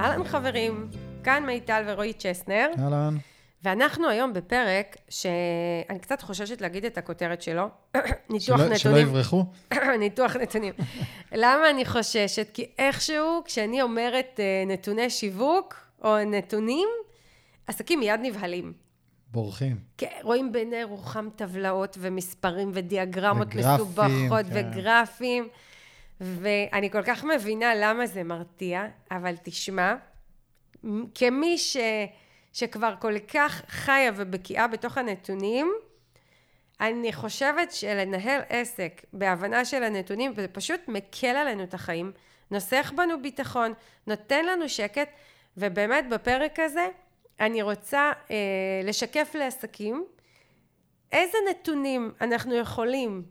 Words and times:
אהלן 0.00 0.24
חברים, 0.24 0.88
כאן 1.24 1.46
מיטל 1.46 1.82
ורועי 1.86 2.12
צ'סנר, 2.12 2.66
אהלן. 2.78 3.16
ואנחנו 3.62 4.08
היום 4.08 4.32
בפרק 4.32 4.96
שאני 5.08 5.98
קצת 6.00 6.22
חוששת 6.22 6.60
להגיד 6.60 6.84
את 6.84 6.98
הכותרת 6.98 7.42
שלו, 7.42 7.68
ניתוח 8.30 8.40
שלא- 8.40 8.56
נתונים. 8.56 8.76
שלא 8.78 8.98
יברחו? 8.98 9.44
ניתוח 10.00 10.36
נתונים. 10.36 10.72
למה 11.32 11.70
אני 11.70 11.84
חוששת? 11.84 12.46
כי 12.54 12.70
איכשהו, 12.78 13.42
כשאני 13.44 13.82
אומרת 13.82 14.40
אה, 14.40 14.64
נתוני 14.66 15.10
שיווק 15.10 15.74
או 16.04 16.24
נתונים, 16.24 16.88
עסקים 17.66 18.00
מיד 18.00 18.20
נבהלים. 18.22 18.72
בורחים. 19.32 19.76
כן, 19.98 20.06
רואים 20.22 20.52
בעיני 20.52 20.84
רוחם 20.84 21.28
טבלאות 21.36 21.96
ומספרים 22.00 22.70
ודיאגרמות 22.74 23.48
וגרפים, 23.50 23.74
מסובכות 23.74 24.46
כן. 24.52 24.70
וגרפים, 24.72 25.48
ואני 26.20 26.90
כל 26.90 27.02
כך 27.02 27.24
מבינה 27.24 27.74
למה 27.74 28.06
זה 28.06 28.22
מרתיע, 28.22 28.86
אבל 29.10 29.34
תשמע, 29.42 29.94
כמי 31.14 31.58
ש, 31.58 31.76
שכבר 32.52 32.94
כל 33.00 33.18
כך 33.18 33.62
חיה 33.68 34.12
ובקיאה 34.16 34.66
בתוך 34.66 34.98
הנתונים, 34.98 35.72
אני 36.80 37.12
חושבת 37.12 37.72
שלנהל 37.72 38.40
עסק 38.48 39.02
בהבנה 39.12 39.64
של 39.64 39.82
הנתונים, 39.82 40.34
זה 40.36 40.48
פשוט 40.48 40.80
מקל 40.88 41.26
עלינו 41.26 41.62
את 41.62 41.74
החיים, 41.74 42.12
נוסך 42.50 42.92
בנו 42.96 43.22
ביטחון, 43.22 43.72
נותן 44.06 44.46
לנו 44.46 44.68
שקט, 44.68 45.08
ובאמת 45.56 46.08
בפרק 46.08 46.58
הזה 46.58 46.88
אני 47.40 47.62
רוצה 47.62 48.12
אה, 48.30 48.36
לשקף 48.84 49.34
לעסקים 49.34 50.04
איזה 51.12 51.38
נתונים 51.50 52.12
אנחנו 52.20 52.54
יכולים 52.54 53.22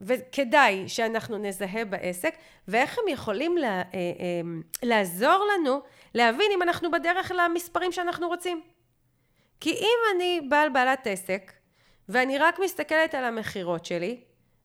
וכדאי 0.00 0.88
שאנחנו 0.88 1.38
נזהה 1.38 1.84
בעסק, 1.84 2.34
ואיך 2.68 2.98
הם 2.98 3.08
יכולים 3.08 3.58
לה, 3.58 3.68
אה, 3.68 3.82
אה, 3.94 4.40
לעזור 4.82 5.46
לנו 5.54 5.80
להבין 6.14 6.50
אם 6.54 6.62
אנחנו 6.62 6.90
בדרך 6.90 7.32
למספרים 7.34 7.92
שאנחנו 7.92 8.28
רוצים. 8.28 8.60
כי 9.60 9.70
אם 9.70 9.98
אני 10.16 10.40
בעל 10.48 10.68
בעלת 10.68 11.06
עסק, 11.06 11.52
ואני 12.08 12.38
רק 12.38 12.58
מסתכלת 12.64 13.14
על 13.14 13.24
המכירות 13.24 13.84
שלי, 13.84 14.20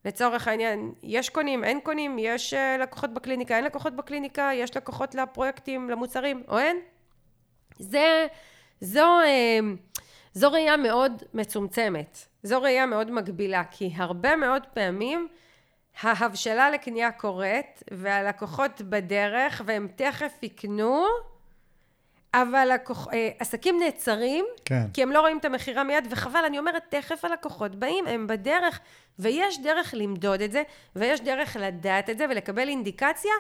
לצורך 0.06 0.48
העניין, 0.48 0.94
יש 1.04 1.30
קונים, 1.30 1.64
אין 1.64 1.80
קונים, 1.80 2.16
יש 2.20 2.54
אה, 2.54 2.78
לקוחות 2.78 3.14
בקליניקה, 3.14 3.56
אין 3.56 3.64
לקוחות 3.64 3.96
בקליניקה, 3.96 4.50
יש 4.54 4.78
לקוחות 4.78 5.16
לפרויקטים, 5.16 5.90
למוצרים, 5.90 6.44
או 6.48 6.60
אין, 6.60 6.80
זה, 7.80 8.28
זו, 8.82 9.20
אה, 9.20 9.60
זו 10.36 10.52
ראייה 10.52 10.78
מאוד 10.78 11.24
מצומצמת, 11.34 12.18
זו 12.44 12.62
ראייה 12.62 12.86
מאוד 12.86 13.12
מגבילה, 13.12 13.64
כי 13.72 13.92
הרבה 13.96 14.36
מאוד 14.36 14.62
פעמים 14.74 15.28
ההבשלה 16.02 16.70
לקנייה 16.70 17.12
קורית, 17.12 17.84
והלקוחות 17.92 18.82
בדרך, 18.82 19.62
והם 19.66 19.88
תכף 19.96 20.34
יקנו, 20.42 21.06
אבל 22.34 22.70
לקוח, 22.74 23.08
אה, 23.14 23.30
עסקים 23.40 23.80
נעצרים, 23.80 24.46
כן. 24.66 24.84
כי 24.94 25.04
הם 25.04 25.12
לא 25.12 25.20
רואים 25.20 25.38
את 25.38 25.46
המכירה 25.46 25.84
מיד, 25.84 26.08
וחבל, 26.10 26.46
אני 26.46 26.60
אומרת, 26.60 26.84
תכף 26.90 27.26
הלקוחות 27.26 27.76
באים, 27.76 28.08
הם 28.08 28.28
בדרך, 28.28 28.80
ויש 29.20 29.62
דרך 29.62 29.94
למדוד 29.98 30.42
את 30.42 30.52
זה, 30.52 30.64
ויש 30.96 31.22
דרך 31.22 31.58
לדעת 31.60 32.10
את 32.10 32.18
זה, 32.18 32.26
ולקבל 32.30 32.68
אינדיקציה, 32.68 33.34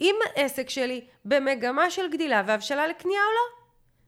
אם 0.00 0.14
העסק 0.24 0.70
שלי 0.70 1.04
במגמה 1.24 1.90
של 1.90 2.10
גדילה 2.10 2.42
והבשלה 2.46 2.86
לקנייה 2.86 3.20
או 3.20 3.32
לא. 3.32 3.64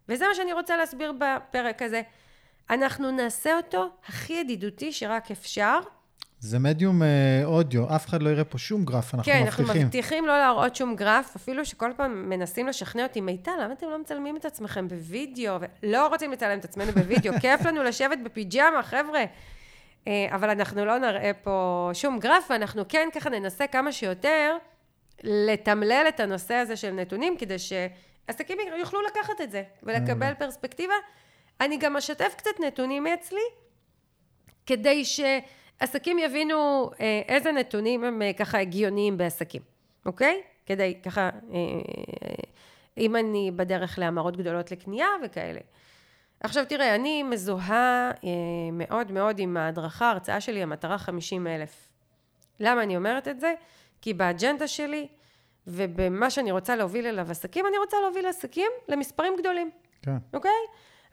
וזה 0.09 0.29
מה 0.29 0.35
שאני 0.35 0.53
רוצה 0.53 0.77
להסביר 0.77 1.13
בפרק 1.19 1.83
הזה. 1.83 2.03
אנחנו 2.71 3.11
נעשה 3.11 3.57
אותו 3.57 3.89
הכי 4.09 4.33
ידידותי 4.33 4.93
שרק 4.93 5.31
אפשר. 5.31 5.79
זה 6.41 6.59
מדיום 6.59 7.03
אה, 7.03 7.09
אודיו, 7.45 7.97
אף 7.97 8.07
אחד 8.07 8.23
לא 8.23 8.31
יראה 8.31 8.45
פה 8.45 8.59
שום 8.59 8.85
גרף, 8.85 9.15
אנחנו 9.15 9.33
כן, 9.33 9.43
אנחנו 9.45 9.65
מבטיחים. 9.65 9.87
מבטיחים 9.87 10.27
לא 10.27 10.39
להראות 10.39 10.77
שום 10.77 10.97
גרף, 10.97 11.37
אפילו 11.37 11.65
שכל 11.65 11.91
פעם 11.97 12.29
מנסים 12.29 12.67
לשכנע 12.67 13.03
אותי, 13.03 13.21
מיטל, 13.21 13.53
למה 13.63 13.73
אתם 13.73 13.87
לא 13.87 13.99
מצלמים 13.99 14.37
את 14.37 14.45
עצמכם 14.45 14.89
בווידאו? 14.89 15.55
לא 15.83 16.07
רוצים 16.07 16.33
לצלם 16.33 16.59
את 16.59 16.65
עצמנו 16.65 16.93
בווידאו, 16.93 17.33
כיף 17.43 17.67
לנו 17.67 17.83
לשבת 17.83 18.19
בפיג'מה, 18.25 18.83
חבר'ה. 18.83 19.25
אה, 20.09 20.27
אבל 20.31 20.51
אנחנו 20.51 20.85
לא 20.85 20.99
נראה 20.99 21.31
פה 21.43 21.91
שום 21.93 22.19
גרף, 22.19 22.47
ואנחנו 22.51 22.83
כן 22.89 23.09
ככה 23.15 23.31
ננסה 23.31 23.67
כמה 23.67 23.93
שיותר 23.93 24.57
לתמלל 25.25 26.05
את 26.09 26.21
הנושא 26.21 26.55
הזה 26.55 26.77
של 26.77 26.91
נתונים, 26.91 27.37
כדי 27.39 27.57
שעסקים 27.59 28.59
יוכלו 28.79 29.01
לקחת 29.03 29.41
את 29.41 29.51
זה 29.51 29.63
ולקבל 29.83 30.35
פרספקטיבה. 30.35 30.95
אני 31.61 31.77
גם 31.77 31.97
אשתף 31.97 32.35
קצת 32.37 32.61
נתונים 32.67 33.05
מאצלי, 33.05 33.41
כדי 34.67 35.05
שעסקים 35.05 36.19
יבינו 36.19 36.91
אה, 37.01 37.23
איזה 37.29 37.53
נתונים 37.53 38.05
הם 38.05 38.23
אה, 38.23 38.33
ככה 38.33 38.59
הגיוניים 38.59 39.19
בעסקים, 39.19 39.63
אוקיי? 40.07 40.43
כדי 40.67 40.99
ככה, 41.03 41.31
אה, 41.53 41.61
אם 42.99 43.17
אני 43.17 43.51
בדרך 43.57 43.99
להמרות 43.99 44.37
גדולות 44.37 44.71
לקנייה 44.71 45.09
וכאלה. 45.25 45.61
עכשיו 46.41 46.65
תראה, 46.69 46.95
אני 46.95 47.23
מזוהה 47.23 48.11
מאוד 48.73 49.13
מאוד 49.13 49.39
עם 49.39 49.57
ההדרכה, 49.57 50.07
ההרצאה 50.07 50.41
שלי, 50.41 50.63
המטרה 50.63 50.99
50 50.99 51.47
אלף. 51.47 51.89
למה 52.61 52.83
אני 52.83 52.97
אומרת 52.97 53.29
את 53.29 53.41
זה? 53.41 53.55
כי 54.03 54.15
באג'נדה 54.15 54.69
שלי 54.69 55.09
ובמה 55.67 56.31
שאני 56.31 56.53
רוצה 56.53 56.77
להוביל 56.77 57.07
אליו 57.07 57.31
עסקים, 57.31 57.67
אני 57.67 57.79
רוצה 57.79 57.97
להוביל 58.03 58.27
עסקים 58.27 58.71
למספרים 58.89 59.33
גדולים. 59.39 59.71
כן. 60.03 60.17
אוקיי? 60.33 60.51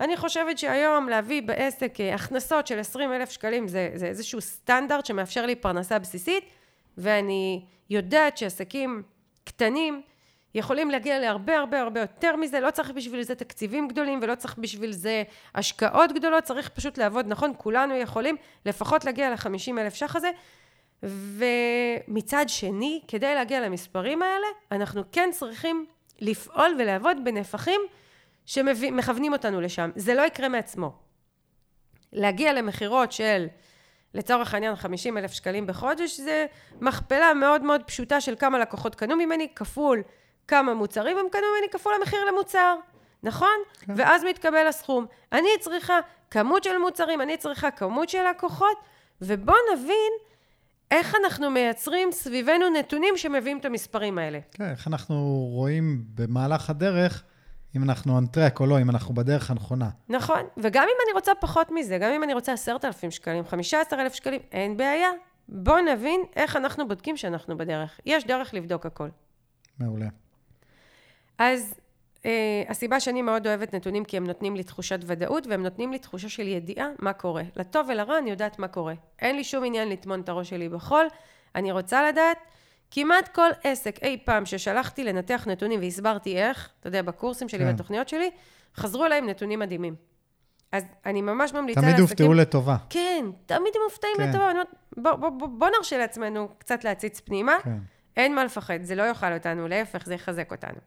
אני 0.03 0.17
חושבת 0.17 0.57
שהיום 0.57 1.09
להביא 1.09 1.41
בעסק 1.41 1.99
אה, 1.99 2.15
הכנסות 2.15 2.67
של 2.67 2.79
20 2.79 3.13
אלף 3.13 3.31
שקלים 3.31 3.67
זה, 3.67 3.91
זה 3.95 4.05
איזשהו 4.05 4.41
סטנדרט 4.41 5.05
שמאפשר 5.05 5.45
לי 5.45 5.55
פרנסה 5.55 5.99
בסיסית, 5.99 6.43
ואני 6.97 7.65
יודעת 7.89 8.37
שעסקים 8.37 9.03
קטנים 9.43 10.01
יכולים 10.55 10.91
להגיע 10.91 11.19
להרבה 11.19 11.57
הרבה 11.57 11.81
הרבה 11.81 11.99
יותר 11.99 12.35
מזה, 12.35 12.59
לא 12.59 12.71
צריך 12.71 12.91
בשביל 12.91 13.23
זה 13.23 13.35
תקציבים 13.35 13.87
גדולים 13.87 14.19
ולא 14.21 14.35
צריך 14.35 14.57
בשביל 14.57 14.91
זה 14.91 15.23
השקעות 15.55 16.11
גדולות, 16.11 16.43
צריך 16.43 16.69
פשוט 16.69 16.97
לעבוד 16.97 17.27
נכון, 17.27 17.53
כולנו 17.57 17.95
יכולים 17.95 18.35
לפחות 18.65 19.05
להגיע 19.05 19.29
ל-50 19.29 19.79
אלף 19.79 19.93
ש"ח 19.93 20.15
הזה, 20.15 20.31
ומצד 21.03 22.45
שני, 22.47 23.01
כדי 23.07 23.35
להגיע 23.35 23.61
למספרים 23.61 24.21
האלה, 24.21 24.47
אנחנו 24.71 25.03
כן 25.11 25.29
צריכים 25.33 25.85
לפעול 26.21 26.75
ולעבוד 26.79 27.17
בנפחים 27.23 27.81
שמכוונים 28.45 29.33
אותנו 29.33 29.61
לשם. 29.61 29.89
זה 29.95 30.13
לא 30.13 30.21
יקרה 30.21 30.49
מעצמו. 30.49 30.93
להגיע 32.13 32.53
למכירות 32.53 33.11
של, 33.11 33.47
לצורך 34.13 34.53
העניין, 34.53 34.75
50 34.75 35.17
אלף 35.17 35.31
שקלים 35.31 35.67
בחודש, 35.67 36.19
זה 36.19 36.45
מכפלה 36.81 37.33
מאוד 37.33 37.63
מאוד 37.63 37.83
פשוטה 37.83 38.21
של 38.21 38.35
כמה 38.39 38.59
לקוחות 38.59 38.95
קנו 38.95 39.15
ממני, 39.15 39.47
כפול 39.55 40.03
כמה 40.47 40.73
מוצרים 40.73 41.17
הם 41.17 41.25
קנו 41.31 41.41
ממני, 41.57 41.69
כפול 41.71 41.93
המחיר 41.99 42.19
למוצר. 42.25 42.75
נכון? 43.23 43.57
כן. 43.79 43.93
ואז 43.95 44.23
מתקבל 44.23 44.67
הסכום. 44.67 45.05
אני 45.31 45.49
צריכה 45.59 45.99
כמות 46.31 46.63
של 46.63 46.77
מוצרים, 46.77 47.21
אני 47.21 47.37
צריכה 47.37 47.71
כמות 47.71 48.09
של 48.09 48.23
לקוחות, 48.29 48.77
ובואו 49.21 49.57
נבין 49.73 50.11
איך 50.91 51.15
אנחנו 51.23 51.49
מייצרים 51.49 52.11
סביבנו 52.11 52.69
נתונים 52.69 53.17
שמביאים 53.17 53.57
את 53.57 53.65
המספרים 53.65 54.17
האלה. 54.17 54.39
כן, 54.51 54.69
איך 54.69 54.87
אנחנו 54.87 55.15
רואים 55.51 56.03
במהלך 56.15 56.69
הדרך, 56.69 57.23
אם 57.75 57.83
אנחנו 57.83 58.19
on 58.19 58.23
track 58.35 58.59
או 58.59 58.65
לא, 58.65 58.81
אם 58.81 58.89
אנחנו 58.89 59.13
בדרך 59.13 59.51
הנכונה. 59.51 59.89
נכון, 60.09 60.41
וגם 60.57 60.83
אם 60.83 60.97
אני 61.05 61.13
רוצה 61.13 61.31
פחות 61.39 61.71
מזה, 61.71 61.97
גם 61.97 62.11
אם 62.11 62.23
אני 62.23 62.33
רוצה 62.33 62.53
עשרת 62.53 62.85
אלפים 62.85 63.11
שקלים, 63.11 63.45
חמישה 63.45 63.81
עשר 63.81 64.01
אלף 64.01 64.13
שקלים, 64.13 64.41
אין 64.51 64.77
בעיה. 64.77 65.09
בואו 65.49 65.81
נבין 65.81 66.21
איך 66.35 66.55
אנחנו 66.55 66.87
בודקים 66.87 67.17
שאנחנו 67.17 67.57
בדרך. 67.57 67.99
יש 68.05 68.23
דרך 68.23 68.53
לבדוק 68.53 68.85
הכל. 68.85 69.09
מעולה. 69.79 70.07
אז 71.37 71.73
אה, 72.25 72.63
הסיבה 72.69 72.99
שאני 72.99 73.21
מאוד 73.21 73.47
אוהבת 73.47 73.75
נתונים, 73.75 74.05
כי 74.05 74.17
הם 74.17 74.27
נותנים 74.27 74.55
לי 74.55 74.63
תחושת 74.63 74.99
ודאות, 75.05 75.47
והם 75.47 75.63
נותנים 75.63 75.91
לי 75.91 75.99
תחושה 75.99 76.29
של 76.29 76.47
ידיעה 76.47 76.87
מה 76.99 77.13
קורה. 77.13 77.43
לטוב 77.55 77.87
ולרע 77.89 78.17
אני 78.17 78.29
יודעת 78.29 78.59
מה 78.59 78.67
קורה. 78.67 78.93
אין 79.19 79.35
לי 79.35 79.43
שום 79.43 79.63
עניין 79.63 79.89
לטמון 79.89 80.21
את 80.21 80.29
הראש 80.29 80.49
שלי 80.49 80.69
בחול, 80.69 81.05
אני 81.55 81.71
רוצה 81.71 82.09
לדעת. 82.09 82.37
כמעט 82.95 83.27
כל 83.27 83.49
עסק 83.63 84.03
אי 84.03 84.17
פעם 84.25 84.45
ששלחתי 84.45 85.03
לנתח 85.03 85.47
נתונים 85.47 85.79
והסברתי 85.79 86.37
איך, 86.37 86.69
אתה 86.79 86.87
יודע, 86.87 87.01
בקורסים 87.01 87.49
שלי, 87.49 87.59
כן. 87.59 87.73
בתוכניות 87.73 88.09
שלי, 88.09 88.31
חזרו 88.75 89.05
אליי 89.05 89.17
עם 89.17 89.29
נתונים 89.29 89.59
מדהימים. 89.59 89.95
אז 90.71 90.83
אני 91.05 91.21
ממש 91.21 91.53
ממליצה 91.53 91.81
תמיד 91.81 91.99
הופתעו 91.99 92.33
לטובה. 92.33 92.77
כן, 92.89 93.25
תמיד 93.45 93.73
הם 93.75 93.81
מופתעים 93.89 94.13
כן. 94.17 94.29
לטובה. 94.29 94.51
בוא, 94.97 95.11
בוא, 95.15 95.29
בוא, 95.29 95.47
בוא 95.47 95.67
נרשה 95.77 95.97
לעצמנו 95.97 96.49
קצת 96.57 96.83
להציץ 96.83 97.19
פנימה. 97.19 97.55
כן. 97.63 97.77
אין 98.17 98.35
מה 98.35 98.45
לפחד, 98.45 98.81
זה 98.81 98.95
לא 98.95 99.03
יאכל 99.03 99.33
אותנו, 99.33 99.67
להפך, 99.67 100.05
זה 100.05 100.13
יחזק 100.13 100.51
אותנו. 100.51 100.79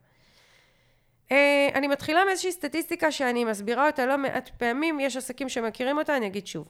אה, 1.33 1.69
אני 1.75 1.89
מתחילה 1.89 2.25
מאיזושהי 2.25 2.53
סטטיסטיקה 2.53 3.13
שאני 3.13 3.45
מסבירה 3.45 3.87
אותה 3.87 4.07
לא 4.07 4.19
מעט 4.19 4.49
פעמים, 4.49 5.01
יש 5.01 5.17
עסקים 5.17 5.49
שמכירים 5.49 5.99
אותה, 5.99 6.17
אני 6.17 6.27
אגיד 6.27 6.47
שוב. 6.47 6.69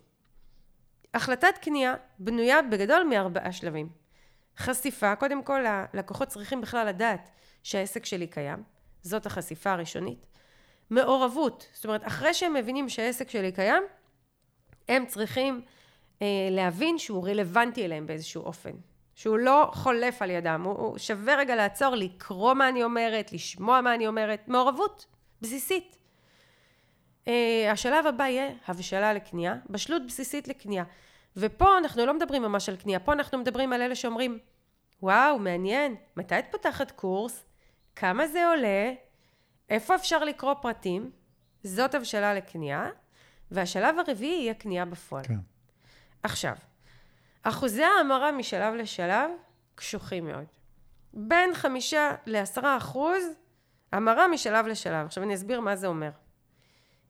החלטת 1.15 1.59
קנייה 1.61 1.95
בנויה 2.19 2.63
בגדול 2.63 3.03
מארבעה 3.11 3.53
שלבים. 3.53 4.06
חשיפה, 4.59 5.17
קודם 5.17 5.43
כל 5.43 5.65
הלקוחות 5.67 6.29
צריכים 6.29 6.61
בכלל 6.61 6.87
לדעת 6.87 7.31
שהעסק 7.63 8.05
שלי 8.05 8.27
קיים, 8.27 8.63
זאת 9.03 9.27
החשיפה 9.27 9.73
הראשונית. 9.73 10.27
מעורבות, 10.91 11.67
זאת 11.73 11.85
אומרת, 11.85 12.07
אחרי 12.07 12.35
שהם 12.35 12.55
מבינים 12.55 12.89
שהעסק 12.89 13.31
שלי 13.31 13.53
קיים, 13.53 13.83
הם 14.89 15.07
צריכים 15.07 15.61
אה, 16.23 16.27
להבין 16.51 16.99
שהוא 16.99 17.29
רלוונטי 17.29 17.85
אליהם 17.85 18.07
באיזשהו 18.07 18.43
אופן. 18.43 18.73
שהוא 19.15 19.39
לא 19.39 19.71
חולף 19.73 20.23
על 20.23 20.31
ידם, 20.31 20.63
הוא, 20.65 20.73
הוא 20.79 20.99
שווה 20.99 21.37
רגע 21.37 21.57
לעצור, 21.57 21.95
לקרוא 21.95 22.55
מה 22.55 22.69
אני 22.69 22.85
אומרת, 22.85 23.33
לשמוע 23.33 23.81
מה 23.81 23.95
אני 23.95 24.07
אומרת, 24.07 24.49
מעורבות 24.49 25.07
בסיסית. 25.41 25.97
Uh, 27.25 27.29
השלב 27.73 28.07
הבא 28.07 28.25
יהיה 28.25 28.51
הבשלה 28.67 29.13
לקנייה, 29.13 29.55
בשלות 29.71 30.03
בסיסית 30.07 30.49
לקנייה. 30.49 30.85
ופה 31.37 31.79
אנחנו 31.79 32.07
לא 32.07 32.15
מדברים 32.15 32.43
ממש 32.43 32.69
על 32.69 32.77
קנייה, 32.77 33.01
פה 33.01 33.13
אנחנו 33.13 33.39
מדברים 33.39 33.73
על 33.73 33.83
אלה 33.83 33.95
שאומרים, 33.95 34.39
וואו, 35.03 35.39
מעניין, 35.39 35.97
מתי 36.17 36.39
את 36.39 36.45
פותחת 36.51 36.91
קורס? 36.91 37.45
כמה 37.97 38.27
זה 38.27 38.47
עולה? 38.47 38.93
איפה 39.69 39.95
אפשר 39.95 40.25
לקרוא 40.25 40.55
פרטים? 40.55 41.11
זאת 41.63 41.95
הבשלה 41.95 42.35
לקנייה. 42.35 42.91
והשלב 43.51 43.97
הרביעי 43.99 44.43
יהיה 44.43 44.55
קנייה 44.55 44.85
בפועל. 44.85 45.25
כן. 45.25 45.39
עכשיו, 46.23 46.55
אחוזי 47.43 47.85
ההמרה 47.85 48.33
משלב 48.33 48.75
לשלב 48.75 49.31
קשוחים 49.75 50.27
מאוד. 50.27 50.47
בין 51.13 51.55
חמישה 51.55 52.15
לעשרה 52.27 52.77
אחוז 52.77 53.25
המרה 53.93 54.29
משלב 54.29 54.67
לשלב. 54.67 55.07
עכשיו 55.07 55.23
אני 55.23 55.35
אסביר 55.35 55.61
מה 55.61 55.77
זה 55.77 55.87
אומר. 55.87 56.11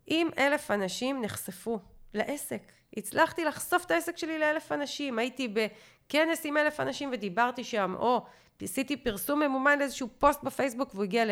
אם 0.09 0.29
אלף 0.39 0.71
אנשים 0.71 1.23
נחשפו 1.23 1.79
לעסק, 2.15 2.73
הצלחתי 2.97 3.45
לחשוף 3.45 3.85
את 3.85 3.91
העסק 3.91 4.17
שלי 4.17 4.39
לאלף 4.39 4.73
אנשים, 4.73 5.19
הייתי 5.19 5.49
בכנס 5.49 6.41
עם 6.45 6.57
אלף 6.57 6.81
אנשים 6.81 7.11
ודיברתי 7.13 7.65
שם, 7.65 7.95
או 7.99 8.27
עשיתי 8.63 8.97
פרסום 8.97 9.41
ממומן 9.41 9.79
לאיזשהו 9.79 10.09
פוסט 10.19 10.43
בפייסבוק 10.43 10.95
והוא 10.95 11.05
הגיע 11.05 11.25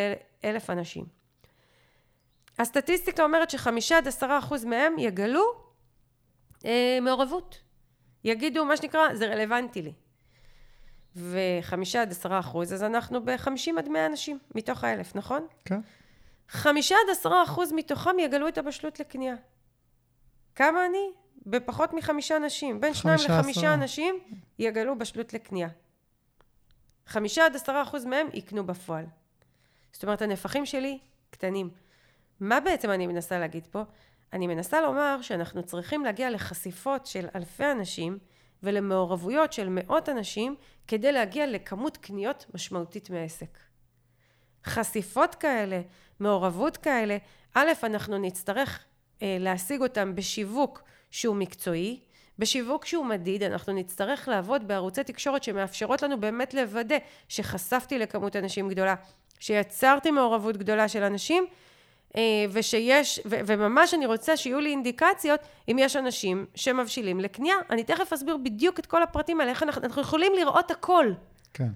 לאלף 0.45 0.71
אנשים. 0.71 1.05
הסטטיסטיקה 2.59 3.25
אומרת 3.25 3.51
שחמישה 3.51 3.99
עד 3.99 4.09
עשרה 4.09 4.39
אחוז 4.39 4.65
מהם 4.65 4.99
יגלו 4.99 5.43
אה, 6.65 6.99
מעורבות. 7.03 7.61
יגידו 8.25 8.65
מה 8.65 8.77
שנקרא, 8.77 9.15
זה 9.15 9.27
רלוונטי 9.27 9.83
לי. 9.83 9.93
וחמישה 11.17 12.03
עד 12.03 12.11
עשרה 12.11 12.41
אחוז, 12.41 12.73
אז 12.73 12.83
אנחנו 12.83 13.25
בחמישים 13.25 13.79
עד 13.79 13.89
מאה 13.89 14.07
אנשים 14.07 14.39
מתוך 14.55 14.85
האלף, 14.85 15.17
נכון? 15.17 15.47
כן. 15.65 15.81
חמישה 16.49 16.97
עד 17.05 17.11
עשרה 17.11 17.43
אחוז 17.43 17.73
מתוכם 17.73 18.19
יגלו 18.19 18.49
את 18.49 18.59
הבשלות 18.59 19.01
לקנייה. 19.01 19.35
כמה 20.55 20.87
אני? 20.87 21.13
בפחות 21.47 21.95
מחמישה 21.95 22.37
אנשים. 22.37 22.81
בין 22.81 22.95
שניים 22.95 23.19
חמישה 23.19 23.39
לחמישה. 23.39 23.75
אנשים 23.75 24.19
יגלו 24.59 24.99
בשלות 24.99 25.33
לקנייה. 25.33 25.69
חמישה 27.07 27.47
עד 27.47 27.57
עשרה 27.57 27.83
אחוז 27.83 28.05
מהם 28.05 28.27
יקנו 28.33 28.67
בפועל. 28.67 29.05
זאת 29.93 30.03
אומרת, 30.03 30.23
הנפחים 30.23 30.67
שלי 30.67 30.99
קטנים. 31.31 31.71
מה 32.41 32.61
בעצם 32.61 32.91
אני 32.91 33.07
מנסה 33.07 33.39
להגיד 33.39 33.67
פה? 33.71 33.83
אני 34.33 34.47
מנסה 34.47 34.81
לומר 34.81 35.19
שאנחנו 35.23 35.63
צריכים 35.63 36.05
להגיע 36.05 36.31
לחשיפות 36.31 37.07
של 37.07 37.27
אלפי 37.35 37.71
אנשים 37.71 38.19
ולמעורבויות 38.63 39.53
של 39.53 39.69
מאות 39.71 40.09
אנשים 40.09 40.57
כדי 40.89 41.13
להגיע 41.13 41.47
לכמות 41.47 41.97
קניות 41.97 42.47
משמעותית 42.55 43.11
מהעסק. 43.11 43.59
חשיפות 44.65 45.35
כאלה, 45.35 45.81
מעורבות 46.21 46.77
כאלה, 46.77 47.17
א', 47.55 47.73
אנחנו 47.83 48.19
נצטרך 48.19 48.85
אה, 49.23 49.37
להשיג 49.41 49.81
אותם 49.81 50.15
בשיווק 50.15 50.83
שהוא 51.15 51.37
מקצועי, 51.37 51.99
בשיווק 52.39 52.87
שהוא 52.87 53.07
מדיד, 53.07 53.43
אנחנו 53.43 53.73
נצטרך 53.73 54.29
לעבוד 54.29 54.69
בערוצי 54.69 55.05
תקשורת 55.05 55.43
שמאפשרות 55.43 56.03
לנו 56.03 56.21
באמת 56.21 56.55
לוודא 56.55 56.97
שחשפתי 57.29 57.99
לכמות 57.99 58.37
אנשים 58.37 58.69
גדולה, 58.69 58.95
שיצרתי 59.39 60.11
מעורבות 60.11 60.57
גדולה 60.57 60.89
של 60.89 61.03
אנשים, 61.03 61.45
אה, 62.17 62.23
ושיש, 62.53 63.21
ו- 63.27 63.41
וממש 63.47 63.95
אני 63.95 64.07
רוצה 64.07 64.37
שיהיו 64.37 64.61
לי 64.61 64.71
אינדיקציות 64.71 65.41
אם 65.69 65.77
יש 65.81 65.97
אנשים 65.97 66.47
שמבשילים 66.55 67.21
לקנייה. 67.21 67.57
אני 67.71 67.85
תכף 67.85 68.13
אסביר 68.13 68.37
בדיוק 68.37 68.79
את 68.79 68.87
כל 68.87 69.03
הפרטים 69.03 69.41
האלה, 69.41 69.51
איך 69.51 69.63
אנחנו, 69.63 69.83
אנחנו 69.83 70.03
יכולים 70.03 70.33
לראות 70.39 70.71
הכל. 70.71 71.13
כן. 71.53 71.69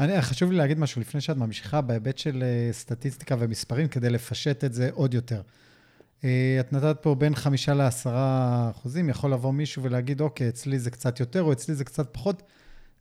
אני, 0.00 0.22
חשוב 0.22 0.50
לי 0.50 0.56
להגיד 0.56 0.78
משהו 0.78 1.00
לפני 1.00 1.20
שאת 1.20 1.36
ממשיכה 1.36 1.80
בהיבט 1.80 2.18
של 2.18 2.42
אה, 2.42 2.72
סטטיסטיקה 2.72 3.36
ומספרים, 3.38 3.88
כדי 3.88 4.10
לפשט 4.10 4.64
את 4.64 4.74
זה 4.74 4.90
עוד 4.92 5.14
יותר. 5.14 5.40
אה, 6.26 6.60
את 6.60 6.72
נתת 6.72 6.96
פה 7.00 7.14
בין 7.14 7.34
חמישה 7.34 7.74
לעשרה 7.74 8.70
אחוזים, 8.70 9.08
יכול 9.08 9.32
לבוא 9.32 9.52
מישהו 9.52 9.82
ולהגיד, 9.82 10.20
אוקיי, 10.20 10.48
אצלי 10.48 10.78
זה 10.78 10.90
קצת 10.90 11.20
יותר 11.20 11.42
או 11.42 11.52
אצלי 11.52 11.74
זה 11.74 11.84
קצת 11.84 12.08
פחות. 12.12 12.42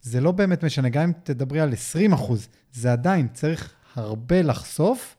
זה 0.02 0.22
לא 0.22 0.32
באמת 0.32 0.64
משנה, 0.64 0.90
גם 0.90 1.04
אם 1.04 1.12
תדברי 1.24 1.60
על 1.60 1.74
20 1.74 2.14
אחוז, 2.14 2.48
זה 2.74 2.92
עדיין 2.92 3.28
צריך 3.34 3.74
הרבה 3.96 4.42
לחשוף 4.42 5.16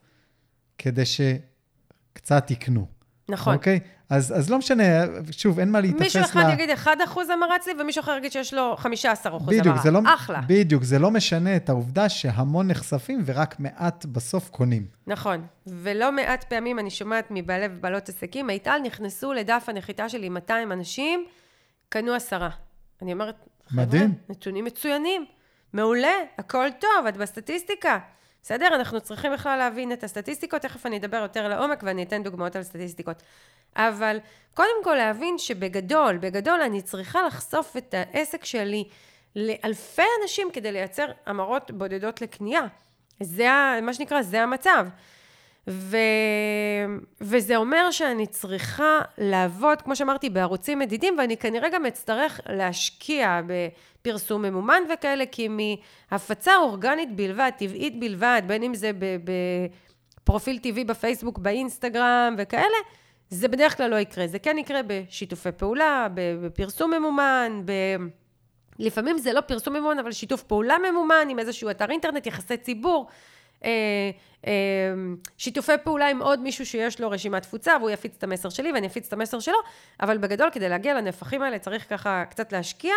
כדי 0.78 1.02
שקצת 1.06 2.50
יקנו. 2.50 2.95
נכון. 3.28 3.54
אוקיי? 3.54 3.80
אז, 4.10 4.38
אז 4.38 4.50
לא 4.50 4.58
משנה, 4.58 4.82
שוב, 5.30 5.58
אין 5.58 5.70
מה 5.70 5.80
להתאפס 5.80 6.00
מישהו 6.00 6.22
אחד 6.22 6.44
יגיד 6.52 6.70
1% 6.84 6.88
המרה 7.32 7.56
אצלי, 7.56 7.72
ומישהו 7.80 8.00
אחר 8.00 8.16
יגיד 8.18 8.32
שיש 8.32 8.54
לו 8.54 8.76
15% 8.82 8.86
בדיוק, 8.86 9.66
המרה. 9.66 9.82
זה 9.82 9.90
לא, 9.90 10.00
אחלה. 10.14 10.40
בדיוק, 10.46 10.82
זה 10.82 10.98
לא 10.98 11.10
משנה 11.10 11.56
את 11.56 11.68
העובדה 11.68 12.08
שהמון 12.08 12.68
נחשפים 12.68 13.22
ורק 13.24 13.60
מעט 13.60 14.04
בסוף 14.04 14.48
קונים. 14.48 14.86
נכון. 15.06 15.46
ולא 15.66 16.12
מעט 16.12 16.44
פעמים 16.44 16.78
אני 16.78 16.90
שומעת 16.90 17.26
מבעלי 17.30 17.66
ובעלות 17.70 18.08
עסקים, 18.08 18.46
מיטל 18.46 18.78
נכנסו 18.84 19.32
לדף 19.32 19.64
הנחיתה 19.68 20.08
שלי 20.08 20.28
200 20.28 20.72
אנשים, 20.72 21.24
קנו 21.88 22.12
עשרה. 22.12 22.48
אני 23.02 23.12
אומרת, 23.12 23.46
חבר'ה, 23.68 23.84
מדהים. 23.84 24.14
נתונים 24.28 24.64
מצוינים. 24.64 25.24
מעולה, 25.72 26.12
הכל 26.38 26.68
טוב, 26.80 27.06
את 27.08 27.16
בסטטיסטיקה. 27.16 27.98
בסדר? 28.46 28.68
אנחנו 28.74 29.00
צריכים 29.00 29.32
בכלל 29.32 29.58
להבין 29.58 29.92
את 29.92 30.04
הסטטיסטיקות, 30.04 30.62
תכף 30.62 30.86
אני 30.86 30.96
אדבר 30.96 31.16
יותר 31.16 31.48
לעומק 31.48 31.82
ואני 31.82 32.02
אתן 32.02 32.22
דוגמאות 32.22 32.56
על 32.56 32.62
סטטיסטיקות. 32.62 33.22
אבל 33.76 34.18
קודם 34.54 34.84
כל 34.84 34.94
להבין 34.94 35.38
שבגדול, 35.38 36.16
בגדול 36.16 36.60
אני 36.60 36.82
צריכה 36.82 37.22
לחשוף 37.26 37.76
את 37.76 37.94
העסק 37.94 38.44
שלי 38.44 38.84
לאלפי 39.36 40.02
אנשים 40.22 40.48
כדי 40.52 40.72
לייצר 40.72 41.06
המרות 41.26 41.70
בודדות 41.70 42.22
לקנייה. 42.22 42.62
זה 43.20 43.48
מה 43.82 43.94
שנקרא, 43.94 44.22
זה 44.22 44.42
המצב. 44.42 44.86
ו... 45.68 45.96
וזה 47.20 47.56
אומר 47.56 47.90
שאני 47.90 48.26
צריכה 48.26 49.00
לעבוד, 49.18 49.82
כמו 49.82 49.96
שאמרתי, 49.96 50.30
בערוצים 50.30 50.78
מדידים, 50.78 51.18
ואני 51.18 51.36
כנראה 51.36 51.68
גם 51.68 51.86
אצטרך 51.86 52.40
להשקיע 52.48 53.40
בפרסום 54.06 54.42
ממומן 54.42 54.82
וכאלה, 54.94 55.24
כי 55.26 55.48
מהפצה 55.48 56.56
אורגנית 56.56 57.16
בלבד, 57.16 57.50
טבעית 57.58 58.00
בלבד, 58.00 58.42
בין 58.46 58.62
אם 58.62 58.74
זה 58.74 58.90
בפרופיל 60.22 60.58
טבעי 60.58 60.84
בפייסבוק, 60.84 61.38
באינסטגרם 61.38 62.34
וכאלה, 62.38 62.76
זה 63.30 63.48
בדרך 63.48 63.76
כלל 63.76 63.90
לא 63.90 63.96
יקרה. 63.96 64.26
זה 64.26 64.38
כן 64.38 64.58
יקרה 64.58 64.80
בשיתופי 64.86 65.52
פעולה, 65.52 66.08
בפרסום 66.14 66.94
ממומן, 66.94 67.62
ב... 67.64 67.72
לפעמים 68.78 69.18
זה 69.18 69.32
לא 69.32 69.40
פרסום 69.40 69.76
ממומן, 69.76 69.98
אבל 69.98 70.12
שיתוף 70.12 70.42
פעולה 70.42 70.76
ממומן 70.90 71.26
עם 71.30 71.38
איזשהו 71.38 71.70
אתר 71.70 71.90
אינטרנט, 71.90 72.26
יחסי 72.26 72.56
ציבור. 72.56 73.06
אה, 73.64 73.70
אה, 74.46 74.52
שיתופי 75.38 75.72
פעולה 75.84 76.08
עם 76.08 76.22
עוד 76.22 76.40
מישהו 76.40 76.66
שיש 76.66 77.00
לו 77.00 77.10
רשימת 77.10 77.42
תפוצה, 77.42 77.76
והוא 77.80 77.90
יפיץ 77.90 78.14
את 78.18 78.24
המסר 78.24 78.48
שלי 78.48 78.72
ואני 78.72 78.86
אפיץ 78.86 79.06
את 79.06 79.12
המסר 79.12 79.40
שלו, 79.40 79.58
אבל 80.00 80.18
בגדול, 80.18 80.50
כדי 80.52 80.68
להגיע 80.68 80.94
לנפחים 80.94 81.42
האלה, 81.42 81.58
צריך 81.58 81.90
ככה 81.90 82.24
קצת 82.30 82.52
להשקיע, 82.52 82.94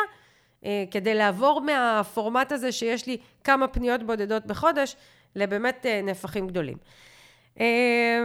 כדי 0.91 1.15
לעבור 1.15 1.61
מהפורמט 1.61 2.51
הזה 2.51 2.71
שיש 2.71 3.07
לי 3.07 3.17
כמה 3.43 3.67
פניות 3.67 4.03
בודדות 4.03 4.45
בחודש, 4.45 4.95
לבאמת 5.35 5.85
אה, 5.85 6.01
נפחים 6.01 6.47
גדולים. 6.47 6.77
אה, 7.59 8.23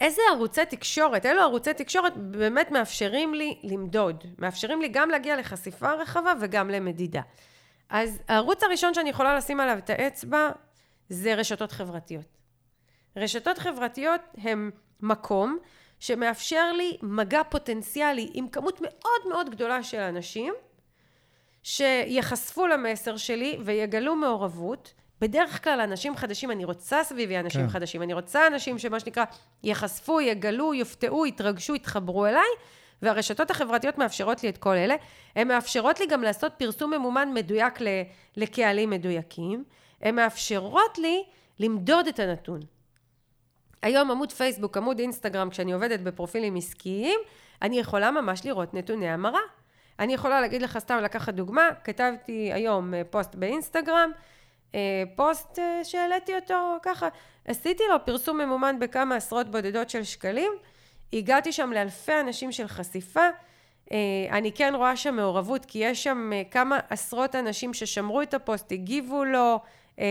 איזה 0.00 0.22
ערוצי 0.32 0.66
תקשורת, 0.66 1.26
אילו 1.26 1.40
ערוצי 1.40 1.74
תקשורת 1.74 2.16
באמת 2.16 2.70
מאפשרים 2.70 3.34
לי 3.34 3.58
למדוד, 3.62 4.24
מאפשרים 4.38 4.80
לי 4.80 4.88
גם 4.88 5.10
להגיע 5.10 5.36
לחשיפה 5.36 5.92
רחבה 5.92 6.32
וגם 6.40 6.70
למדידה. 6.70 7.20
אז 7.88 8.18
הערוץ 8.28 8.62
הראשון 8.62 8.94
שאני 8.94 9.10
יכולה 9.10 9.36
לשים 9.36 9.60
עליו 9.60 9.78
את 9.78 9.90
האצבע 9.90 10.50
זה 11.08 11.34
רשתות 11.34 11.72
חברתיות. 11.72 12.26
רשתות 13.16 13.58
חברתיות 13.58 14.20
הם 14.38 14.70
מקום 15.00 15.58
שמאפשר 16.00 16.72
לי 16.72 16.96
מגע 17.02 17.42
פוטנציאלי 17.42 18.30
עם 18.32 18.48
כמות 18.48 18.80
מאוד 18.80 19.28
מאוד 19.28 19.50
גדולה 19.50 19.82
של 19.82 20.00
אנשים 20.00 20.54
שיחשפו 21.64 22.66
למסר 22.66 23.16
שלי 23.16 23.58
ויגלו 23.64 24.16
מעורבות. 24.16 24.94
בדרך 25.20 25.64
כלל 25.64 25.80
אנשים 25.80 26.16
חדשים, 26.16 26.50
אני 26.50 26.64
רוצה 26.64 27.04
סביבי 27.04 27.38
אנשים 27.38 27.60
כן. 27.60 27.68
חדשים, 27.68 28.02
אני 28.02 28.14
רוצה 28.14 28.46
אנשים 28.46 28.78
שמה 28.78 29.00
שנקרא 29.00 29.24
ייחשפו, 29.62 30.20
יגלו, 30.20 30.74
יופתעו, 30.74 31.26
יתרגשו, 31.26 31.74
יתחברו 31.74 32.26
אליי, 32.26 32.48
והרשתות 33.02 33.50
החברתיות 33.50 33.98
מאפשרות 33.98 34.42
לי 34.42 34.48
את 34.48 34.58
כל 34.58 34.74
אלה. 34.74 34.94
הן 35.36 35.48
מאפשרות 35.48 36.00
לי 36.00 36.06
גם 36.06 36.22
לעשות 36.22 36.52
פרסום 36.56 36.94
ממומן 36.94 37.28
מדויק 37.34 37.78
לקהלים 38.36 38.90
מדויקים. 38.90 39.64
הן 40.00 40.14
מאפשרות 40.14 40.98
לי 40.98 41.24
למדוד 41.58 42.06
את 42.06 42.18
הנתון. 42.18 42.60
היום 43.82 44.10
עמוד 44.10 44.32
פייסבוק, 44.32 44.76
עמוד 44.76 44.98
אינסטגרם, 44.98 45.50
כשאני 45.50 45.72
עובדת 45.72 46.00
בפרופילים 46.00 46.56
עסקיים, 46.56 47.20
אני 47.62 47.78
יכולה 47.78 48.10
ממש 48.10 48.44
לראות 48.44 48.74
נתוני 48.74 49.08
המרה. 49.08 49.40
אני 49.98 50.14
יכולה 50.14 50.40
להגיד 50.40 50.62
לך, 50.62 50.78
סתם 50.78 50.98
לקחת 51.02 51.34
דוגמה, 51.34 51.68
כתבתי 51.84 52.52
היום 52.52 52.94
אה, 52.94 53.02
פוסט 53.10 53.34
באינסטגרם, 53.34 54.10
אה, 54.74 55.02
פוסט 55.16 55.58
אה, 55.58 55.80
שהעליתי 55.84 56.34
אותו 56.34 56.76
ככה, 56.82 57.08
עשיתי 57.44 57.82
לו 57.90 58.04
פרסום 58.04 58.38
ממומן 58.38 58.78
בכמה 58.78 59.16
עשרות 59.16 59.50
בודדות 59.50 59.90
של 59.90 60.04
שקלים, 60.04 60.52
הגעתי 61.12 61.52
שם 61.52 61.72
לאלפי 61.72 62.20
אנשים 62.20 62.52
של 62.52 62.68
חשיפה, 62.68 63.28
אני 64.30 64.52
כן 64.52 64.72
רואה 64.76 64.96
שם 64.96 65.16
מעורבות, 65.16 65.64
כי 65.64 65.78
יש 65.78 66.04
שם 66.04 66.30
כמה 66.50 66.78
עשרות 66.90 67.34
אנשים 67.34 67.74
ששמרו 67.74 68.22
את 68.22 68.34
הפוסט, 68.34 68.72
הגיבו 68.72 69.24
לו, 69.24 69.60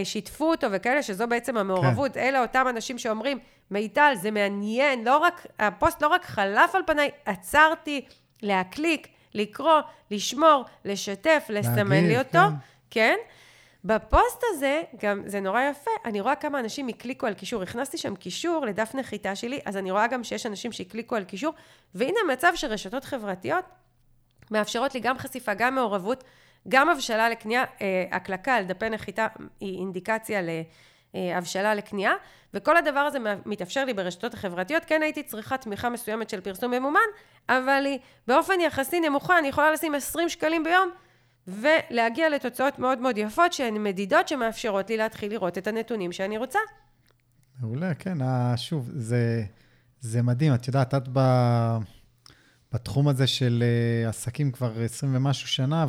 שיתפו 0.04 0.46
אותו 0.52 0.68
וכאלה, 0.72 1.04
שזו 1.04 1.28
בעצם 1.28 1.58
המעורבות. 1.58 2.14
כן. 2.14 2.20
אלה 2.20 2.42
אותם 2.42 2.66
אנשים 2.70 2.98
שאומרים, 2.98 3.40
מיטל, 3.72 4.14
זה 4.22 4.32
מעניין, 4.32 5.04
לא 5.04 5.18
רק, 5.18 5.48
הפוסט 5.60 6.02
לא 6.02 6.08
רק 6.08 6.26
חלף 6.26 6.76
על 6.76 6.82
פניי, 6.86 7.12
עצרתי 7.26 8.06
להקליק, 8.42 9.08
לקרוא, 9.34 9.82
לשמור, 10.12 10.66
לשתף, 10.86 11.46
לסמן 11.50 11.90
להגיד, 11.90 12.10
לי 12.10 12.18
אותו, 12.20 12.32
כן. 12.32 12.56
כן? 12.90 13.18
בפוסט 13.86 14.44
הזה, 14.50 14.82
גם 15.02 15.22
זה 15.26 15.40
נורא 15.40 15.62
יפה, 15.62 15.92
אני 16.06 16.22
רואה 16.22 16.36
כמה 16.36 16.60
אנשים 16.60 16.88
הקליקו 16.88 17.26
על 17.26 17.34
קישור. 17.34 17.64
הכנסתי 17.64 17.98
שם 17.98 18.16
קישור 18.16 18.66
לדף 18.66 18.92
נחיתה 18.96 19.36
שלי, 19.36 19.60
אז 19.66 19.78
אני 19.78 19.92
רואה 19.92 20.08
גם 20.08 20.24
שיש 20.24 20.46
אנשים 20.46 20.72
שהקליקו 20.72 21.16
על 21.16 21.24
קישור, 21.24 21.54
והנה 21.96 22.20
מצב 22.34 22.52
שרשתות 22.56 23.04
חברתיות 23.04 23.66
מאפשרות 24.52 24.94
לי 24.94 25.00
גם 25.00 25.18
חשיפה, 25.18 25.54
גם 25.54 25.76
מעורבות, 25.76 26.24
גם 26.68 26.90
הבשלה 26.90 27.30
לקנייה. 27.30 27.64
אה, 27.82 28.06
הקלקה 28.12 28.56
על 28.56 28.64
דפי 28.64 28.90
נחיתה 28.90 29.28
היא 29.60 29.80
אינדיקציה 29.80 30.42
להבשלה 31.14 31.76
לקנייה, 31.76 32.14
וכל 32.54 32.78
הדבר 32.78 33.00
הזה 33.00 33.18
מתאפשר 33.46 33.86
לי 33.86 33.94
ברשתות 33.94 34.34
החברתיות. 34.34 34.86
כן 34.86 35.02
הייתי 35.02 35.24
צריכה 35.24 35.58
תמיכה 35.58 35.90
מסוימת 35.90 36.30
של 36.30 36.42
פרסום 36.42 36.72
ממומן, 36.72 37.00
אבל 37.50 37.84
היא 37.86 38.00
באופן 38.28 38.60
יחסי 38.60 39.00
נמוכה, 39.00 39.40
אני 39.40 39.48
יכולה 39.48 39.72
לשים 39.72 39.96
20 39.96 40.30
שקלים 40.30 40.64
ביום. 40.64 40.90
ולהגיע 41.48 42.30
לתוצאות 42.30 42.80
מאוד 42.80 43.00
מאוד 43.00 43.18
יפות 43.18 43.54
שהן 43.54 43.84
מדידות 43.84 44.28
שמאפשרות 44.28 44.90
לי 44.90 44.98
להתחיל 44.98 45.32
לראות 45.32 45.58
את 45.58 45.68
הנתונים 45.68 46.12
שאני 46.12 46.38
רוצה. 46.38 46.60
מעולה, 47.60 47.94
כן. 47.94 48.18
שוב, 48.56 48.90
זה, 48.94 49.44
זה 50.00 50.22
מדהים. 50.22 50.54
את 50.54 50.68
יודעת, 50.68 50.94
את 50.94 51.08
ב, 51.14 51.20
בתחום 52.72 53.08
הזה 53.08 53.28
של 53.28 53.64
אה, 53.64 54.10
עסקים 54.10 54.52
כבר 54.52 54.82
20 54.84 55.16
ומשהו 55.16 55.48
שנה, 55.48 55.86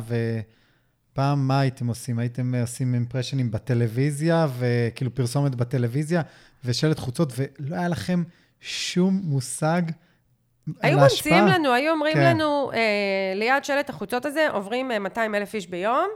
ופעם 1.15 1.47
מה 1.47 1.59
הייתם 1.59 1.87
עושים? 1.87 2.19
הייתם 2.19 2.55
עושים 2.55 2.93
אימפרשנים 2.93 3.51
בטלוויזיה, 3.51 4.47
וכאילו 4.57 5.15
פרסומת 5.15 5.55
בטלוויזיה, 5.55 6.21
ושלט 6.65 6.99
חוצות, 6.99 7.33
ולא 7.37 7.75
היה 7.75 7.87
לכם 7.87 8.23
שום 8.59 9.21
מושג 9.23 9.81
היו 10.81 10.99
ממציאים 10.99 11.45
לנו, 11.45 11.73
היו 11.73 11.91
אומרים 11.93 12.13
כן. 12.13 12.35
לנו, 12.35 12.71
אה, 12.73 12.79
ליד 13.35 13.65
שלט 13.65 13.89
החוצות 13.89 14.25
הזה 14.25 14.47
עוברים 14.49 14.91
200 14.99 15.35
אה, 15.35 15.39
אלף 15.39 15.53
איש 15.53 15.67
ביום, 15.67 16.07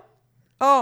או 0.61 0.81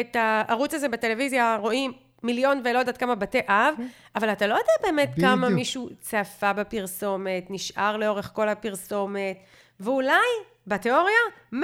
את 0.00 0.16
הערוץ 0.16 0.74
הזה 0.74 0.88
בטלוויזיה 0.88 1.56
רואים 1.60 1.92
מיליון 2.22 2.60
ולא 2.64 2.78
יודעת 2.78 2.96
כמה 2.96 3.14
בתי 3.14 3.40
אב, 3.48 3.74
כן. 3.76 3.86
אבל 4.16 4.32
אתה 4.32 4.46
לא 4.46 4.54
יודע 4.54 4.72
באמת 4.82 5.10
בדיוק. 5.10 5.28
כמה 5.28 5.48
מישהו 5.48 5.88
צפה 6.00 6.52
בפרסומת, 6.52 7.46
נשאר 7.50 7.96
לאורך 7.96 8.30
כל 8.34 8.48
הפרסומת, 8.48 9.36
ואולי, 9.80 10.26
בתיאוריה, 10.66 11.14
100% 11.52 11.56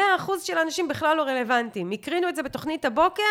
של 0.42 0.58
האנשים 0.58 0.88
בכלל 0.88 1.16
לא 1.16 1.22
רלוונטיים. 1.22 1.90
הקרינו 1.90 2.28
את 2.28 2.36
זה 2.36 2.42
בתוכנית 2.42 2.84
הבוקר, 2.84 3.22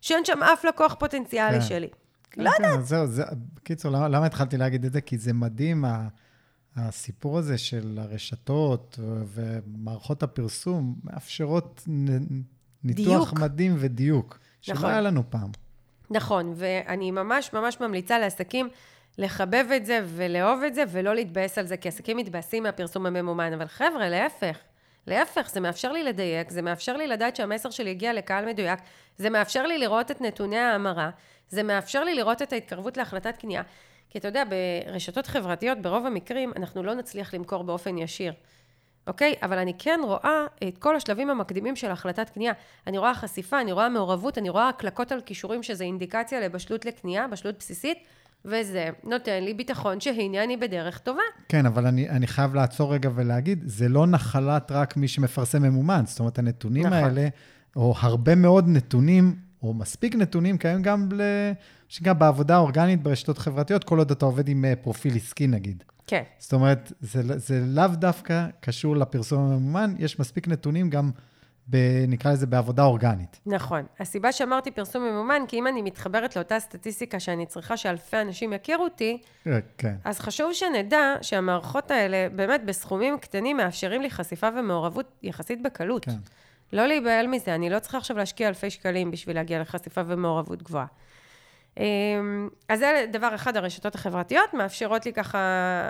שאין 0.00 0.24
שם 0.24 0.42
אף 0.42 0.64
לקוח 0.64 0.94
פוטנציאלי 0.94 1.60
כן. 1.60 1.66
שלי. 1.66 1.88
כן, 2.30 2.42
לא 2.42 2.50
כן, 2.50 2.64
יודעת. 2.64 2.86
זהו, 2.86 3.06
זה, 3.06 3.24
בקיצור, 3.54 3.92
למה, 3.92 4.08
למה 4.08 4.26
התחלתי 4.26 4.56
להגיד 4.56 4.84
את 4.84 4.92
זה? 4.92 5.00
כי 5.00 5.18
זה 5.18 5.32
מדהים, 5.32 5.84
הסיפור 6.76 7.38
הזה 7.38 7.58
של 7.58 7.98
הרשתות 8.02 8.98
ומערכות 9.26 10.22
הפרסום 10.22 10.94
מאפשרות 11.04 11.82
ניתוח 12.84 13.06
דיוק. 13.06 13.32
מדהים 13.40 13.76
ודיוק, 13.78 14.38
נכון. 14.68 14.82
שלא 14.82 14.88
היה 14.88 15.00
לנו 15.00 15.22
פעם. 15.30 15.50
נכון, 16.10 16.52
ואני 16.56 17.10
ממש 17.10 17.52
ממש 17.52 17.80
ממליצה 17.80 18.18
לעסקים 18.18 18.68
לחבב 19.18 19.66
את 19.76 19.86
זה 19.86 20.00
ולאהוב 20.06 20.62
את 20.62 20.74
זה 20.74 20.84
ולא 20.90 21.14
להתבאס 21.14 21.58
על 21.58 21.66
זה, 21.66 21.76
כי 21.76 21.88
עסקים 21.88 22.16
מתבאסים 22.16 22.62
מהפרסום 22.62 23.06
הממומן, 23.06 23.52
אבל 23.52 23.66
חבר'ה, 23.66 24.08
להפך. 24.08 24.58
להפך, 25.06 25.50
זה 25.50 25.60
מאפשר 25.60 25.92
לי 25.92 26.02
לדייק, 26.02 26.50
זה 26.50 26.62
מאפשר 26.62 26.96
לי 26.96 27.06
לדעת 27.06 27.36
שהמסר 27.36 27.70
שלי 27.70 27.90
הגיע 27.90 28.12
לקהל 28.12 28.46
מדויק, 28.46 28.78
זה 29.16 29.30
מאפשר 29.30 29.66
לי 29.66 29.78
לראות 29.78 30.10
את 30.10 30.20
נתוני 30.20 30.58
ההמרה, 30.58 31.10
זה 31.48 31.62
מאפשר 31.62 32.04
לי 32.04 32.14
לראות 32.14 32.42
את 32.42 32.52
ההתקרבות 32.52 32.96
להחלטת 32.96 33.36
קנייה. 33.36 33.62
כי 34.10 34.18
אתה 34.18 34.28
יודע, 34.28 34.42
ברשתות 34.86 35.26
חברתיות, 35.26 35.78
ברוב 35.78 36.06
המקרים, 36.06 36.52
אנחנו 36.56 36.82
לא 36.82 36.94
נצליח 36.94 37.34
למכור 37.34 37.64
באופן 37.64 37.98
ישיר. 37.98 38.32
אוקיי? 39.06 39.34
אבל 39.42 39.58
אני 39.58 39.72
כן 39.78 40.00
רואה 40.04 40.46
את 40.68 40.78
כל 40.78 40.96
השלבים 40.96 41.30
המקדימים 41.30 41.76
של 41.76 41.90
החלטת 41.90 42.30
קנייה. 42.30 42.52
אני 42.86 42.98
רואה 42.98 43.14
חשיפה, 43.14 43.60
אני 43.60 43.72
רואה 43.72 43.88
מעורבות, 43.88 44.38
אני 44.38 44.48
רואה 44.48 44.68
הקלקות 44.68 45.12
על 45.12 45.20
כישורים 45.20 45.62
שזה 45.62 45.84
אינדיקציה 45.84 46.40
לבשלות 46.40 46.84
לקנייה, 46.84 47.28
בשלות 47.28 47.58
בסיסית, 47.58 47.98
וזה 48.44 48.88
נותן 49.04 49.44
לי 49.44 49.54
ביטחון 49.54 50.00
שהנה 50.00 50.44
אני 50.44 50.56
בדרך 50.56 50.98
טובה. 50.98 51.22
כן, 51.48 51.66
אבל 51.66 51.86
אני, 51.86 52.08
אני 52.08 52.26
חייב 52.26 52.54
לעצור 52.54 52.94
רגע 52.94 53.10
ולהגיד, 53.14 53.62
זה 53.66 53.88
לא 53.88 54.06
נחלת 54.06 54.72
רק 54.72 54.96
מי 54.96 55.08
שמפרסם 55.08 55.62
ממומן. 55.62 56.02
זאת 56.06 56.20
אומרת, 56.20 56.38
הנתונים 56.38 56.86
נכון. 56.86 56.98
האלה, 56.98 57.28
או 57.76 57.94
הרבה 57.98 58.34
מאוד 58.34 58.68
נתונים, 58.68 59.36
או 59.62 59.74
מספיק 59.74 60.14
נתונים, 60.14 60.58
קיימים 60.58 60.82
גם 60.82 61.08
ל... 61.12 61.22
שגם 61.88 62.18
בעבודה 62.18 62.54
האורגנית 62.54 63.02
ברשתות 63.02 63.38
חברתיות, 63.38 63.84
כל 63.84 63.98
עוד 63.98 64.10
אתה 64.10 64.24
עובד 64.24 64.48
עם 64.48 64.64
אה, 64.64 64.76
פרופיל 64.76 65.16
עסקי 65.16 65.46
נגיד. 65.46 65.84
כן. 66.06 66.22
זאת 66.38 66.52
אומרת, 66.52 66.92
זה, 67.00 67.38
זה 67.38 67.64
לאו 67.66 67.86
דווקא 67.86 68.46
קשור 68.60 68.96
לפרסום 68.96 69.40
הממומן, 69.40 69.94
יש 69.98 70.20
מספיק 70.20 70.48
נתונים 70.48 70.90
גם, 70.90 71.10
ב, 71.70 71.76
נקרא 72.08 72.32
לזה, 72.32 72.46
בעבודה 72.46 72.84
אורגנית. 72.84 73.40
נכון. 73.46 73.82
הסיבה 74.00 74.32
שאמרתי 74.32 74.70
פרסום 74.70 75.02
ממומן, 75.04 75.42
כי 75.48 75.58
אם 75.58 75.66
אני 75.66 75.82
מתחברת 75.82 76.36
לאותה 76.36 76.60
סטטיסטיקה 76.60 77.20
שאני 77.20 77.46
צריכה 77.46 77.76
שאלפי 77.76 78.16
אנשים 78.16 78.52
יכירו 78.52 78.84
אותי, 78.84 79.18
אה, 79.46 79.58
כן. 79.78 79.94
אז 80.04 80.18
חשוב 80.18 80.52
שנדע 80.52 81.14
שהמערכות 81.22 81.90
האלה, 81.90 82.28
באמת 82.36 82.64
בסכומים 82.64 83.18
קטנים, 83.18 83.56
מאפשרים 83.56 84.02
לי 84.02 84.10
חשיפה 84.10 84.48
ומעורבות 84.58 85.06
יחסית 85.22 85.62
בקלות. 85.62 86.04
כן. 86.04 86.12
לא 86.72 86.86
להיבהל 86.86 87.26
מזה, 87.26 87.54
אני 87.54 87.70
לא 87.70 87.78
צריכה 87.78 87.98
עכשיו 87.98 88.16
להשקיע 88.16 88.48
אלפי 88.48 88.70
שקלים 88.70 89.10
בשביל 89.10 89.36
להגיע 89.36 89.60
לחשיפה 89.60 90.00
ומעורבות 90.06 90.62
גבוהה. 90.62 90.86
אמ, 91.78 92.48
אז 92.68 92.78
זה 92.78 93.06
דבר 93.12 93.34
אחד, 93.34 93.56
הרשתות 93.56 93.94
החברתיות 93.94 94.54
מאפשרות 94.54 95.06
לי 95.06 95.12
ככה 95.12 95.38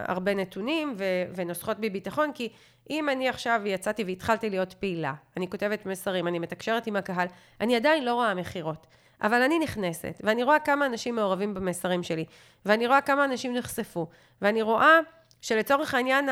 הרבה 0.09 0.35
נתונים 0.35 0.95
ו- 0.99 1.05
ונוסחות 1.35 1.79
בי 1.79 1.91
ביטחון, 1.91 2.31
כי 2.35 2.49
אם 2.91 3.09
אני 3.09 3.29
עכשיו 3.29 3.61
יצאתי 3.65 4.05
והתחלתי 4.05 4.51
להיות 4.51 4.73
פעילה, 4.73 5.15
אני 5.37 5.51
כותבת 5.51 5.87
מסרים, 5.87 6.29
אני 6.29 6.39
מתקשרת 6.39 6.87
עם 6.87 6.97
הקהל, 6.97 7.27
אני 7.61 7.77
עדיין 7.77 8.05
לא 8.05 8.15
רואה 8.15 8.35
מכירות, 8.35 8.87
אבל 9.23 9.43
אני 9.43 9.59
נכנסת, 9.59 10.21
ואני 10.25 10.43
רואה 10.43 10.59
כמה 10.59 10.87
אנשים 10.87 11.15
מעורבים 11.15 11.55
במסרים 11.55 12.03
שלי, 12.03 12.25
ואני 12.67 12.87
רואה 12.87 13.01
כמה 13.01 13.25
אנשים 13.25 13.55
נחשפו, 13.55 14.07
ואני 14.43 14.63
רואה 14.63 14.99
שלצורך 15.41 15.95
העניין, 15.95 16.29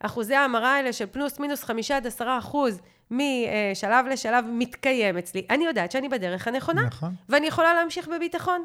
אחוזי 0.00 0.34
ההמרה 0.34 0.74
האלה 0.74 0.92
של 0.92 1.06
פלוס 1.06 1.40
מינוס 1.40 1.64
חמישה 1.64 1.96
עד 1.96 2.06
עשרה 2.06 2.38
אחוז 2.38 2.80
משלב 3.10 4.06
לשלב 4.10 4.44
מתקיים 4.48 5.18
אצלי, 5.18 5.46
אני 5.50 5.64
יודעת 5.64 5.92
שאני 5.92 6.08
בדרך 6.08 6.48
הנכונה, 6.48 6.82
נכון. 6.82 7.14
ואני 7.28 7.46
יכולה 7.46 7.74
להמשיך 7.74 8.08
בביטחון. 8.08 8.64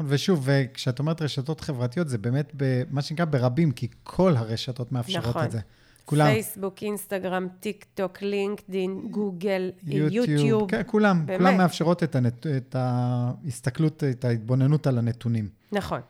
נכון, 0.00 0.14
ושוב, 0.14 0.48
כשאת 0.74 0.98
אומרת 0.98 1.22
רשתות 1.22 1.60
חברתיות, 1.60 2.08
זה 2.08 2.18
באמת 2.18 2.52
מה 2.90 3.02
שנקרא 3.02 3.24
ברבים, 3.24 3.72
כי 3.72 3.88
כל 4.02 4.36
הרשתות 4.36 4.92
מאפשרות 4.92 5.26
נכון. 5.26 5.44
את 5.44 5.50
זה. 5.50 5.60
כולם. 6.04 6.26
פייסבוק, 6.26 6.82
אינסטגרם, 6.82 7.46
טיק 7.60 7.84
טוק, 7.94 8.22
לינקדין, 8.22 9.00
גוגל, 9.10 9.70
יוטיוב. 9.86 10.28
יוטיוב. 10.28 10.70
כן, 10.70 10.82
כולם. 10.86 11.26
באמת. 11.26 11.38
כולם 11.38 11.56
מאפשרות 11.56 12.02
את, 12.02 12.16
הנת... 12.16 12.46
את 12.46 12.76
ההסתכלות, 12.78 14.04
את 14.04 14.24
ההתבוננות 14.24 14.86
על 14.86 14.98
הנתונים. 14.98 15.48
נכון. 15.72 16.00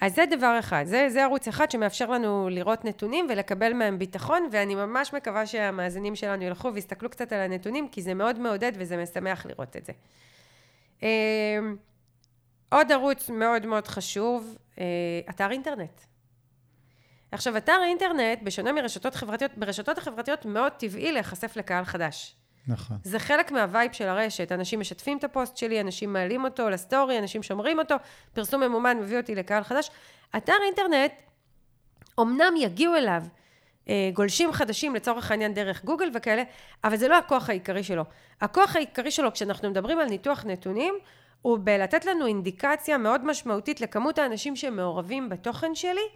אז 0.00 0.14
זה 0.14 0.24
דבר 0.36 0.56
אחד, 0.58 0.84
זה, 0.86 1.06
זה 1.10 1.22
ערוץ 1.22 1.48
אחד 1.48 1.70
שמאפשר 1.70 2.10
לנו 2.10 2.48
לראות 2.50 2.84
נתונים 2.84 3.26
ולקבל 3.30 3.72
מהם 3.72 3.98
ביטחון, 3.98 4.48
ואני 4.52 4.74
ממש 4.74 5.14
מקווה 5.14 5.46
שהמאזינים 5.46 6.14
שלנו 6.14 6.42
ילכו 6.42 6.74
ויסתכלו 6.74 7.10
קצת 7.10 7.32
על 7.32 7.40
הנתונים, 7.40 7.88
כי 7.88 8.02
זה 8.02 8.14
מאוד 8.14 8.38
מעודד 8.38 8.72
וזה 8.78 9.02
משמח 9.02 9.46
לראות 9.46 9.76
את 9.76 9.86
זה. 9.86 9.92
עוד 12.72 12.92
ערוץ 12.92 13.30
מאוד 13.30 13.66
מאוד 13.66 13.86
חשוב, 13.86 14.56
אה, 14.78 14.84
אתר 15.30 15.50
אינטרנט. 15.50 16.00
עכשיו, 17.32 17.56
אתר 17.56 17.78
אינטרנט, 17.84 18.38
בשונה 18.42 18.72
מרשתות 18.72 19.14
חברתיות, 19.14 19.50
ברשתות 19.56 19.98
החברתיות 19.98 20.44
מאוד 20.44 20.72
טבעי 20.72 21.12
להיחשף 21.12 21.56
לקהל 21.56 21.84
חדש. 21.84 22.36
נכון. 22.66 22.96
זה 23.02 23.18
חלק 23.18 23.52
מה 23.52 23.65
vibe 23.65 23.92
של 23.92 24.08
הרשת. 24.08 24.52
אנשים 24.52 24.80
משתפים 24.80 25.18
את 25.18 25.24
הפוסט 25.24 25.56
שלי, 25.56 25.80
אנשים 25.80 26.12
מעלים 26.12 26.44
אותו 26.44 26.70
לסטורי, 26.70 27.18
אנשים 27.18 27.42
שומרים 27.42 27.78
אותו, 27.78 27.94
פרסום 28.32 28.62
ממומן 28.62 28.98
מביא 28.98 29.16
אותי 29.16 29.34
לקהל 29.34 29.62
חדש. 29.62 29.90
אתר 30.36 30.56
אינטרנט, 30.66 31.12
אמנם 32.20 32.54
יגיעו 32.56 32.94
אליו 32.94 33.22
אה, 33.88 34.10
גולשים 34.14 34.52
חדשים 34.52 34.94
לצורך 34.94 35.30
העניין 35.30 35.54
דרך 35.54 35.84
גוגל 35.84 36.10
וכאלה, 36.14 36.42
אבל 36.84 36.96
זה 36.96 37.08
לא 37.08 37.18
הכוח 37.18 37.48
העיקרי 37.48 37.84
שלו. 37.84 38.04
הכוח 38.40 38.76
העיקרי 38.76 39.10
שלו, 39.10 39.32
כשאנחנו 39.32 39.70
מדברים 39.70 39.98
על 39.98 40.08
ניתוח 40.08 40.44
נתונים, 40.44 40.94
הוא 41.42 41.58
בלתת 41.62 42.04
לנו 42.04 42.26
אינדיקציה 42.26 42.98
מאוד 42.98 43.24
משמעותית 43.24 43.80
לכמות 43.80 44.18
האנשים 44.18 44.56
שמעורבים 44.56 45.28
בתוכן 45.28 45.74
שלי 45.74 46.08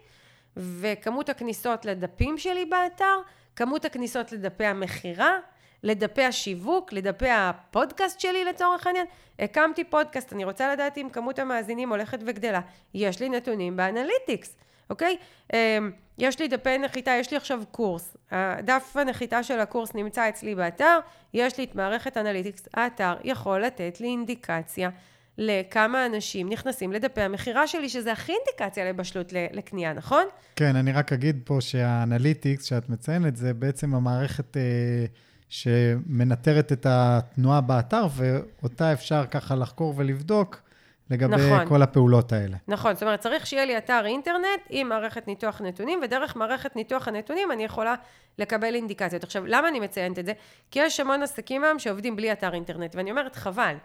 וכמות 0.57 1.29
הכניסות 1.29 1.85
לדפים 1.85 2.37
שלי 2.37 2.65
באתר, 2.65 3.19
כמות 3.55 3.85
הכניסות 3.85 4.31
לדפי 4.31 4.65
המכירה, 4.65 5.37
לדפי 5.83 6.23
השיווק, 6.23 6.93
לדפי 6.93 7.29
הפודקאסט 7.29 8.19
שלי 8.19 8.45
לצורך 8.45 8.87
העניין. 8.87 9.05
הקמתי 9.39 9.83
פודקאסט, 9.83 10.33
אני 10.33 10.43
רוצה 10.43 10.73
לדעת 10.73 10.97
אם 10.97 11.09
כמות 11.13 11.39
המאזינים 11.39 11.89
הולכת 11.89 12.19
וגדלה. 12.25 12.61
יש 12.93 13.19
לי 13.19 13.29
נתונים 13.29 13.77
ב 13.77 13.84
Analytics. 13.84 14.55
אוקיי? 14.89 15.17
אמ, 15.53 15.91
יש 16.17 16.39
לי 16.39 16.47
דפי 16.47 16.77
נחיתה, 16.77 17.11
יש 17.11 17.31
לי 17.31 17.37
עכשיו 17.37 17.61
קורס. 17.71 18.17
דף 18.63 18.95
הנחיתה 18.95 19.43
של 19.43 19.59
הקורס 19.59 19.95
נמצא 19.95 20.29
אצלי 20.29 20.55
באתר, 20.55 20.99
יש 21.33 21.57
לי 21.57 21.63
את 21.63 21.75
מערכת 21.75 22.17
Analytics. 22.17 22.67
האתר 22.73 23.13
יכול 23.23 23.65
לתת 23.65 24.01
לי 24.01 24.07
אינדיקציה 24.07 24.89
לכמה 25.37 26.05
אנשים 26.05 26.49
נכנסים 26.49 26.91
לדפי 26.91 27.21
המכירה 27.21 27.67
שלי, 27.67 27.89
שזה 27.89 28.11
הכי 28.11 28.31
אינדיקציה 28.31 28.89
לבשלות 28.89 29.33
לקנייה, 29.33 29.93
נכון? 29.93 30.23
כן, 30.55 30.75
אני 30.75 30.91
רק 30.91 31.13
אגיד 31.13 31.41
פה 31.45 31.57
שה 31.59 31.83
Analytics, 31.83 32.63
שאת 32.63 32.89
מציינת, 32.89 33.35
זה 33.35 33.53
בעצם 33.53 33.95
המערכת... 33.95 34.57
אה... 34.57 35.05
שמנטרת 35.49 36.71
את 36.71 36.85
התנועה 36.89 37.61
באתר, 37.61 38.07
ואותה 38.15 38.93
אפשר 38.93 39.25
ככה 39.25 39.55
לחקור 39.55 39.93
ולבדוק 39.97 40.61
לגבי 41.09 41.35
נכון. 41.35 41.67
כל 41.67 41.81
הפעולות 41.81 42.31
האלה. 42.31 42.57
נכון, 42.67 42.93
זאת 42.93 43.03
אומרת, 43.03 43.19
צריך 43.19 43.47
שיהיה 43.47 43.65
לי 43.65 43.77
אתר 43.77 44.05
אינטרנט 44.05 44.61
עם 44.69 44.89
מערכת 44.89 45.27
ניתוח 45.27 45.61
נתונים, 45.61 45.99
ודרך 46.03 46.35
מערכת 46.35 46.75
ניתוח 46.75 47.07
הנתונים 47.07 47.51
אני 47.51 47.63
יכולה 47.63 47.95
לקבל 48.39 48.75
אינדיקציות. 48.75 49.23
עכשיו, 49.23 49.45
למה 49.45 49.67
אני 49.67 49.79
מציינת 49.79 50.19
את 50.19 50.25
זה? 50.25 50.33
כי 50.71 50.79
יש 50.79 50.99
המון 50.99 51.23
עסקים 51.23 51.63
היום 51.63 51.79
שעובדים 51.79 52.15
בלי 52.15 52.31
אתר 52.31 52.53
אינטרנט, 52.53 52.95
ואני 52.95 53.11
אומרת, 53.11 53.35
חבל. 53.35 53.75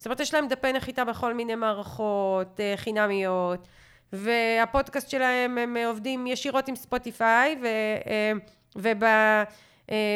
זאת 0.00 0.06
אומרת, 0.06 0.20
יש 0.20 0.34
להם 0.34 0.48
דפי 0.48 0.72
נחיתה 0.72 1.04
בכל 1.04 1.34
מיני 1.34 1.54
מערכות 1.54 2.60
אה, 2.60 2.74
חינמיות, 2.76 3.68
והפודקאסט 4.12 5.10
שלהם, 5.10 5.58
הם 5.58 5.76
עובדים 5.86 6.26
ישירות 6.26 6.68
עם 6.68 6.76
ספוטיפיי, 6.76 7.56
ו... 7.62 7.66
אה, 8.06 8.32
וב... 8.76 9.04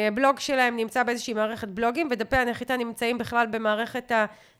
הבלוג 0.07 0.39
שלהם 0.39 0.77
נמצא 0.77 1.03
באיזושהי 1.03 1.33
מערכת 1.33 1.67
בלוגים, 1.67 2.07
ודפי 2.11 2.37
הנחיתה 2.37 2.77
נמצאים 2.77 3.17
בכלל 3.17 3.47
במערכת 3.51 4.11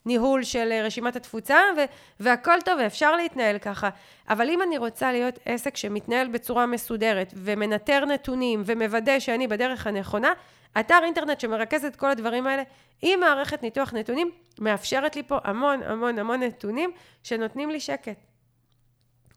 הניהול 0.05 0.43
של 0.43 0.81
רשימת 0.83 1.15
התפוצה, 1.15 1.57
ו- 1.77 1.85
והכל 2.19 2.61
טוב, 2.65 2.79
ואפשר 2.79 3.15
להתנהל 3.15 3.57
ככה. 3.57 3.89
אבל 4.29 4.49
אם 4.49 4.61
אני 4.61 4.77
רוצה 4.77 5.11
להיות 5.11 5.39
עסק 5.45 5.77
שמתנהל 5.77 6.27
בצורה 6.27 6.65
מסודרת, 6.65 7.33
ומנטר 7.37 8.05
נתונים, 8.05 8.63
ומוודא 8.65 9.19
שאני 9.19 9.47
בדרך 9.47 9.87
הנכונה, 9.87 10.33
אתר 10.79 10.99
אינטרנט 11.03 11.39
שמרכז 11.39 11.85
את 11.85 11.95
כל 11.95 12.09
הדברים 12.09 12.47
האלה, 12.47 12.63
עם 13.01 13.19
מערכת 13.19 13.63
ניתוח 13.63 13.93
נתונים, 13.93 14.31
מאפשרת 14.59 15.15
לי 15.15 15.23
פה 15.23 15.37
המון 15.43 15.83
המון 15.83 16.19
המון 16.19 16.43
נתונים 16.43 16.91
שנותנים 17.23 17.69
לי 17.69 17.79
שקט. 17.79 18.17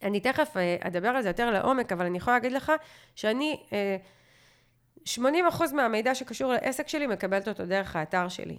אני 0.03 0.21
תכף 0.21 0.57
אה, 0.57 0.77
אדבר 0.81 1.09
על 1.09 1.23
זה 1.23 1.29
יותר 1.29 1.51
לעומק, 1.51 1.93
אבל 1.93 2.07
אני 2.07 2.19
יכולה 2.19 2.37
להגיד 2.37 2.53
לך 2.53 2.73
שאני... 3.15 3.61
אה, 3.73 3.97
80% 5.07 5.75
מהמידע 5.75 6.15
שקשור 6.15 6.53
לעסק 6.53 6.89
שלי 6.89 7.07
מקבלת 7.07 7.49
אותו 7.49 7.67
דרך 7.67 7.97
האתר 7.97 8.29
שלי. 8.29 8.59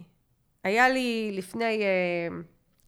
היה 0.63 0.89
לי 0.89 1.31
לפני, 1.33 1.81
אה, 1.81 2.37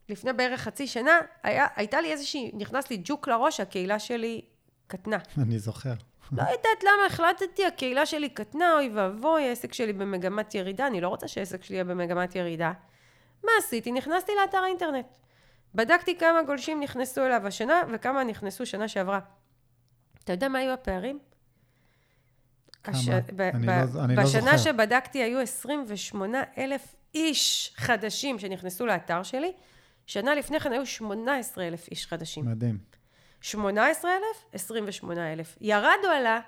לפני 0.09 0.33
בערך 0.33 0.61
חצי 0.61 0.87
שנה, 0.87 1.19
היה, 1.43 1.67
הייתה 1.75 2.01
לי 2.01 2.11
איזושהי, 2.11 2.51
נכנס 2.53 2.89
לי 2.89 3.01
ג'וק 3.03 3.27
לראש, 3.27 3.59
הקהילה 3.59 3.99
שלי 3.99 4.41
קטנה. 4.87 5.17
אני 5.37 5.59
זוכר. 5.59 5.93
לא 6.31 6.41
יודעת 6.41 6.83
למה 6.83 7.05
החלטתי, 7.07 7.65
הקהילה 7.65 8.05
שלי 8.05 8.29
קטנה, 8.29 8.73
אוי 8.73 8.89
ואבוי, 8.93 9.47
העסק 9.47 9.73
שלי 9.73 9.93
במגמת 9.93 10.55
ירידה, 10.55 10.87
אני 10.87 11.01
לא 11.01 11.07
רוצה 11.07 11.27
שהעסק 11.27 11.63
שלי 11.63 11.75
יהיה 11.75 11.83
במגמת 11.83 12.35
ירידה. 12.35 12.71
מה 13.43 13.51
עשיתי? 13.59 13.91
נכנסתי 13.91 14.31
לאתר 14.41 14.57
האינטרנט. 14.57 15.05
בדקתי 15.75 16.17
כמה 16.17 16.43
גולשים 16.43 16.79
נכנסו 16.79 17.25
אליו 17.25 17.47
השנה 17.47 17.81
וכמה 17.93 18.23
נכנסו 18.23 18.65
שנה 18.65 18.87
שעברה. 18.87 19.19
אתה 20.23 20.33
יודע 20.33 20.47
מה 20.47 20.59
היו 20.59 20.73
הפערים? 20.73 21.19
כמה? 22.83 22.97
הש... 22.97 23.09
ב... 23.09 23.41
אני, 23.41 23.67
ב... 23.67 23.69
לא, 23.69 24.03
אני 24.03 24.15
לא 24.15 24.25
זוכר. 24.25 24.39
בשנה 24.39 24.57
שבדקתי 24.57 25.23
היו 25.23 25.39
28 25.39 26.43
אלף 26.57 26.95
איש 27.15 27.73
חדשים 27.77 28.39
שנכנסו 28.39 28.85
לאתר 28.85 29.23
שלי. 29.23 29.51
שנה 30.05 30.35
לפני 30.35 30.59
כן 30.59 30.71
היו 30.71 30.85
18 30.85 31.67
אלף 31.67 31.87
איש 31.87 32.07
חדשים. 32.07 32.45
מדהים. 32.45 32.77
18 33.41 34.11
אלף, 34.11 34.45
28 34.53 35.33
אלף. 35.33 35.57
ירד 35.61 35.97
או 36.03 36.09
עלה? 36.09 36.39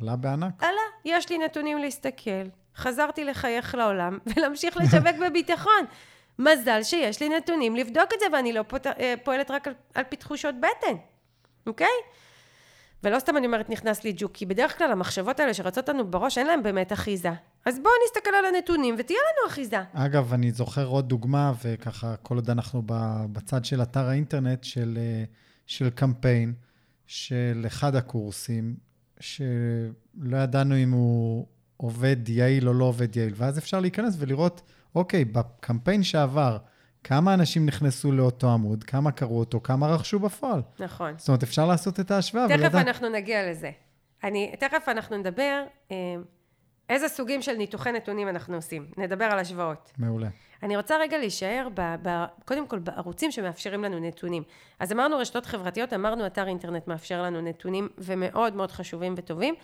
עלה 0.00 0.16
בענק. 0.16 0.62
עלה. 0.62 0.72
יש 1.04 1.30
לי 1.30 1.38
נתונים 1.38 1.78
להסתכל. 1.78 2.44
חזרתי 2.76 3.24
לחייך 3.24 3.74
לעולם 3.74 4.18
ולהמשיך 4.36 4.76
לשווק 4.76 5.16
בביטחון. 5.26 5.84
מזל 6.38 6.82
שיש 6.82 7.20
לי 7.20 7.28
נתונים 7.28 7.76
לבדוק 7.76 8.10
את 8.14 8.20
זה, 8.20 8.26
ואני 8.32 8.52
לא 8.52 8.62
פות... 8.68 8.86
אה, 8.86 9.14
פועלת 9.24 9.50
רק 9.50 9.68
על, 9.68 9.74
על 9.94 10.04
פי 10.04 10.16
תחושות 10.16 10.54
בטן, 10.54 10.96
אוקיי? 11.66 11.86
ולא 13.04 13.18
סתם 13.18 13.36
אני 13.36 13.46
אומרת 13.46 13.70
נכנס 13.70 14.04
לי 14.04 14.12
ג'וק, 14.16 14.32
כי 14.34 14.46
בדרך 14.46 14.78
כלל 14.78 14.92
המחשבות 14.92 15.40
האלה 15.40 15.54
שרצות 15.54 15.88
לנו 15.88 16.10
בראש, 16.10 16.38
אין 16.38 16.46
להן 16.46 16.62
באמת 16.62 16.92
אחיזה. 16.92 17.32
אז 17.66 17.78
בואו 17.78 17.94
נסתכל 18.06 18.30
על 18.38 18.44
הנתונים 18.44 18.94
ותהיה 18.98 19.18
לנו 19.18 19.52
אחיזה. 19.52 19.78
אגב, 19.92 20.32
אני 20.32 20.50
זוכר 20.50 20.86
עוד 20.86 21.08
דוגמה, 21.08 21.52
וככה, 21.64 22.16
כל 22.16 22.34
עוד 22.34 22.50
אנחנו 22.50 22.82
בצד 23.32 23.64
של 23.64 23.82
אתר 23.82 24.08
האינטרנט, 24.08 24.64
של, 24.64 24.98
אה, 25.00 25.24
של 25.66 25.90
קמפיין, 25.90 26.54
של 27.06 27.64
אחד 27.66 27.96
הקורסים, 27.96 28.76
שלא 29.20 30.36
ידענו 30.36 30.76
אם 30.76 30.90
הוא 30.90 31.46
עובד 31.76 32.28
יעיל 32.28 32.68
או 32.68 32.72
לא 32.72 32.84
עובד 32.84 33.16
יעיל, 33.16 33.32
ואז 33.36 33.58
אפשר 33.58 33.80
להיכנס 33.80 34.16
ולראות, 34.18 34.62
אוקיי, 34.94 35.24
בקמפיין 35.24 36.02
שעבר, 36.02 36.58
כמה 37.04 37.34
אנשים 37.34 37.66
נכנסו 37.66 38.12
לאותו 38.12 38.52
עמוד, 38.52 38.84
כמה 38.84 39.12
קראו 39.12 39.38
אותו, 39.38 39.60
כמה 39.60 39.94
רכשו 39.94 40.18
בפועל. 40.18 40.62
נכון. 40.78 41.14
זאת 41.16 41.28
אומרת, 41.28 41.42
אפשר 41.42 41.66
לעשות 41.66 42.00
את 42.00 42.10
ההשוואה 42.10 42.48
תכף 42.48 42.58
ולדע... 42.58 42.80
אנחנו 42.80 43.08
נגיע 43.08 43.50
לזה. 43.50 43.70
אני, 44.24 44.54
תכף 44.58 44.88
אנחנו 44.88 45.16
נדבר 45.16 45.64
אה, 45.90 45.96
איזה 46.88 47.08
סוגים 47.08 47.42
של 47.42 47.52
ניתוחי 47.52 47.92
נתונים 47.92 48.28
אנחנו 48.28 48.54
עושים. 48.56 48.86
נדבר 48.96 49.24
על 49.24 49.38
השוואות. 49.38 49.92
מעולה. 49.98 50.28
אני 50.64 50.76
רוצה 50.76 50.96
רגע 50.96 51.18
להישאר, 51.18 51.68
ב, 51.74 51.94
ב, 52.02 52.24
קודם 52.44 52.66
כל, 52.66 52.78
בערוצים 52.78 53.30
שמאפשרים 53.30 53.84
לנו 53.84 53.98
נתונים. 53.98 54.42
אז 54.78 54.92
אמרנו 54.92 55.18
רשתות 55.18 55.46
חברתיות, 55.46 55.92
אמרנו 55.92 56.26
אתר 56.26 56.48
אינטרנט 56.48 56.88
מאפשר 56.88 57.22
לנו 57.22 57.40
נתונים, 57.40 57.88
ומאוד 57.98 58.56
מאוד 58.56 58.72
חשובים 58.72 59.14
וטובים. 59.16 59.54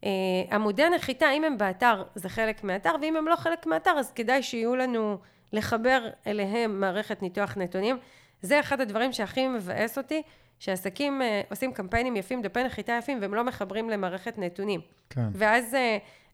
Uh, 0.00 0.06
עמודי 0.52 0.88
נחיתה, 0.88 1.30
אם 1.30 1.44
הם 1.44 1.58
באתר, 1.58 2.02
זה 2.14 2.28
חלק 2.28 2.64
מהאתר, 2.64 2.94
ואם 3.02 3.16
הם 3.16 3.28
לא 3.28 3.36
חלק 3.36 3.66
מהאתר, 3.66 3.90
אז 3.90 4.12
כדאי 4.12 4.42
שיהיו 4.42 4.76
לנו 4.76 5.18
לחבר 5.52 6.08
אליהם 6.26 6.80
מערכת 6.80 7.22
ניתוח 7.22 7.56
נתונים. 7.56 7.98
זה 8.42 8.60
אחד 8.60 8.80
הדברים 8.80 9.12
שהכי 9.12 9.48
מבאס 9.48 9.98
אותי, 9.98 10.22
שעסקים 10.58 11.20
uh, 11.20 11.50
עושים 11.50 11.72
קמפיינים 11.72 12.16
יפים, 12.16 12.42
דפי 12.42 12.62
נחיתה 12.64 12.92
יפים, 12.98 13.18
והם 13.20 13.34
לא 13.34 13.44
מחברים 13.44 13.90
למערכת 13.90 14.38
נתונים. 14.38 14.80
כן. 15.10 15.28
ואז 15.32 15.74
uh, 15.74 15.76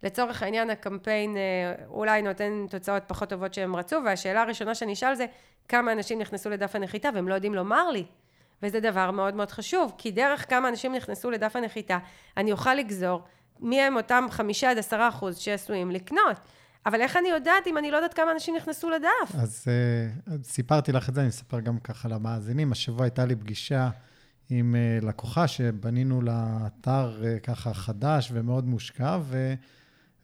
לצורך 0.03 0.43
העניין 0.43 0.71
הקמפיין 0.71 1.35
uh, 1.35 1.85
אולי 1.89 2.23
נותן 2.23 2.67
תוצאות 2.71 3.03
פחות 3.07 3.29
טובות 3.29 3.55
שהם 3.55 3.77
רצו, 3.77 3.97
והשאלה 4.05 4.43
הראשונה 4.43 4.75
שאני 4.75 4.93
אשאל 4.93 5.15
זה, 5.15 5.27
כמה 5.69 5.93
אנשים 5.93 6.19
נכנסו 6.19 6.51
לדף 6.51 6.75
הנחיתה 6.77 7.09
והם 7.15 7.29
לא 7.29 7.35
יודעים 7.35 7.55
לומר 7.55 7.91
לי. 7.91 8.05
וזה 8.63 8.81
דבר 8.81 9.11
מאוד 9.11 9.35
מאוד 9.35 9.51
חשוב, 9.51 9.95
כי 9.99 10.11
דרך 10.11 10.51
כמה 10.51 10.69
אנשים 10.69 10.95
נכנסו 10.95 11.31
לדף 11.31 11.57
הנחיתה, 11.57 11.99
אני 12.37 12.53
אוכל 12.53 12.75
לגזור 12.75 13.23
מי 13.61 13.81
הם 13.81 13.97
אותם 13.97 14.27
חמישה 14.31 14.71
עד 14.71 14.79
עשרה 14.79 15.09
אחוז 15.09 15.39
שעשויים 15.39 15.91
לקנות. 15.91 16.37
אבל 16.87 17.01
איך 17.01 17.17
אני 17.17 17.29
יודעת 17.29 17.67
אם 17.67 17.79
אני 17.79 17.91
לא 17.91 17.97
יודעת 17.97 18.15
כמה 18.15 18.33
אנשים 18.33 18.57
נכנסו 18.57 18.91
לדף? 18.91 19.35
אז 19.35 19.65
uh, 19.69 20.31
סיפרתי 20.43 20.93
לך 20.93 21.09
את 21.09 21.15
זה, 21.15 21.21
אני 21.21 21.29
אספר 21.29 21.61
גם 21.61 21.79
ככה 21.79 22.09
למאזינים. 22.09 22.73
השבוע 22.73 23.05
הייתה 23.05 23.25
לי 23.25 23.37
פגישה 23.37 23.91
עם 24.51 24.75
uh, 24.75 25.05
לקוחה 25.05 25.49
שבנינו 25.49 26.23
לה 26.23 26.59
אתר 26.67 27.23
uh, 27.23 27.41
ככה 27.41 27.75
חדש 27.75 28.31
ומאוד 28.33 28.67
מושקע, 28.67 29.19
ו, 29.23 29.55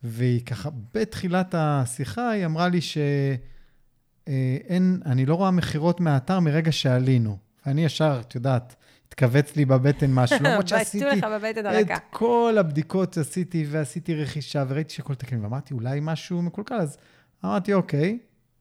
והיא 0.03 0.41
ככה, 0.41 0.69
בתחילת 0.95 1.55
השיחה, 1.59 2.31
היא 2.31 2.47
אמרה 2.47 2.69
לי 2.69 2.81
שאין, 2.81 5.01
אני 5.07 5.27
לא 5.27 5.35
רואה 5.35 5.51
מכירות 5.51 6.01
מהאתר 6.01 6.41
מרגע 6.41 6.73
שעלינו. 6.73 7.37
ואני 7.67 7.85
ישר, 7.85 8.21
את 8.21 8.35
יודעת, 8.35 8.77
התכווץ 9.09 9.57
לי 9.57 9.65
בבטן 9.65 10.13
משהו, 10.13 10.37
למרות 10.41 10.69
שעשיתי... 10.79 11.05
בעטו 11.05 11.17
לך 11.17 11.25
בבטן 11.25 11.67
הרכה. 11.67 11.95
את 11.95 12.01
כל 12.11 12.57
הבדיקות 12.61 13.19
עשיתי, 13.19 13.67
ועשיתי 13.71 14.15
רכישה, 14.15 14.65
וראיתי 14.69 14.95
שהכל 14.95 15.15
תקין, 15.15 15.45
ואמרתי, 15.45 15.75
אולי 15.75 15.99
משהו 16.03 16.43
מקולקל, 16.43 16.75
אז 16.75 16.99
אמרתי, 17.45 17.75
אוקיי, 17.75 18.19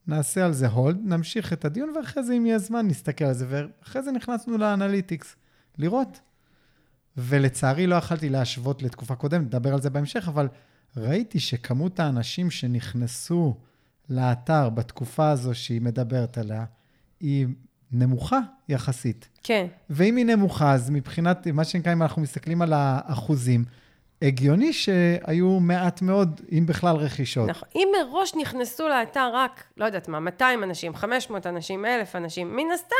נעשה 0.07 0.45
על 0.45 0.53
זה 0.53 0.67
הולד, 0.67 0.97
נמשיך 1.03 1.53
את 1.53 1.65
הדיון, 1.65 1.93
ואחרי 1.95 2.23
זה, 2.23 2.33
אם 2.33 2.45
יהיה 2.45 2.59
זמן, 2.59 2.87
נסתכל 2.87 3.25
על 3.25 3.33
זה. 3.33 3.45
ואחרי 3.49 4.03
זה 4.03 4.11
נכנסנו 4.11 4.57
לאנליטיקס, 4.57 5.35
לראות. 5.77 6.19
ולצערי 7.17 7.87
לא 7.87 7.95
יכלתי 7.95 8.29
להשוות 8.29 8.83
לתקופה 8.83 9.15
קודמת, 9.15 9.45
נדבר 9.45 9.73
על 9.73 9.81
זה 9.81 9.89
בהמשך, 9.89 10.27
אבל 10.27 10.47
ראיתי 10.97 11.39
שכמות 11.39 11.99
האנשים 11.99 12.51
שנכנסו 12.51 13.55
לאתר 14.09 14.69
בתקופה 14.69 15.29
הזו 15.29 15.55
שהיא 15.55 15.81
מדברת 15.81 16.37
עליה, 16.37 16.65
היא 17.19 17.47
נמוכה 17.91 18.39
יחסית. 18.69 19.29
כן. 19.43 19.67
ואם 19.89 20.15
היא 20.15 20.25
נמוכה, 20.25 20.73
אז 20.73 20.89
מבחינת, 20.89 21.47
מה 21.47 21.63
שנקרא, 21.63 21.93
אם 21.93 22.01
אנחנו 22.01 22.21
מסתכלים 22.21 22.61
על 22.61 22.73
האחוזים, 22.73 23.65
הגיוני 24.21 24.73
שהיו 24.73 25.59
מעט 25.59 26.01
מאוד, 26.01 26.41
אם 26.51 26.65
בכלל, 26.65 26.95
רכישות. 26.95 27.49
נכון. 27.49 27.69
אם 27.75 27.87
מראש 27.99 28.35
נכנסו 28.35 28.87
לאתר 28.87 29.29
רק, 29.33 29.63
לא 29.77 29.85
יודעת 29.85 30.07
מה, 30.07 30.19
200 30.19 30.63
אנשים, 30.63 30.95
500 30.95 31.47
אנשים, 31.47 31.85
1,000 31.85 32.15
אנשים, 32.15 32.55
מן 32.55 32.71
הסתם, 32.73 32.95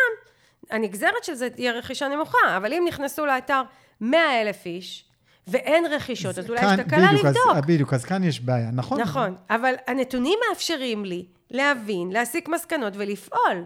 הנגזרת 0.72 1.24
של 1.24 1.34
זה 1.34 1.50
תהיה 1.50 1.72
רכישה 1.72 2.08
נמוכה, 2.08 2.58
אבל 2.58 2.74
אם 2.74 2.86
נכנסו 2.88 3.26
לאתר 3.26 3.62
100,000 4.02 4.66
איש, 4.66 5.06
ואין 5.48 5.86
רכישות, 5.86 6.38
אז 6.38 6.50
אולי 6.50 6.74
יש 6.74 6.80
תקלה 6.80 7.14
לבדוק. 7.14 7.56
אז, 7.56 7.64
בדיוק, 7.68 7.94
אז 7.94 8.06
כאן 8.06 8.24
יש 8.24 8.42
בעיה, 8.42 8.72
נכון? 8.72 9.02
נכון, 9.02 9.36
אבל 9.50 9.74
הנתונים 9.88 10.40
מאפשרים 10.50 11.06
לי 11.06 11.26
להבין, 11.52 12.12
להסיק 12.12 12.50
מסקנות 12.50 12.94
ולפעול. 12.98 13.64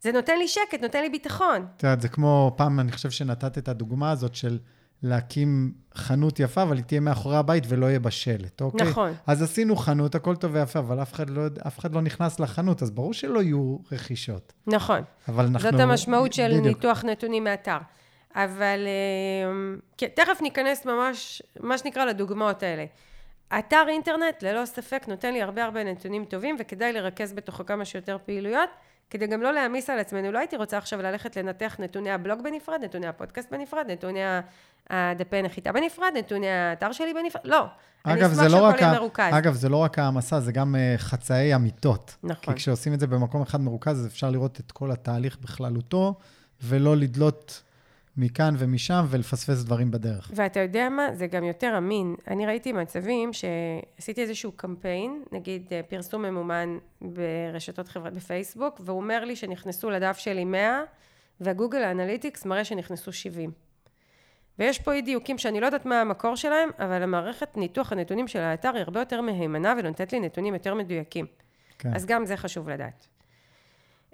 זה 0.00 0.12
נותן 0.12 0.38
לי 0.38 0.48
שקט, 0.48 0.82
נותן 0.82 1.02
לי 1.02 1.08
ביטחון. 1.08 1.66
את 1.76 1.82
יודעת, 1.82 2.00
זה 2.00 2.08
כמו, 2.08 2.54
פעם 2.56 2.80
אני 2.80 2.92
חושב 2.92 3.10
שנתת 3.10 3.58
את 3.58 3.68
הדוגמה 3.68 4.10
הזאת 4.10 4.34
של 4.34 4.58
להקים 5.02 5.72
חנות 5.94 6.40
יפה, 6.40 6.62
אבל 6.62 6.76
היא 6.76 6.84
תהיה 6.84 7.00
מאחורי 7.00 7.36
הבית 7.36 7.64
ולא 7.68 7.86
יהיה 7.86 7.98
בשלט, 7.98 8.60
אוקיי? 8.60 8.90
נכון. 8.90 9.12
אז 9.26 9.42
עשינו 9.42 9.76
חנות, 9.76 10.14
הכל 10.14 10.36
טוב 10.36 10.50
ויפה, 10.54 10.78
אבל 10.78 11.02
אף 11.02 11.12
אחד 11.12 11.30
לא, 11.30 11.42
אף 11.66 11.78
אחד 11.78 11.94
לא 11.94 12.00
נכנס 12.00 12.40
לחנות, 12.40 12.82
אז 12.82 12.90
ברור 12.90 13.14
שלא 13.14 13.42
יהיו 13.42 13.76
רכישות. 13.92 14.52
נכון. 14.66 15.00
אבל 15.28 15.46
אנחנו... 15.46 15.70
זאת 15.70 15.80
המשמעות 15.80 16.32
של 16.32 16.48
בדיוק. 16.48 16.66
ניתוח 16.66 17.04
נתונים 17.04 17.44
מאתר. 17.44 17.78
אבל 18.36 18.86
אה, 18.86 19.76
כן, 19.98 20.06
תכף 20.14 20.42
ניכנס 20.42 20.86
ממש, 20.86 21.42
מה 21.60 21.78
שנקרא, 21.78 22.04
לדוגמאות 22.04 22.62
האלה. 22.62 22.84
אתר 23.58 23.84
אינטרנט, 23.88 24.42
ללא 24.42 24.64
ספק, 24.64 25.04
נותן 25.08 25.32
לי 25.32 25.42
הרבה 25.42 25.64
הרבה 25.64 25.84
נתונים 25.84 26.24
טובים, 26.24 26.56
וכדאי 26.58 26.92
לרכז 26.92 27.32
בתוכו 27.32 27.66
כמה 27.66 27.84
שיותר 27.84 28.16
פעילויות, 28.26 28.70
כדי 29.10 29.26
גם 29.26 29.42
לא 29.42 29.52
להעמיס 29.52 29.90
על 29.90 29.98
עצמנו. 29.98 30.32
לא 30.32 30.38
הייתי 30.38 30.56
רוצה 30.56 30.78
עכשיו 30.78 31.02
ללכת 31.02 31.36
לנתח 31.36 31.76
נתוני 31.78 32.10
הבלוג 32.10 32.42
בנפרד, 32.42 32.80
נתוני 32.84 33.06
הפודקאסט 33.06 33.50
בנפרד, 33.50 33.84
נתוני 33.88 34.20
הדפי 34.90 35.42
נחיתה 35.42 35.72
בנפרד, 35.72 36.12
נתוני 36.16 36.48
האתר 36.48 36.92
שלי 36.92 37.14
בנפרד, 37.14 37.42
לא. 37.44 37.66
אגב, 38.04 38.32
זה 38.32 38.48
לא 38.48 38.64
רק 38.64 38.82
מרוכז. 38.82 39.32
אגב, 39.32 39.54
זה 39.54 39.68
לא 39.68 39.76
רק 39.76 39.98
העמסה, 39.98 40.40
זה 40.40 40.52
גם 40.52 40.76
אה, 40.76 40.94
חצאי 40.98 41.54
אמיתות. 41.54 42.16
נכון. 42.22 42.54
כי 42.54 42.60
כשעושים 42.60 42.94
את 42.94 43.00
זה 43.00 43.06
במקום 43.06 43.42
אחד 43.42 43.60
מרוכז, 43.60 44.06
אפשר 44.06 44.30
לראות 44.30 44.60
את 44.60 44.72
כל 44.72 44.90
התהליך 44.90 45.38
בכללותו, 45.40 46.14
ולא 46.62 46.96
לדלות 46.96 47.62
מכאן 48.16 48.54
ומשם 48.58 49.04
ולפספס 49.08 49.62
דברים 49.64 49.90
בדרך. 49.90 50.30
ואתה 50.34 50.60
יודע 50.60 50.88
מה? 50.88 51.14
זה 51.14 51.26
גם 51.26 51.44
יותר 51.44 51.74
אמין. 51.78 52.14
אני 52.28 52.46
ראיתי 52.46 52.72
מצבים 52.72 53.30
שעשיתי 53.32 54.22
איזשהו 54.22 54.52
קמפיין, 54.52 55.22
נגיד 55.32 55.66
אה, 55.72 55.80
פרסום 55.82 56.22
ממומן 56.22 56.78
ברשתות 57.00 57.88
חברה 57.88 58.10
בפייסבוק, 58.10 58.80
והוא 58.84 58.96
אומר 58.96 59.24
לי 59.24 59.36
שנכנסו 59.36 59.90
לדף 59.90 60.18
שלי 60.18 60.44
100, 60.44 60.82
והגוגל 61.40 61.82
האנליטיקס 61.82 62.46
מראה 62.46 62.64
שנכנסו 62.64 63.12
70. 63.12 63.50
ויש 64.58 64.78
פה 64.78 64.92
אי 64.92 65.02
דיוקים 65.02 65.38
שאני 65.38 65.60
לא 65.60 65.66
יודעת 65.66 65.86
מה 65.86 66.00
המקור 66.00 66.36
שלהם, 66.36 66.70
אבל 66.78 67.02
המערכת 67.02 67.56
ניתוח 67.56 67.92
הנתונים 67.92 68.28
של 68.28 68.40
האתר 68.40 68.70
היא 68.74 68.82
הרבה 68.82 69.00
יותר 69.00 69.20
מהימנה 69.20 69.74
ונותנת 69.78 70.12
לי 70.12 70.20
נתונים 70.20 70.54
יותר 70.54 70.74
מדויקים. 70.74 71.26
כן. 71.78 71.94
אז 71.94 72.06
גם 72.06 72.24
זה 72.24 72.36
חשוב 72.36 72.68
לדעת. 72.68 73.06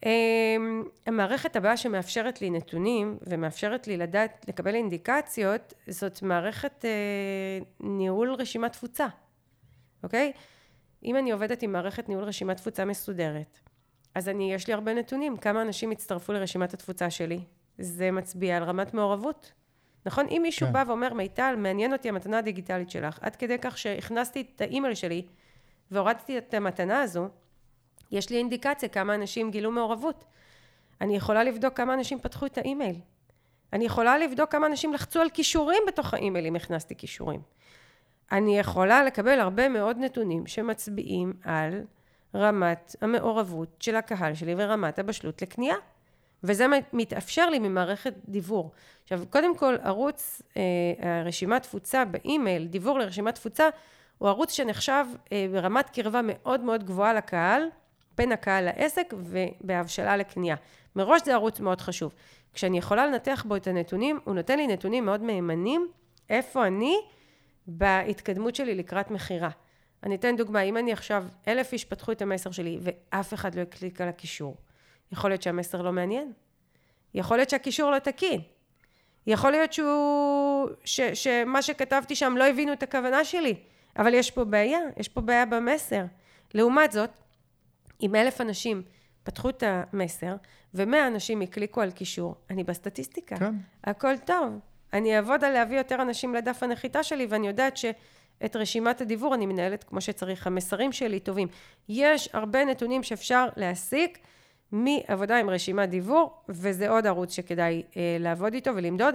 אמ, 0.07 0.85
המערכת 1.07 1.57
הבאה 1.57 1.77
שמאפשרת 1.77 2.41
לי 2.41 2.51
נתונים 2.51 3.19
ומאפשרת 3.27 3.87
לי 3.87 3.97
לדעת, 3.97 4.45
לקבל 4.49 4.75
אינדיקציות, 4.75 5.75
זאת 5.87 6.23
מערכת 6.23 6.85
אה, 6.85 7.59
ניהול 7.81 8.35
רשימת 8.35 8.73
תפוצה, 8.73 9.07
אוקיי? 10.03 10.33
אם 11.05 11.17
אני 11.17 11.31
עובדת 11.31 11.63
עם 11.63 11.73
מערכת 11.73 12.09
ניהול 12.09 12.25
רשימת 12.25 12.57
תפוצה 12.57 12.85
מסודרת, 12.85 13.59
אז 14.15 14.29
אני, 14.29 14.55
יש 14.55 14.67
לי 14.67 14.73
הרבה 14.73 14.95
נתונים, 14.95 15.37
כמה 15.37 15.63
אנשים 15.63 15.91
הצטרפו 15.91 16.33
לרשימת 16.33 16.75
התפוצה 16.75 17.11
שלי. 17.11 17.41
זה 17.79 18.11
מצביע 18.11 18.57
על 18.57 18.63
רמת 18.63 18.95
מעורבות. 18.95 19.53
נכון? 20.07 20.27
אם 20.31 20.41
מישהו 20.43 20.67
כן. 20.67 20.73
בא 20.73 20.85
ואומר, 20.87 21.15
מיטל, 21.15 21.55
מעניין 21.59 21.93
אותי 21.93 22.09
המתנה 22.09 22.39
הדיגיטלית 22.39 22.91
שלך, 22.91 23.19
עד 23.21 23.37
כדי 23.37 23.57
כך 23.61 23.79
שהכנסתי 23.79 24.41
את 24.41 24.61
האימייל 24.61 24.95
שלי 24.95 25.27
והורדתי 25.91 26.39
את 26.39 26.55
המתנה 26.55 27.03
הזו, 27.03 27.29
יש 28.13 28.31
לי 28.31 28.37
אינדיקציה 28.37 28.89
כמה 28.89 29.15
אנשים 29.15 29.51
גילו 29.51 29.71
מעורבות. 29.71 30.25
אני 31.01 31.17
יכולה 31.17 31.45
לבדוק 31.45 31.77
כמה 31.77 31.95
אנשים 31.95 32.21
פתחו 32.21 32.47
את 32.47 32.59
האימייל. 32.59 32.97
אני 33.73 33.85
יכולה 33.85 34.19
לבדוק 34.19 34.53
כמה 34.53 34.67
אנשים 34.67 34.93
לחצו 34.95 35.21
על 35.21 35.31
כישורים 35.31 35.83
בתוך 35.87 36.15
האימייל 36.15 36.47
אם 36.47 36.57
הכנסתי 36.57 36.97
כישורים. 36.97 37.41
אני 38.33 38.59
יכולה 38.59 39.05
לקבל 39.05 39.41
הרבה 39.41 39.69
מאוד 39.69 39.99
נתונים 39.99 40.47
שמצביעים 40.47 41.33
על 41.45 41.83
רמת 42.35 42.97
המעורבות 43.01 43.69
של 43.81 43.97
הקהל 43.97 44.35
שלי 44.35 44.55
ורמת 44.57 44.99
הבשלות 44.99 45.43
לקנייה. 45.43 45.77
וזה 46.45 46.67
מתאפשר 46.93 47.51
לי 47.51 47.59
ממערכת 47.59 48.15
דיוור. 48.29 48.71
עכשיו, 49.03 49.21
קודם 49.31 49.57
כל, 49.57 49.77
ערוץ 49.83 50.43
אה, 50.57 51.23
רשימת 51.25 51.63
תפוצה 51.63 52.05
באימייל, 52.05 52.67
דיוור 52.67 52.99
לרשימת 52.99 53.35
תפוצה, 53.35 53.69
הוא 54.19 54.29
ערוץ 54.29 54.53
שנחשב 54.53 55.05
אה, 55.33 55.47
ברמת 55.53 55.91
קרבה 55.91 56.21
מאוד 56.25 56.61
מאוד 56.61 56.85
גבוהה 56.85 57.15
לקהל, 57.15 57.63
בין 58.17 58.33
הקהל 58.33 58.65
לעסק 58.65 59.15
ובהבשלה 59.19 60.17
לקנייה. 60.17 60.57
מראש 60.97 61.21
זה 61.25 61.35
ערוץ 61.35 61.61
מאוד 61.61 61.81
חשוב. 61.81 62.15
כשאני 62.55 62.79
יכולה 62.79 63.07
לנתח 63.07 63.45
בו 63.49 63.57
את 63.57 63.67
הנתונים, 63.67 64.21
הוא 64.25 64.35
נותן 64.35 64.57
לי 64.57 64.67
נתונים 64.67 65.05
מאוד 65.05 65.23
מהימנים, 65.23 65.89
איפה 66.31 66.67
אני 66.67 66.97
בהתקדמות 67.67 68.55
שלי 68.55 68.75
לקראת 68.75 69.11
מכירה. 69.11 69.51
אני 70.03 70.15
אתן 70.15 70.37
דוגמה, 70.37 70.61
אם 70.61 70.77
אני 70.77 70.93
עכשיו, 70.93 71.25
אלף 71.49 71.73
איש 71.73 71.85
פתחו 71.85 72.13
את 72.13 72.23
המסר 72.23 72.51
שלי 72.51 72.79
ואף 72.81 73.35
אחד 73.35 73.55
לא 73.55 73.61
הקליק 73.61 74.01
על 74.01 74.09
הקישור, 74.09 74.57
יכול 75.13 75.31
להיות 75.31 75.43
שהמסר 75.43 75.83
לא 75.83 75.93
מעניין. 75.93 76.33
יכול 77.15 77.37
להיות 77.37 77.51
שהקישור 77.51 77.91
לא 77.91 77.99
תקין. 77.99 78.41
יכול 79.27 79.51
להיות 79.51 79.73
שהוא, 79.73 80.69
ש, 80.85 81.01
שמה 81.01 81.63
שכתבתי 81.63 82.15
שם 82.15 82.35
לא 82.37 82.49
הבינו 82.49 82.73
את 82.73 82.83
הכוונה 82.83 83.25
שלי, 83.25 83.55
אבל 83.99 84.15
יש 84.15 84.31
פה 84.31 84.45
בעיה, 84.45 84.79
יש 84.97 85.09
פה 85.09 85.21
בעיה 85.21 85.47
במסר. 85.47 86.05
לעומת 86.55 86.93
זאת, 86.93 87.11
אם 88.03 88.15
אלף 88.15 88.41
אנשים 88.41 88.83
פתחו 89.23 89.49
את 89.49 89.63
המסר, 89.67 90.35
ומאה 90.75 91.07
אנשים 91.07 91.41
הקליקו 91.41 91.81
על 91.81 91.91
קישור, 91.91 92.35
אני 92.51 92.65
בסטטיסטיקה. 92.65 93.37
כן. 93.37 93.55
הכל 93.85 94.19
טוב. 94.19 94.59
אני 94.93 95.17
אעבוד 95.17 95.45
על 95.45 95.53
להביא 95.53 95.79
יותר 95.79 96.03
אנשים 96.03 96.35
לדף 96.35 96.63
הנחיתה 96.63 97.03
שלי, 97.03 97.27
ואני 97.29 97.47
יודעת 97.47 97.77
שאת 97.77 98.57
רשימת 98.57 99.01
הדיבור 99.01 99.35
אני 99.35 99.47
מנהלת 99.47 99.85
כמו 99.85 100.01
שצריך. 100.01 100.47
המסרים 100.47 100.93
שלי 100.93 101.21
טובים. 101.21 101.49
יש 101.89 102.29
הרבה 102.33 102.65
נתונים 102.65 103.03
שאפשר 103.03 103.49
להסיק 103.57 104.19
מעבודה 104.73 105.39
עם 105.39 105.51
רשימת 105.51 105.89
דיבור, 105.89 106.43
וזה 106.49 106.89
עוד 106.89 107.07
ערוץ 107.07 107.35
שכדאי 107.35 107.83
אה, 107.97 108.17
לעבוד 108.21 108.55
איתו 108.55 108.77
ולמדוד. 108.77 109.15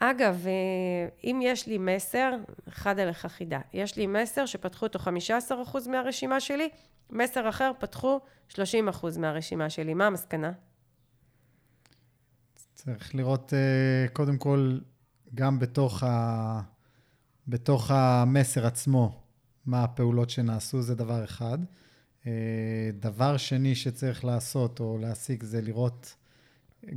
אגב, 0.00 0.46
אה, 0.46 1.08
אם 1.24 1.40
יש 1.42 1.66
לי 1.66 1.78
מסר, 1.78 2.32
אחד 2.68 2.98
עליך 2.98 3.26
חידה, 3.26 3.60
יש 3.72 3.96
לי 3.96 4.06
מסר 4.06 4.46
שפתחו 4.46 4.86
אותו 4.86 4.98
15% 4.98 5.88
מהרשימה 5.88 6.40
שלי, 6.40 6.68
מסר 7.10 7.48
אחר 7.48 7.72
פתחו 7.78 8.20
30% 8.48 8.58
מהרשימה 9.18 9.70
שלי. 9.70 9.94
מה 9.94 10.06
המסקנה? 10.06 10.52
צריך 12.74 13.14
לראות 13.14 13.52
אה, 13.54 14.08
קודם 14.12 14.38
כל, 14.38 14.78
גם 15.34 15.58
בתוך, 15.58 16.02
ה... 16.02 16.60
בתוך 17.48 17.90
המסר 17.90 18.66
עצמו, 18.66 19.22
מה 19.66 19.84
הפעולות 19.84 20.30
שנעשו, 20.30 20.82
זה 20.82 20.94
דבר 20.94 21.24
אחד. 21.24 21.58
אה, 22.26 22.90
דבר 22.94 23.36
שני 23.36 23.74
שצריך 23.74 24.24
לעשות 24.24 24.80
או 24.80 24.98
להסיק 25.00 25.42
זה 25.42 25.60
לראות 25.60 26.16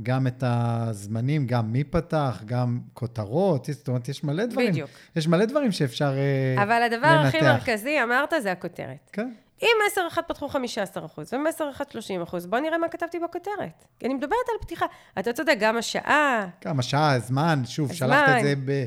גם 0.02 0.26
את 0.26 0.44
הזמנים, 0.46 1.46
גם 1.46 1.72
מי 1.72 1.84
פתח, 1.84 2.42
גם 2.46 2.80
כותרות, 2.94 3.68
זאת 3.72 3.88
אומרת, 3.88 4.08
יש 4.08 4.24
מלא 4.24 4.46
דברים. 4.46 4.70
בדיוק. 4.70 4.90
יש 5.16 5.28
מלא 5.28 5.44
דברים 5.44 5.72
שאפשר 5.72 6.10
לנתח. 6.10 6.62
אבל 6.62 6.82
הדבר 6.82 7.06
הכי 7.06 7.40
מרכזי, 7.40 8.02
אמרת, 8.02 8.32
זה 8.42 8.52
הכותרת. 8.52 9.10
כן. 9.12 9.32
אם 9.62 9.68
מסר 9.86 10.06
אחד 10.08 10.22
פתחו 10.28 10.48
15 10.48 11.04
אחוז, 11.04 11.34
ומסר 11.34 11.70
אחד 11.70 11.84
30 11.90 12.22
אחוז, 12.22 12.46
בוא 12.46 12.58
נראה 12.58 12.78
מה 12.78 12.88
כתבתי 12.88 13.18
בכותרת. 13.18 13.84
אני 14.04 14.14
מדברת 14.14 14.30
על 14.52 14.58
פתיחה. 14.60 14.86
אתה 15.18 15.32
צודק, 15.32 15.56
גם 15.60 15.76
השעה, 15.76 16.46
כמה 16.60 16.82
שעה, 16.82 17.18
זמן, 17.18 17.62
שוב, 17.66 17.90
הזמן. 17.90 18.08
שלחת 18.08 18.36
את 18.38 18.42
זה 18.42 18.54
ב... 18.64 18.84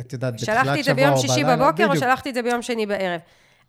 את 0.00 0.12
יודעת, 0.12 0.34
בתחילת 0.34 0.64
שבוע 0.64 0.68
או 0.68 0.76
שלחתי 0.76 0.80
את 0.80 0.84
זה 0.84 0.94
ביום 0.94 1.16
שישי 1.16 1.44
בלילה, 1.44 1.56
בבוקר, 1.56 1.86
או. 1.86 1.96
שלחתי 1.96 2.28
את 2.28 2.34
זה 2.34 2.42
ביום 2.42 2.62
שני 2.62 2.86
בערב. 2.86 3.20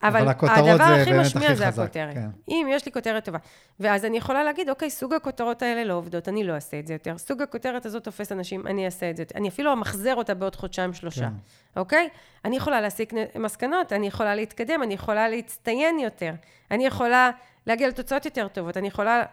אבל, 0.08 0.28
הדבר 0.28 0.84
הכי 0.84 1.12
משמיע 1.12 1.48
הכי 1.48 1.56
זה 1.56 1.68
חזק, 1.68 1.84
הכותרת. 1.84 2.14
כן. 2.14 2.30
אם 2.50 2.68
יש 2.70 2.86
לי 2.86 2.92
כותרת 2.92 3.26
טובה. 3.26 3.38
ואז 3.80 4.06
אני 4.06 4.18
יכולה 4.18 4.44
להגיד, 4.44 4.70
אוקיי, 4.70 4.90
סוג 4.90 5.14
הכותרות 5.14 5.62
האלה 5.62 5.84
לא 5.84 5.94
עובדות, 5.94 6.30
אני 6.30 6.44
לא 6.44 6.54
אעשה 6.54 6.80
את 6.80 6.88
זה 6.88 6.94
יותר. 6.94 7.18
סוג 7.18 7.42
הכותרת 7.42 7.86
הזאת 7.86 8.04
תופס 8.04 8.32
אנשים, 8.32 8.68
אני 8.68 8.86
אעשה 8.86 9.10
את 9.10 9.18
זה 9.18 9.22
יותר. 9.22 9.38
אני 9.38 9.50
אפילו 9.50 9.74
אמחזר 9.74 10.16
אותה 10.16 10.34
בעוד 10.34 10.56
חודשיים, 10.56 10.94
שלושה. 10.94 11.22
כן. 11.22 11.80
אוקיי? 11.80 12.10
אני 12.46 12.58
יכולה 12.58 12.82
להסיק 12.82 13.14
מסקנות, 13.36 13.94
אני 13.94 14.08
יכולה 14.08 14.36
להתקדם, 14.36 14.84
אני 14.84 14.94
יכולה 14.94 15.30
להצטיין 15.30 16.00
יותר. 16.00 16.34
אני 16.72 16.86
יכולה 16.86 17.32
להגיע 17.68 17.88
לתוצאות 17.88 18.26
יותר 18.26 18.48
טובות. 18.48 18.78
אני 18.78 18.88
יכולה 18.88 19.24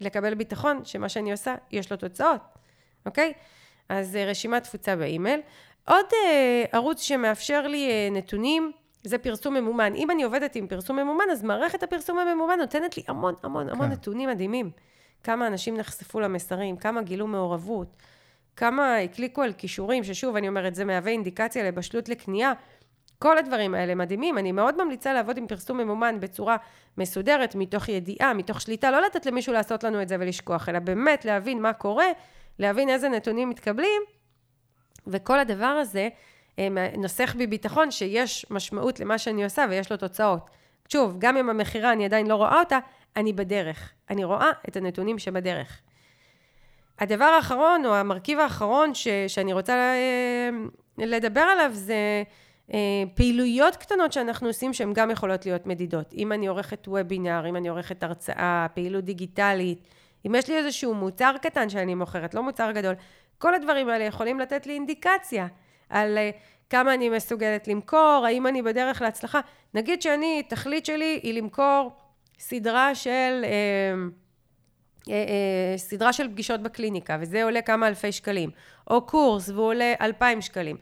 לקבל 0.00 0.34
ביטחון 0.34 0.80
שמה 0.84 1.08
שאני 1.08 1.32
עושה, 1.32 1.54
יש 1.70 1.90
לו 1.90 1.96
תוצאות. 1.96 2.40
אוקיי? 3.06 3.32
אז 3.88 4.16
אה, 4.16 4.24
רשימת 4.24 4.62
תפוצה 4.62 4.96
באימייל. 4.96 5.40
עוד 5.88 6.06
אה, 6.24 6.64
ערוץ 6.72 7.02
שמאפשר 7.02 7.66
לי 7.66 7.90
אה, 7.90 8.08
נתונים, 8.10 8.72
זה 9.04 9.18
פרסום 9.18 9.54
ממומן. 9.54 9.94
אם 9.94 10.10
אני 10.10 10.22
עובדת 10.22 10.56
עם 10.56 10.66
פרסום 10.66 10.98
ממומן, 10.98 11.24
אז 11.32 11.42
מערכת 11.42 11.82
הפרסום 11.82 12.18
הממומן 12.18 12.58
נותנת 12.58 12.96
לי 12.96 13.02
המון 13.08 13.34
המון 13.42 13.68
המון 13.68 13.86
כן. 13.86 13.92
נתונים 13.92 14.28
מדהימים. 14.28 14.70
כמה 15.24 15.46
אנשים 15.46 15.76
נחשפו 15.76 16.20
למסרים, 16.20 16.76
כמה 16.76 17.02
גילו 17.02 17.26
מעורבות, 17.26 17.96
כמה 18.56 18.96
הקליקו 18.96 19.42
על 19.42 19.52
כישורים, 19.52 20.04
ששוב, 20.04 20.36
אני 20.36 20.48
אומרת, 20.48 20.74
זה 20.74 20.84
מהווה 20.84 21.12
אינדיקציה 21.12 21.64
לבשלות 21.64 22.08
לקנייה. 22.08 22.52
כל 23.18 23.38
הדברים 23.38 23.74
האלה 23.74 23.94
מדהימים. 23.94 24.38
אני 24.38 24.52
מאוד 24.52 24.84
ממליצה 24.84 25.12
לעבוד 25.12 25.38
עם 25.38 25.46
פרסום 25.46 25.78
ממומן 25.78 26.20
בצורה 26.20 26.56
מסודרת, 26.98 27.54
מתוך 27.54 27.88
ידיעה, 27.88 28.34
מתוך 28.34 28.60
שליטה, 28.60 28.90
לא 28.90 29.02
לתת 29.02 29.26
למישהו 29.26 29.52
לעשות 29.52 29.84
לנו 29.84 30.02
את 30.02 30.08
זה 30.08 30.16
ולשכוח, 30.20 30.68
אלא 30.68 30.78
באמת 30.78 31.24
להבין 31.24 31.62
מה 31.62 31.72
קורה, 31.72 32.06
להבין 32.58 32.88
איזה 32.88 33.08
נתונים 33.08 33.48
מתקבלים, 33.50 34.02
וכל 35.06 35.38
הדבר 35.38 35.66
הזה 35.66 36.08
אה, 36.58 36.68
נוסח 36.98 37.34
בי 37.38 37.46
ביטחון 37.46 37.90
שיש 37.90 38.46
משמעות 38.50 39.00
למה 39.00 39.18
שאני 39.18 39.44
עושה 39.44 39.64
ויש 39.70 39.90
לו 39.90 39.96
תוצאות. 39.96 40.50
שוב, 40.88 41.16
גם 41.18 41.36
אם 41.36 41.50
המכירה 41.50 41.92
אני 41.92 42.04
עדיין 42.04 42.26
לא 42.26 42.34
רואה 42.34 42.60
אותה, 42.60 42.78
אני 43.16 43.32
בדרך. 43.32 43.92
אני 44.10 44.24
רואה 44.24 44.50
את 44.68 44.76
הנתונים 44.76 45.18
שבדרך. 45.18 45.80
הדבר 46.98 47.24
האחרון, 47.24 47.86
או 47.86 47.94
המרכיב 47.94 48.38
האחרון 48.38 48.94
ש, 48.94 49.08
שאני 49.28 49.52
רוצה 49.52 49.72
אה, 49.72 50.50
לדבר 50.98 51.40
עליו 51.40 51.70
זה 51.72 52.22
אה, 52.74 52.78
פעילויות 53.14 53.76
קטנות 53.76 54.12
שאנחנו 54.12 54.46
עושים 54.46 54.72
שהן 54.72 54.92
גם 54.92 55.10
יכולות 55.10 55.46
להיות 55.46 55.66
מדידות. 55.66 56.14
אם 56.14 56.32
אני 56.32 56.46
עורכת 56.46 56.88
וובינר, 56.88 57.48
אם 57.48 57.56
אני 57.56 57.68
עורכת 57.68 58.02
הרצאה, 58.02 58.66
פעילות 58.74 59.04
דיגיטלית, 59.04 59.78
אם 60.26 60.34
יש 60.34 60.48
לי 60.48 60.56
איזשהו 60.56 60.94
מוצר 60.94 61.34
קטן 61.42 61.68
שאני 61.68 61.94
מוכרת, 61.94 62.34
לא 62.34 62.42
מוצר 62.42 62.72
גדול, 62.72 62.94
כל 63.38 63.54
הדברים 63.54 63.88
האלה 63.88 64.04
יכולים 64.04 64.40
לתת 64.40 64.66
לי 64.66 64.72
אינדיקציה 64.72 65.46
על 65.92 66.18
אה, 66.18 66.30
כמה 66.70 66.94
אני 66.94 67.08
מסוגלת 67.08 67.68
למכור, 67.68 68.24
האם 68.26 68.46
אני 68.46 68.62
בדרך 68.62 69.02
להצלחה. 69.02 69.40
נגיד 69.74 70.02
שאני, 70.02 70.42
תכלית 70.48 70.86
שלי 70.86 71.20
היא 71.22 71.34
למכור 71.34 71.92
סדרה 72.38 72.94
של... 72.94 73.44
אה, 73.44 73.94
אה, 75.10 75.14
אה, 75.14 75.78
סדרה 75.78 76.12
של 76.12 76.28
פגישות 76.28 76.60
בקליניקה, 76.62 77.16
וזה 77.20 77.44
עולה 77.44 77.62
כמה 77.62 77.88
אלפי 77.88 78.12
שקלים, 78.12 78.50
או 78.90 79.06
קורס 79.06 79.48
והוא 79.48 79.66
עולה 79.66 79.94
אלפיים 80.00 80.40
שקלים. 80.40 80.76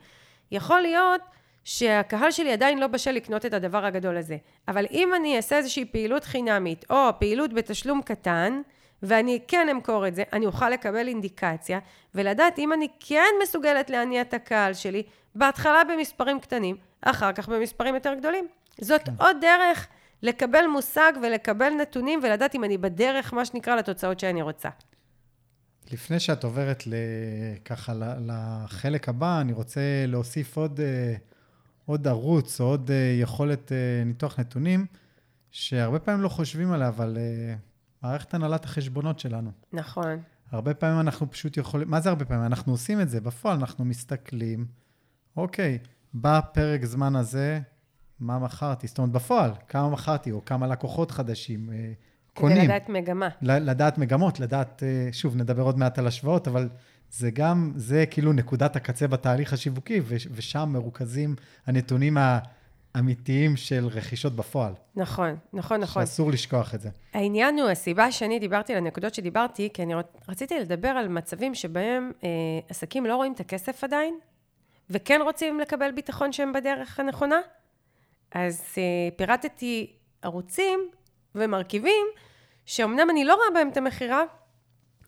יכול 0.51 0.81
להיות 0.81 1.21
שהקהל 1.63 2.31
שלי 2.31 2.53
עדיין 2.53 2.79
לא 2.79 2.87
בשל 2.87 3.11
לקנות 3.11 3.45
את 3.45 3.53
הדבר 3.53 3.85
הגדול 3.85 4.17
הזה. 4.17 4.37
אבל 4.67 4.85
אם 4.91 5.13
אני 5.13 5.37
אעשה 5.37 5.57
איזושהי 5.57 5.85
פעילות 5.85 6.23
חינמית, 6.23 6.85
או 6.89 7.09
פעילות 7.19 7.53
בתשלום 7.53 8.01
קטן, 8.01 8.61
ואני 9.03 9.39
כן 9.47 9.67
אמכור 9.71 10.07
את 10.07 10.15
זה, 10.15 10.23
אני 10.33 10.45
אוכל 10.45 10.69
לקבל 10.69 11.07
אינדיקציה, 11.07 11.79
ולדעת 12.15 12.59
אם 12.59 12.73
אני 12.73 12.87
כן 12.99 13.33
מסוגלת 13.43 13.89
להניע 13.89 14.21
את 14.21 14.33
הקהל 14.33 14.73
שלי, 14.73 15.03
בהתחלה 15.35 15.81
במספרים 15.83 16.39
קטנים, 16.39 16.75
אחר 17.01 17.33
כך 17.33 17.49
במספרים 17.49 17.95
יותר 17.95 18.13
גדולים. 18.13 18.47
זאת 18.81 19.01
כן. 19.03 19.11
עוד 19.19 19.37
דרך 19.41 19.87
לקבל 20.21 20.67
מושג 20.67 21.13
ולקבל 21.23 21.69
נתונים, 21.69 22.19
ולדעת 22.23 22.55
אם 22.55 22.63
אני 22.63 22.77
בדרך, 22.77 23.33
מה 23.33 23.45
שנקרא, 23.45 23.75
לתוצאות 23.75 24.19
שאני 24.19 24.41
רוצה. 24.41 24.69
לפני 25.91 26.19
שאת 26.19 26.43
עוברת 26.43 26.83
ככה 27.65 27.93
לחלק 28.19 29.09
הבא, 29.09 29.41
אני 29.41 29.53
רוצה 29.53 29.81
להוסיף 30.07 30.57
עוד, 30.57 30.79
אה, 30.79 31.15
עוד 31.85 32.07
ערוץ 32.07 32.61
או 32.61 32.65
עוד 32.65 32.91
אה, 32.91 33.17
יכולת 33.21 33.71
אה, 33.71 34.03
ניתוח 34.05 34.39
נתונים, 34.39 34.85
שהרבה 35.51 35.99
פעמים 35.99 36.21
לא 36.21 36.29
חושבים 36.29 36.71
עליה, 36.71 36.87
אבל 36.87 37.17
מערכת 38.03 38.33
הנהלת 38.33 38.65
החשבונות 38.65 39.19
שלנו. 39.19 39.51
נכון. 39.73 40.19
הרבה 40.51 40.73
פעמים 40.73 40.99
אנחנו 40.99 41.31
פשוט 41.31 41.57
יכולים, 41.57 41.89
מה 41.89 42.01
זה 42.01 42.09
הרבה 42.09 42.25
פעמים? 42.25 42.45
אנחנו 42.45 42.73
עושים 42.73 43.01
את 43.01 43.09
זה, 43.09 43.21
בפועל 43.21 43.57
אנחנו 43.57 43.85
מסתכלים, 43.85 44.65
אוקיי, 45.37 45.77
בפרק 46.13 46.85
זמן 46.85 47.15
הזה, 47.15 47.59
מה 48.19 48.39
מכרתי? 48.39 48.87
זאת 48.87 48.97
אומרת, 48.97 49.11
בפועל, 49.11 49.51
כמה 49.67 49.89
מכרתי, 49.89 50.31
או 50.31 50.45
כמה 50.45 50.67
לקוחות 50.67 51.11
חדשים 51.11 51.69
אה, 51.73 51.91
קונים. 52.33 52.57
כדי 52.57 52.65
לדעת 52.65 52.89
מגמה. 52.89 53.29
לדעת 53.41 53.97
מגמות, 53.97 54.39
לדעת, 54.39 54.83
אה, 54.83 55.09
שוב, 55.11 55.35
נדבר 55.35 55.61
עוד 55.61 55.77
מעט 55.77 55.99
על 55.99 56.07
השוואות, 56.07 56.47
אבל 56.47 56.69
זה 57.11 57.31
גם, 57.31 57.73
זה 57.75 58.05
כאילו 58.05 58.33
נקודת 58.33 58.75
הקצה 58.75 59.07
בתהליך 59.07 59.53
השיווקי, 59.53 60.01
ושם 60.07 60.69
מרוכזים 60.73 61.35
הנתונים 61.67 62.17
ה... 62.17 62.39
אמיתיים 62.99 63.57
של 63.57 63.87
רכישות 63.87 64.35
בפועל. 64.35 64.73
נכון, 64.95 65.35
נכון, 65.53 65.79
נכון. 65.81 66.05
שאסור 66.05 66.31
לשכוח 66.31 66.75
את 66.75 66.81
זה. 66.81 66.89
העניין 67.13 67.59
הוא, 67.59 67.69
הסיבה 67.69 68.11
שאני 68.11 68.39
דיברתי 68.39 68.73
על 68.73 68.77
הנקודות 68.77 69.13
שדיברתי, 69.13 69.69
כי 69.73 69.83
אני 69.83 69.93
רציתי 70.29 70.59
לדבר 70.59 70.87
על 70.87 71.07
מצבים 71.07 71.55
שבהם 71.55 72.11
אה, 72.23 72.29
עסקים 72.69 73.05
לא 73.05 73.15
רואים 73.15 73.33
את 73.33 73.39
הכסף 73.39 73.83
עדיין, 73.83 74.19
וכן 74.89 75.19
רוצים 75.23 75.59
לקבל 75.59 75.91
ביטחון 75.91 76.31
שהם 76.31 76.53
בדרך 76.53 76.99
הנכונה. 76.99 77.39
אז 78.31 78.61
אה, 78.77 78.83
פירטתי 79.15 79.93
ערוצים 80.21 80.79
ומרכיבים, 81.35 82.05
שאומנם 82.65 83.09
אני 83.09 83.25
לא 83.25 83.35
רואה 83.35 83.47
בהם 83.53 83.69
את 83.69 83.77
המכירה, 83.77 84.23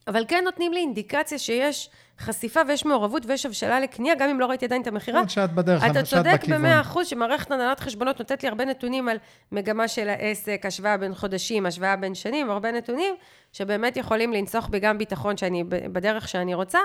אבל 0.07 0.25
כן 0.27 0.43
נותנים 0.43 0.73
לי 0.73 0.79
אינדיקציה 0.79 1.37
שיש 1.37 1.89
חשיפה 2.19 2.59
ויש 2.67 2.85
מעורבות 2.85 3.25
ויש 3.25 3.45
הבשלה 3.45 3.79
לקנייה, 3.79 4.15
גם 4.15 4.29
אם 4.29 4.39
לא 4.39 4.45
ראיתי 4.45 4.65
עדיין 4.65 4.81
את 4.81 4.87
המכירה. 4.87 5.19
עוד 5.19 5.29
שאת 5.29 5.53
בדרך, 5.53 5.81
שאת 5.81 5.89
בכיוון. 5.89 6.25
אתה 6.25 6.37
צודק 6.37 6.55
במאה 6.55 6.81
אחוז 6.81 7.07
שמערכת 7.07 7.51
הנהלת 7.51 7.79
חשבונות 7.79 8.19
נותנת 8.19 8.43
לי 8.43 8.49
הרבה 8.49 8.65
נתונים 8.65 9.09
על 9.09 9.17
מגמה 9.51 9.87
של 9.87 10.09
העסק, 10.09 10.61
השוואה 10.65 10.97
בין 10.97 11.15
חודשים, 11.15 11.65
השוואה 11.65 11.95
בין 11.95 12.15
שנים, 12.15 12.49
הרבה 12.49 12.71
נתונים 12.71 13.15
שבאמת 13.53 13.97
יכולים 13.97 14.33
לנסוך 14.33 14.69
בי 14.69 14.79
גם 14.79 14.97
ביטחון 14.97 15.37
שאני 15.37 15.63
בדרך 15.67 16.27
שאני 16.27 16.53
רוצה, 16.53 16.79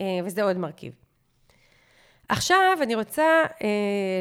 אה, 0.00 0.06
וזה 0.24 0.42
עוד 0.42 0.56
מרכיב. 0.58 0.92
עכשיו 2.28 2.78
אני 2.82 2.94
רוצה 2.94 3.42
אה, 3.62 3.68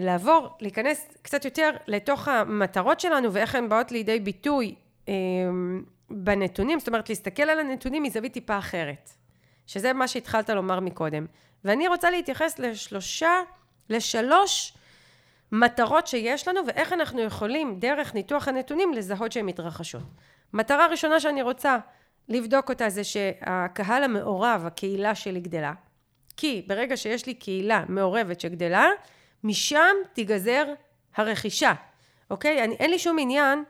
לעבור, 0.01 0.49
להיכנס 0.62 1.07
קצת 1.21 1.45
יותר 1.45 1.69
לתוך 1.88 2.27
המטרות 2.27 2.99
שלנו 2.99 3.33
ואיך 3.33 3.55
הן 3.55 3.69
באות 3.69 3.91
לידי 3.91 4.19
ביטוי 4.19 4.75
אה, 5.09 5.13
בנתונים, 6.13 6.80
זאת 6.80 6.88
אומרת 6.88 7.10
להסתכל 7.10 7.43
על 7.43 7.60
הנתונים 7.60 8.04
מזווית 8.04 8.34
טיפה 8.34 8.58
אחרת. 8.58 9.10
שזה 9.67 9.93
מה 9.93 10.08
שהתחלת 10.08 10.49
לומר 10.49 10.80
מקודם. 10.80 11.26
ואני 11.63 11.88
רוצה 11.88 12.12
להתייחס 12.12 12.60
לשלושה, 12.60 13.32
לשלוש 13.89 14.73
מטרות 15.52 16.08
שיש 16.08 16.47
לנו, 16.47 16.62
ואיך 16.67 16.93
אנחנו 16.93 17.21
יכולים, 17.21 17.80
דרך 17.80 18.13
ניתוח 18.13 18.47
הנתונים, 18.47 18.93
לזהות 18.93 19.32
שהן 19.32 19.45
מתרחשות. 19.45 20.04
מטרה 20.54 20.88
ראשונה 20.88 21.19
שאני 21.19 21.41
רוצה 21.41 21.78
לבדוק 22.30 22.69
אותה 22.69 22.89
זה 22.89 23.04
שהקהל 23.04 24.04
המעורב, 24.04 24.63
הקהילה 24.65 25.15
שלי 25.15 25.39
גדלה. 25.39 25.73
כי 26.38 26.65
ברגע 26.67 26.97
שיש 26.97 27.26
לי 27.26 27.34
קהילה 27.34 27.84
מעורבת 27.89 28.39
שגדלה, 28.39 28.88
משם 29.43 29.95
תיגזר 30.13 30.65
הרכישה, 31.15 31.73
אוקיי? 32.30 32.63
אני, 32.63 32.76
אין 32.76 32.89
לי 32.89 32.99
שום 32.99 33.17
עניין 33.19 33.63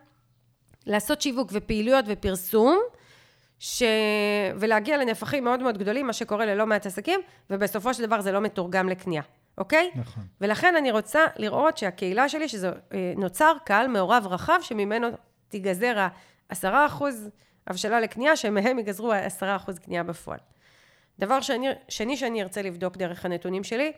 לעשות 0.86 1.22
שיווק 1.22 1.50
ופעילויות 1.54 2.06
ופרסום, 2.08 2.80
ש... 3.60 3.84
ולהגיע 4.56 4.98
לנפחים 4.98 5.44
מאוד 5.44 5.64
מאוד 5.64 5.78
גדולים, 5.78 6.08
מה 6.08 6.14
שקורה 6.14 6.46
ללא 6.46 6.66
מעט 6.66 6.86
עסקים, 6.86 7.20
ובסופו 7.50 7.94
של 7.94 8.06
דבר 8.06 8.22
זה 8.22 8.32
לא 8.32 8.42
מתורגם 8.42 8.90
לקנייה, 8.90 9.22
אוקיי? 9.58 9.92
נכון. 9.96 10.24
ולכן 10.42 10.76
אני 10.76 10.92
רוצה 10.92 11.20
לראות 11.38 11.78
שהקהילה 11.78 12.30
שלי, 12.30 12.48
שזה 12.48 12.72
אה, 12.94 13.14
נוצר 13.18 13.54
קהל 13.66 13.88
מעורב 13.88 14.28
רחב, 14.30 14.60
שממנו 14.62 15.08
תיגזר 15.48 16.00
ה-10% 16.00 17.04
הבשלה 17.68 18.00
לקנייה, 18.00 18.36
שמהם 18.36 18.78
ייגזרו 18.78 19.14
ה-10% 19.14 19.72
קנייה 19.86 20.04
בפועל. 20.04 20.40
דבר 21.20 21.42
שני, 21.42 21.68
שני 21.90 22.18
שאני 22.18 22.44
ארצה 22.44 22.62
לבדוק 22.62 22.98
דרך 22.98 23.26
הנתונים 23.26 23.64
שלי, 23.64 23.92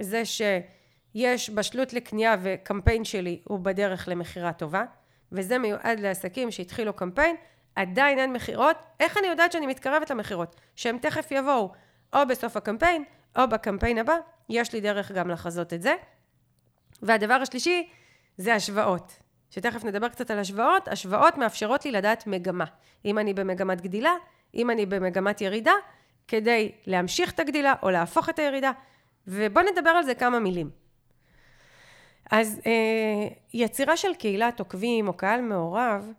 זה 0.00 0.22
שיש 0.24 1.50
בשלות 1.50 1.92
לקנייה 1.92 2.36
וקמפיין 2.42 3.04
שלי 3.04 3.40
הוא 3.44 3.58
בדרך 3.58 4.08
למכירה 4.08 4.52
טובה, 4.52 4.84
וזה 5.34 5.58
מיועד 5.58 6.00
לעסקים 6.00 6.50
שהתחילו 6.50 6.92
קמפיין, 6.92 7.36
עדיין 7.76 8.18
אין 8.18 8.32
מכירות, 8.32 8.76
איך 9.00 9.18
אני 9.18 9.26
יודעת 9.26 9.52
שאני 9.52 9.66
מתקרבת 9.66 10.10
למכירות? 10.10 10.60
שהם 10.76 10.98
תכף 10.98 11.28
יבואו, 11.30 11.72
או 12.12 12.18
בסוף 12.28 12.56
הקמפיין, 12.56 13.04
או 13.38 13.48
בקמפיין 13.48 13.98
הבא, 13.98 14.14
יש 14.48 14.72
לי 14.72 14.80
דרך 14.80 15.12
גם 15.12 15.30
לחזות 15.30 15.72
את 15.72 15.82
זה. 15.82 15.94
והדבר 17.02 17.34
השלישי 17.34 17.88
זה 18.36 18.54
השוואות, 18.54 19.12
שתכף 19.50 19.84
נדבר 19.84 20.08
קצת 20.08 20.30
על 20.30 20.38
השוואות, 20.38 20.88
השוואות 20.88 21.38
מאפשרות 21.38 21.84
לי 21.84 21.90
לדעת 21.90 22.26
מגמה. 22.26 22.64
אם 23.04 23.18
אני 23.18 23.34
במגמת 23.34 23.80
גדילה, 23.80 24.12
אם 24.54 24.70
אני 24.70 24.86
במגמת 24.86 25.40
ירידה, 25.40 25.72
כדי 26.28 26.72
להמשיך 26.86 27.32
את 27.32 27.40
הגדילה 27.40 27.74
או 27.82 27.90
להפוך 27.90 28.28
את 28.28 28.38
הירידה, 28.38 28.72
ובואו 29.26 29.66
נדבר 29.72 29.90
על 29.90 30.04
זה 30.04 30.14
כמה 30.14 30.38
מילים. 30.38 30.83
אז 32.30 32.60
אה, 32.66 33.28
יצירה 33.54 33.96
של 33.96 34.14
קהילת 34.14 34.58
עוקבים 34.60 35.08
או 35.08 35.12
קהל 35.12 35.40
מעורב, 35.40 36.12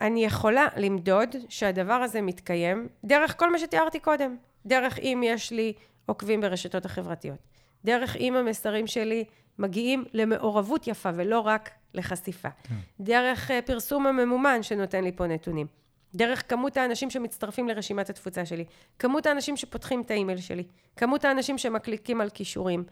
אני 0.00 0.24
יכולה 0.24 0.66
למדוד 0.76 1.36
שהדבר 1.48 1.92
הזה 1.92 2.20
מתקיים 2.20 2.88
דרך 3.04 3.38
כל 3.38 3.52
מה 3.52 3.58
שתיארתי 3.58 4.00
קודם. 4.00 4.36
דרך 4.66 4.98
אם 4.98 5.22
יש 5.24 5.50
לי 5.50 5.72
עוקבים 6.06 6.40
ברשתות 6.40 6.84
החברתיות. 6.84 7.38
דרך 7.84 8.16
אם 8.16 8.34
המסרים 8.34 8.86
שלי 8.86 9.24
מגיעים 9.58 10.04
למעורבות 10.12 10.86
יפה 10.86 11.10
ולא 11.14 11.40
רק 11.40 11.70
לחשיפה. 11.94 12.48
כן. 12.50 12.74
דרך 13.00 13.50
אה, 13.50 13.62
פרסום 13.62 14.06
הממומן 14.06 14.62
שנותן 14.62 15.04
לי 15.04 15.12
פה 15.12 15.26
נתונים. 15.26 15.66
דרך 16.14 16.50
כמות 16.50 16.76
האנשים 16.76 17.10
שמצטרפים 17.10 17.68
לרשימת 17.68 18.10
התפוצה 18.10 18.46
שלי. 18.46 18.64
כמות 18.98 19.26
האנשים 19.26 19.56
שפותחים 19.56 20.00
את 20.00 20.10
האימייל 20.10 20.38
שלי. 20.38 20.64
כמות 20.96 21.24
האנשים 21.24 21.58
שמקליקים 21.58 22.20
על 22.20 22.30
כישורים. 22.30 22.84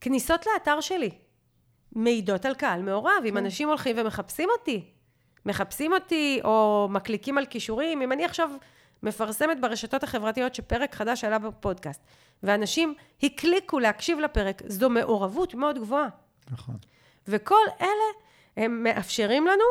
כניסות 0.00 0.46
לאתר 0.46 0.80
שלי. 0.80 1.10
מעידות 1.92 2.44
על 2.44 2.54
קהל 2.54 2.82
מעורב. 2.82 3.12
אם 3.24 3.30
כן. 3.30 3.36
אנשים 3.36 3.68
הולכים 3.68 3.96
ומחפשים 3.98 4.48
אותי, 4.58 4.84
מחפשים 5.46 5.92
אותי 5.92 6.40
או 6.44 6.88
מקליקים 6.90 7.38
על 7.38 7.46
כישורים, 7.46 8.02
אם 8.02 8.12
אני 8.12 8.24
עכשיו 8.24 8.50
מפרסמת 9.02 9.60
ברשתות 9.60 10.02
החברתיות 10.02 10.54
שפרק 10.54 10.94
חדש 10.94 11.24
עלה 11.24 11.38
בפודקאסט, 11.38 12.00
ואנשים 12.42 12.94
הקליקו 13.22 13.78
להקשיב 13.78 14.18
לפרק, 14.18 14.62
זו 14.66 14.90
מעורבות 14.90 15.54
מאוד 15.54 15.78
גבוהה. 15.78 16.08
נכון. 16.50 16.76
וכל 17.28 17.64
אלה 17.80 18.12
הם 18.56 18.82
מאפשרים 18.82 19.46
לנו, 19.46 19.64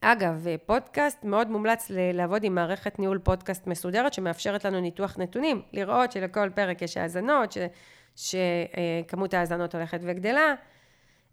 אגב, 0.00 0.46
פודקאסט 0.66 1.24
מאוד 1.24 1.50
מומלץ 1.50 1.86
לעבוד 1.90 2.44
עם 2.44 2.54
מערכת 2.54 2.98
ניהול 2.98 3.18
פודקאסט 3.18 3.66
מסודרת 3.66 4.14
שמאפשרת 4.14 4.64
לנו 4.64 4.80
ניתוח 4.80 5.18
נתונים, 5.18 5.62
לראות 5.72 6.12
שלכל 6.12 6.50
פרק 6.54 6.82
יש 6.82 6.96
האזנות, 6.96 7.52
שכמות 8.20 9.34
ההאזנות 9.34 9.74
הולכת 9.74 10.00
וגדלה. 10.02 10.54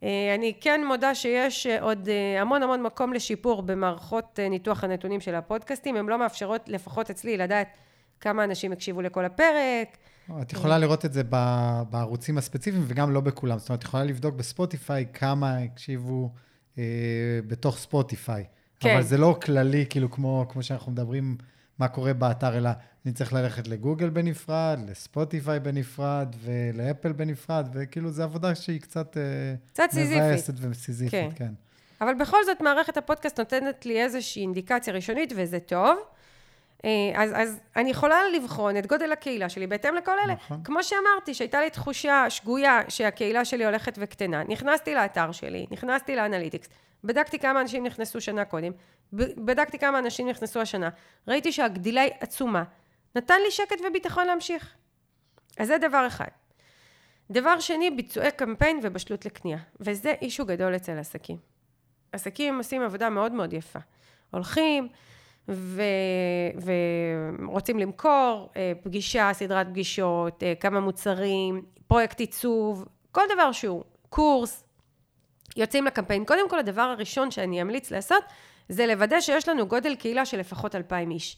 אה, 0.03 0.35
אני 0.35 0.53
כן 0.61 0.81
מודה 0.87 1.15
שיש 1.15 1.67
אה, 1.67 1.81
עוד 1.81 2.09
אה, 2.09 2.41
המון 2.41 2.63
המון 2.63 2.83
מקום 2.83 3.13
לשיפור 3.13 3.61
במערכות 3.61 4.39
ניתוח 4.49 4.83
הנתונים 4.83 5.21
של 5.21 5.35
הפודקאסטים, 5.35 5.95
הן 5.95 6.05
לא 6.05 6.19
מאפשרות 6.19 6.69
לפחות 6.69 7.09
אצלי 7.09 7.37
לדעת 7.37 7.67
כמה 8.19 8.43
אנשים 8.43 8.71
הקשיבו 8.71 9.01
לכל 9.01 9.25
הפרק, 9.25 9.97
את 10.41 10.53
יכולה 10.53 10.77
לראות 10.77 11.05
את 11.05 11.13
זה 11.13 11.21
בערוצים 11.89 12.37
הספציפיים 12.37 12.83
וגם 12.87 13.11
לא 13.11 13.21
בכולם. 13.21 13.59
זאת 13.59 13.69
אומרת, 13.69 13.79
את 13.79 13.83
יכולה 13.83 14.03
לבדוק 14.03 14.35
בספוטיפיי 14.35 15.05
כמה 15.13 15.57
הקשיבו 15.57 16.29
אה, 16.77 16.83
בתוך 17.47 17.77
ספוטיפיי. 17.77 18.45
כן. 18.79 18.93
אבל 18.93 19.03
זה 19.03 19.17
לא 19.17 19.37
כללי, 19.41 19.85
כאילו, 19.89 20.11
כמו, 20.11 20.45
כמו 20.49 20.63
שאנחנו 20.63 20.91
מדברים, 20.91 21.37
מה 21.79 21.87
קורה 21.87 22.13
באתר, 22.13 22.57
אלא 22.57 22.69
אני 23.07 23.13
צריך 23.13 23.33
ללכת 23.33 23.67
לגוגל 23.67 24.09
בנפרד, 24.09 24.79
לספוטיפיי 24.89 25.59
בנפרד 25.59 26.35
ולאפל 26.43 27.11
בנפרד, 27.11 27.69
וכאילו, 27.73 28.11
זו 28.11 28.23
עבודה 28.23 28.55
שהיא 28.55 28.81
קצת... 28.81 29.17
אה, 29.17 29.23
קצת 29.73 29.89
סיזיפית. 29.91 30.23
מבאסת 30.23 30.53
וסיזיפית, 30.59 31.11
כן. 31.11 31.29
כן. 31.35 31.53
אבל 32.01 32.13
בכל 32.13 32.37
זאת, 32.45 32.61
מערכת 32.61 32.97
הפודקאסט 32.97 33.39
נותנת 33.39 33.85
לי 33.85 34.03
איזושהי 34.03 34.41
אינדיקציה 34.41 34.93
ראשונית, 34.93 35.33
וזה 35.35 35.59
טוב. 35.59 35.97
אה, 36.85 36.89
אז, 37.15 37.31
אז 37.35 37.59
אני 37.75 37.89
יכולה 37.89 38.17
לבחון 38.35 38.77
את 38.77 38.87
גודל 38.87 39.11
הקהילה 39.11 39.49
שלי 39.49 39.67
בהתאם 39.67 39.95
לכל 39.95 40.19
אלה. 40.25 40.33
נכון. 40.33 40.63
כמו 40.63 40.83
שאמרתי, 40.83 41.33
שהייתה 41.33 41.61
לי 41.61 41.69
תחושה 41.69 42.29
שגויה 42.29 42.81
שהקהילה 42.87 43.45
שלי 43.45 43.65
הולכת 43.65 43.97
וקטנה. 44.01 44.43
נכנסתי 44.43 44.95
לאתר 44.95 45.31
שלי, 45.31 45.65
נכנסתי 45.71 46.15
לאנליטיקס, 46.15 46.69
בדקתי 47.03 47.39
כמה 47.39 47.61
אנשים 47.61 47.85
נכנסו 47.85 48.21
שנה 48.21 48.45
קודם, 48.45 48.71
בדקתי 49.13 49.79
כמה 49.79 49.99
אנשים 49.99 50.29
נכנסו 50.29 50.61
השנה, 50.61 50.89
ראיתי 51.27 51.51
שהגדילה 51.51 52.01
היא 52.01 52.11
עצומה. 52.19 52.63
נתן 53.17 53.41
לי 53.45 53.51
שקט 53.51 53.81
וביטחון 53.89 54.27
להמשיך. 54.27 54.73
אז 55.57 55.67
זה 55.67 55.77
דבר 55.77 56.07
אחד. 56.07 56.27
דבר 57.31 57.59
שני, 57.59 57.91
ביצועי 57.91 58.31
קמפיין 58.31 58.79
ובשלות 58.83 59.25
לקנייה. 59.25 59.57
וזה 59.79 60.13
אישו 60.21 60.45
גדול 60.45 60.75
אצל 60.75 60.97
עסקים. 60.97 61.37
עסקים 62.11 62.57
עושים 62.57 62.81
עבודה 62.81 63.09
מאוד 63.09 63.31
מאוד 63.31 63.53
יפה. 63.53 63.79
הולכים 64.31 64.87
ו... 65.49 65.81
ורוצים 67.41 67.79
למכור, 67.79 68.49
אה, 68.55 68.71
פגישה, 68.83 69.29
סדרת 69.33 69.67
פגישות, 69.67 70.43
אה, 70.43 70.53
כמה 70.55 70.79
מוצרים, 70.79 71.61
פרויקט 71.87 72.19
עיצוב, 72.19 72.85
כל 73.11 73.21
דבר 73.35 73.51
שהוא, 73.51 73.83
קורס, 74.09 74.63
יוצאים 75.55 75.85
לקמפיין. 75.85 76.25
קודם 76.25 76.49
כל, 76.49 76.59
הדבר 76.59 76.81
הראשון 76.81 77.31
שאני 77.31 77.61
אמליץ 77.61 77.91
לעשות, 77.91 78.23
זה 78.69 78.85
לוודא 78.85 79.19
שיש 79.19 79.47
לנו 79.47 79.67
גודל 79.67 79.95
קהילה 79.95 80.25
של 80.25 80.39
לפחות 80.39 80.75
2,000 80.75 81.11
איש. 81.11 81.35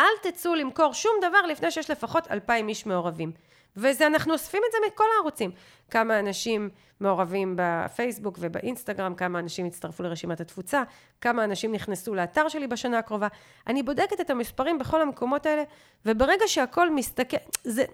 אל 0.00 0.04
תצאו 0.22 0.54
למכור 0.54 0.94
שום 0.94 1.12
דבר 1.28 1.46
לפני 1.48 1.70
שיש 1.70 1.90
לפחות 1.90 2.30
2,000 2.30 2.68
איש 2.68 2.86
מעורבים. 2.86 3.32
וזה, 3.76 4.06
אנחנו 4.06 4.32
אוספים 4.32 4.62
את 4.66 4.72
זה 4.72 4.78
מכל 4.86 5.04
הערוצים. 5.16 5.50
כמה 5.90 6.18
אנשים 6.18 6.70
מעורבים 7.00 7.54
בפייסבוק 7.56 8.36
ובאינסטגרם, 8.40 9.14
כמה 9.14 9.38
אנשים 9.38 9.66
הצטרפו 9.66 10.02
לרשימת 10.02 10.40
התפוצה, 10.40 10.82
כמה 11.20 11.44
אנשים 11.44 11.72
נכנסו 11.72 12.14
לאתר 12.14 12.48
שלי 12.48 12.66
בשנה 12.66 12.98
הקרובה. 12.98 13.28
אני 13.66 13.82
בודקת 13.82 14.20
את 14.20 14.30
המספרים 14.30 14.78
בכל 14.78 15.02
המקומות 15.02 15.46
האלה, 15.46 15.62
וברגע 16.06 16.44
שהכל 16.48 16.90
מסתכל, 16.90 17.36
זה, 17.64 17.84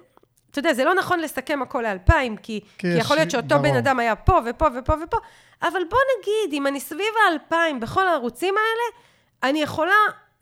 אתה 0.50 0.58
יודע, 0.58 0.74
זה 0.74 0.84
לא 0.84 0.94
נכון 0.94 1.20
לסכם 1.20 1.62
הכל 1.62 1.82
לאלפיים, 1.82 2.36
כי, 2.36 2.60
כי 2.78 2.86
יכול 2.86 3.16
להיות 3.16 3.30
שאותו 3.30 3.48
ברור. 3.48 3.62
בן 3.62 3.76
אדם 3.76 3.98
היה 3.98 4.16
פה 4.16 4.38
ופה 4.46 4.66
ופה 4.78 4.92
ופה, 5.04 5.16
אבל 5.62 5.80
בוא 5.90 5.98
נגיד, 6.18 6.52
אם 6.52 6.66
אני 6.66 6.80
סביב 6.80 7.14
האלפיים 7.26 7.80
בכל 7.80 8.08
הערוצים 8.08 8.54
האלה, 8.56 9.02
אני 9.42 9.62
יכולה 9.62 9.94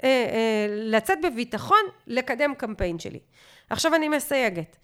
אה, 0.05 0.09
אה, 0.09 0.67
לצאת 0.69 1.19
בביטחון 1.23 1.83
לקדם 2.07 2.55
קמפיין 2.55 2.99
שלי. 2.99 3.21
עכשיו 3.71 3.95
אני 3.95 4.09
מסייגת. 4.09 4.77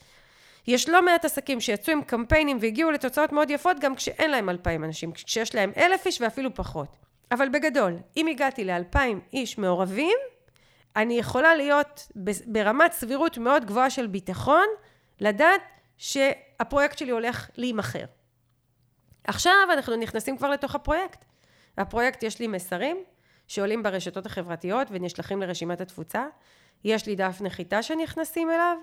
יש 0.67 0.89
לא 0.89 1.05
מעט 1.05 1.25
עסקים 1.25 1.61
שיצאו 1.61 1.93
עם 1.93 2.03
קמפיינים 2.03 2.59
והגיעו 2.61 2.91
לתוצאות 2.91 3.33
מאוד 3.33 3.51
יפות 3.51 3.81
גם 3.81 3.95
כשאין 3.95 4.31
להם 4.31 4.49
אלפיים 4.49 4.85
אנשים, 4.85 5.13
כשיש 5.13 5.55
להם 5.55 5.73
אלף 5.77 6.07
איש 6.07 6.21
ואפילו 6.21 6.55
פחות. 6.55 6.97
אבל 7.33 7.49
בגדול, 7.49 7.97
אם 8.17 8.27
הגעתי 8.27 8.65
לאלפיים 8.65 9.21
איש 9.33 9.59
מעורבים, 9.59 10.19
אני 10.97 11.19
יכולה 11.19 11.55
להיות 11.55 12.09
ברמת 12.47 12.93
סבירות 12.93 13.39
מאוד 13.39 13.65
גבוהה 13.65 13.91
של 13.91 14.07
ביטחון, 14.07 14.67
לדעת 15.21 15.63
שהפרויקט 15.97 16.99
שלי 16.99 17.11
הולך 17.11 17.51
להימכר. 17.57 18.05
עכשיו 19.25 19.53
אנחנו 19.73 19.97
נכנסים 19.97 20.37
כבר 20.37 20.51
לתוך 20.51 20.75
הפרויקט. 20.75 21.25
הפרויקט 21.79 22.23
יש 22.23 22.39
לי 22.39 22.47
מסרים 22.47 22.97
שעולים 23.51 23.83
ברשתות 23.83 24.27
החברתיות 24.27 24.89
ונשלחים 24.91 25.43
לרשימת 25.43 25.81
התפוצה. 25.81 26.27
יש 26.85 27.07
לי 27.07 27.17
דף 27.17 27.39
נחיתה 27.41 27.83
שנכנסים 27.83 28.51
אליו. 28.51 28.77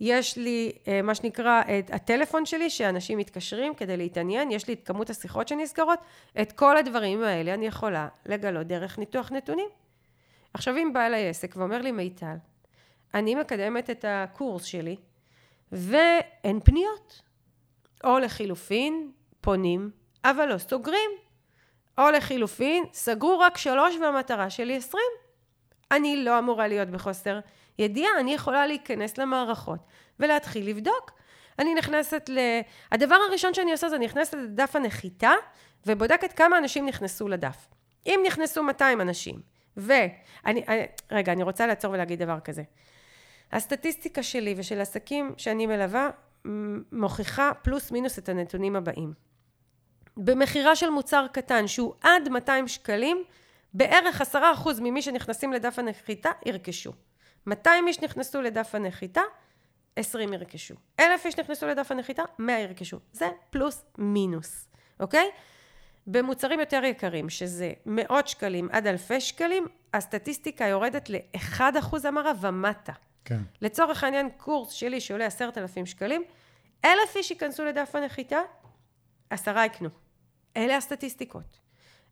יש 0.00 0.36
לי 0.36 0.72
אה, 0.88 1.02
מה 1.02 1.14
שנקרא 1.14 1.62
את 1.78 1.90
הטלפון 1.90 2.46
שלי 2.46 2.70
שאנשים 2.70 3.18
מתקשרים 3.18 3.74
כדי 3.74 3.96
להתעניין, 3.96 4.50
יש 4.50 4.68
לי 4.68 4.74
את 4.74 4.86
כמות 4.86 5.10
השיחות 5.10 5.48
שנסגרות, 5.48 5.98
את 6.40 6.52
כל 6.52 6.76
הדברים 6.76 7.22
האלה 7.22 7.54
אני 7.54 7.66
יכולה 7.66 8.08
לגלות 8.26 8.66
דרך 8.66 8.98
ניתוח 8.98 9.32
נתונים. 9.32 9.68
עכשיו 10.54 10.76
אם 10.76 10.92
בא 10.92 11.06
אליי 11.06 11.28
עסק 11.28 11.54
ואומר 11.56 11.82
לי 11.82 11.92
מיטל, 11.92 12.36
אני 13.14 13.34
מקדמת 13.34 13.90
את 13.90 14.04
הקורס 14.08 14.64
שלי 14.64 14.96
ואין 15.72 16.60
פניות. 16.64 17.22
או 18.04 18.18
לחילופין, 18.18 19.10
פונים, 19.40 19.90
אבל 20.24 20.46
לא 20.46 20.58
סוגרים. 20.58 21.10
או 21.98 22.10
לחילופין, 22.10 22.84
סגרו 22.92 23.38
רק 23.38 23.58
שלוש 23.58 23.94
והמטרה 23.96 24.50
שלי 24.50 24.76
עשרים. 24.76 25.12
אני 25.90 26.24
לא 26.24 26.38
אמורה 26.38 26.68
להיות 26.68 26.88
בחוסר 26.88 27.40
ידיעה, 27.78 28.10
אני 28.20 28.34
יכולה 28.34 28.66
להיכנס 28.66 29.18
למערכות 29.18 29.78
ולהתחיל 30.20 30.68
לבדוק. 30.68 31.10
אני 31.58 31.74
נכנסת 31.74 32.28
ל... 32.28 32.38
הדבר 32.92 33.14
הראשון 33.28 33.54
שאני 33.54 33.72
עושה 33.72 33.88
זה 33.88 33.98
נכנסת 33.98 34.34
לדף 34.34 34.76
הנחיתה 34.76 35.32
ובודקת 35.86 36.32
כמה 36.32 36.58
אנשים 36.58 36.86
נכנסו 36.86 37.28
לדף. 37.28 37.68
אם 38.06 38.20
נכנסו 38.26 38.62
200 38.62 39.00
אנשים, 39.00 39.40
ואני... 39.76 40.02
אני- 40.46 40.86
רגע, 41.10 41.32
אני 41.32 41.42
רוצה 41.42 41.66
לעצור 41.66 41.92
ולהגיד 41.92 42.22
דבר 42.22 42.40
כזה. 42.40 42.62
הסטטיסטיקה 43.52 44.22
שלי 44.22 44.54
ושל 44.56 44.80
עסקים 44.80 45.34
שאני 45.36 45.66
מלווה 45.66 46.10
מוכיחה 46.92 47.52
פלוס 47.62 47.90
מינוס 47.90 48.18
את 48.18 48.28
הנתונים 48.28 48.76
הבאים. 48.76 49.12
במכירה 50.16 50.76
של 50.76 50.90
מוצר 50.90 51.26
קטן 51.32 51.66
שהוא 51.66 51.94
עד 52.00 52.28
200 52.28 52.68
שקלים, 52.68 53.24
בערך 53.74 54.22
10% 54.34 54.36
ממי 54.80 55.02
שנכנסים 55.02 55.52
לדף 55.52 55.78
הנחיתה 55.78 56.30
ירכשו. 56.46 56.92
200 57.46 57.88
איש 57.88 58.00
נכנסו 58.00 58.42
לדף 58.42 58.74
הנחיתה, 58.74 59.20
20 59.96 60.32
ירכשו. 60.32 60.74
1,000 61.00 61.26
איש 61.26 61.38
נכנסו 61.38 61.66
לדף 61.66 61.90
הנחיתה, 61.90 62.22
100 62.38 62.58
ירכשו. 62.58 62.98
זה 63.12 63.28
פלוס 63.50 63.84
מינוס, 63.98 64.68
אוקיי? 65.00 65.30
במוצרים 66.06 66.60
יותר 66.60 66.84
יקרים, 66.84 67.30
שזה 67.30 67.72
מאות 67.86 68.28
שקלים 68.28 68.68
עד 68.72 68.86
אלפי 68.86 69.20
שקלים, 69.20 69.66
הסטטיסטיקה 69.94 70.64
יורדת 70.64 71.10
ל-1% 71.10 71.96
המרה 72.04 72.32
ומטה. 72.40 72.92
כן. 73.24 73.40
לצורך 73.60 74.04
העניין, 74.04 74.30
קורס 74.36 74.70
שלי 74.70 75.00
שעולה 75.00 75.26
עשרת 75.26 75.58
אלפים 75.58 75.86
שקלים, 75.86 76.24
אלף 76.84 77.16
איש 77.16 77.30
ייכנסו 77.30 77.64
לדף 77.64 77.94
הנחיתה, 77.94 78.40
עשרה 79.30 79.66
יקנו. 79.66 79.88
אלה 80.56 80.76
הסטטיסטיקות. 80.76 81.62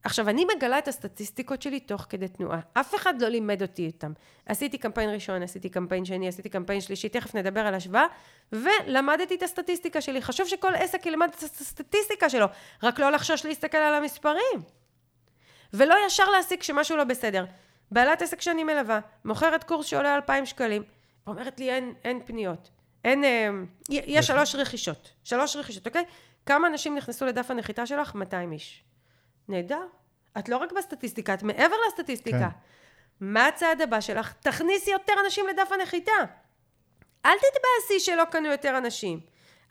עכשיו, 0.05 0.29
אני 0.29 0.47
מגלה 0.57 0.79
את 0.79 0.89
הסטטיסטיקות 0.89 1.63
שלי 1.63 1.81
תוך 1.81 2.07
כדי 2.09 2.29
תנועה. 2.29 2.61
אף 2.73 2.95
אחד 2.95 3.23
לא 3.23 3.29
לימד 3.29 3.63
אותי 3.63 3.87
אותם. 3.87 4.13
עשיתי 4.47 4.79
קמפיין 4.79 5.11
ראשון, 5.11 5.43
עשיתי 5.43 5.69
קמפיין 5.69 6.05
שני, 6.05 6.29
עשיתי 6.29 6.49
קמפיין 6.49 6.81
שלישי, 6.81 7.09
תכף 7.09 7.35
נדבר 7.35 7.61
על 7.61 7.75
השוואה, 7.75 8.07
ולמדתי 8.53 9.35
את 9.35 9.43
הסטטיסטיקה 9.43 10.01
שלי. 10.01 10.23
חשוב 10.23 10.49
שכל 10.49 10.75
עסק 10.75 11.07
ילמד 11.07 11.29
את 11.37 11.43
הסטטיסטיקה 11.43 12.31
שלו, 12.31 12.47
רק 12.83 12.99
לא 12.99 13.11
לחשוש 13.13 13.47
להסתכל 13.47 13.79
על 13.79 13.95
המספרים. 13.95 14.63
ולא 15.73 15.95
ישר 16.07 16.31
להסיק 16.31 16.63
שמשהו 16.63 16.97
לא 16.97 17.05
בסדר. 17.05 17.45
בעלת 17.91 18.23
עסק 18.23 18.41
שאני 18.41 18.65
מלווה, 18.65 19.01
מוכרת 19.25 19.65
קורס 19.65 19.87
שעולה 19.87 20.15
2,000 20.15 20.47
שקלים, 20.47 20.83
אומרת 21.27 21.61
לי 21.61 21.71
אין, 21.71 21.95
אין 22.05 22.21
פניות. 22.27 22.71
אין, 23.05 23.25
אה, 23.25 23.49
יש 23.91 24.27
שלוש 24.27 24.55
רכישות. 24.55 25.13
שלוש 25.25 25.57
רכישות, 25.57 25.87
אוקיי? 25.87 26.05
כמה 26.51 26.67
אנשים 26.67 26.95
נכנסו 26.95 27.27
לדף 27.27 27.51
הנחיתה 27.51 27.87
שלך? 27.87 28.15
200 28.15 28.53
איש. 28.53 28.85
נהדר. 29.49 29.87
את 30.39 30.49
לא 30.49 30.57
רק 30.57 30.73
בסטטיסטיקה, 30.73 31.35
את 31.35 31.43
מעבר 31.43 31.77
לסטטיסטיקה. 31.87 32.39
כן. 32.39 32.47
מה 33.21 33.47
הצעד 33.47 33.81
הבא 33.81 34.01
שלך? 34.01 34.33
תכניסי 34.33 34.91
יותר 34.91 35.13
אנשים 35.25 35.47
לדף 35.47 35.73
הנחיתה. 35.73 36.13
אל 37.27 37.37
תתבאסי 37.37 38.01
שלא 38.01 38.25
קנו 38.25 38.49
יותר 38.49 38.79
אנשים. 38.79 39.21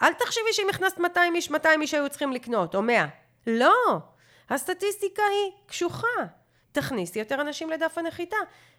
אל 0.01 0.13
תחשבי 0.13 0.53
שאם 0.53 0.67
הכנסת 0.69 0.97
200 0.97 1.35
איש, 1.35 1.51
200 1.51 1.81
איש 1.81 1.93
היו 1.93 2.09
צריכים 2.09 2.33
לקנות, 2.33 2.75
או 2.75 2.81
100. 2.81 3.05
לא. 3.47 3.97
הסטטיסטיקה 4.49 5.23
היא 5.23 5.51
קשוחה. 5.65 6.07
תכניסי 6.71 7.19
יותר 7.19 7.41
אנשים 7.41 7.69
לדף 7.69 7.97
הנחיתה. 7.97 8.37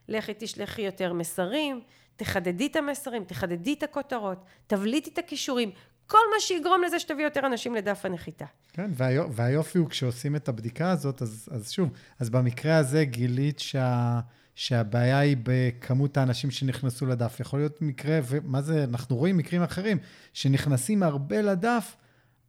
לכי 0.09 0.33
תשלחי 0.39 0.83
יותר 0.83 1.13
מסרים, 1.13 1.81
תחדדי 2.17 2.67
את 2.67 2.77
המסרים, 2.77 3.25
תחדדי 3.25 3.73
את 3.73 3.83
הכותרות, 3.83 4.39
תבליטי 4.67 5.11
את 5.11 5.19
הכישורים. 5.19 5.71
כל 6.11 6.19
מה 6.35 6.41
שיגרום 6.41 6.83
לזה 6.87 6.99
שתביא 6.99 7.25
יותר 7.25 7.47
אנשים 7.47 7.75
לדף 7.75 8.01
הנחיתה. 8.05 8.45
כן, 8.73 8.91
והיו, 8.95 9.33
והיופי 9.33 9.79
הוא 9.79 9.89
כשעושים 9.89 10.37
את 10.37 10.49
הבדיקה 10.49 10.91
הזאת, 10.91 11.23
אז, 11.23 11.49
אז 11.53 11.71
שוב, 11.71 11.91
אז 12.19 12.31
במקרה 12.31 12.77
הזה 12.77 13.05
גילית 13.05 13.59
שה, 13.59 14.21
שהבעיה 14.55 15.19
היא 15.19 15.37
בכמות 15.43 16.17
האנשים 16.17 16.51
שנכנסו 16.51 17.07
לדף. 17.07 17.41
יכול 17.41 17.59
להיות 17.59 17.83
מקרה, 17.83 18.21
ומה 18.29 18.63
זה, 18.63 18.85
אנחנו 18.85 19.17
רואים 19.17 19.37
מקרים 19.37 19.63
אחרים, 19.63 19.99
שנכנסים 20.33 21.03
הרבה 21.03 21.43
לדף, 21.43 21.97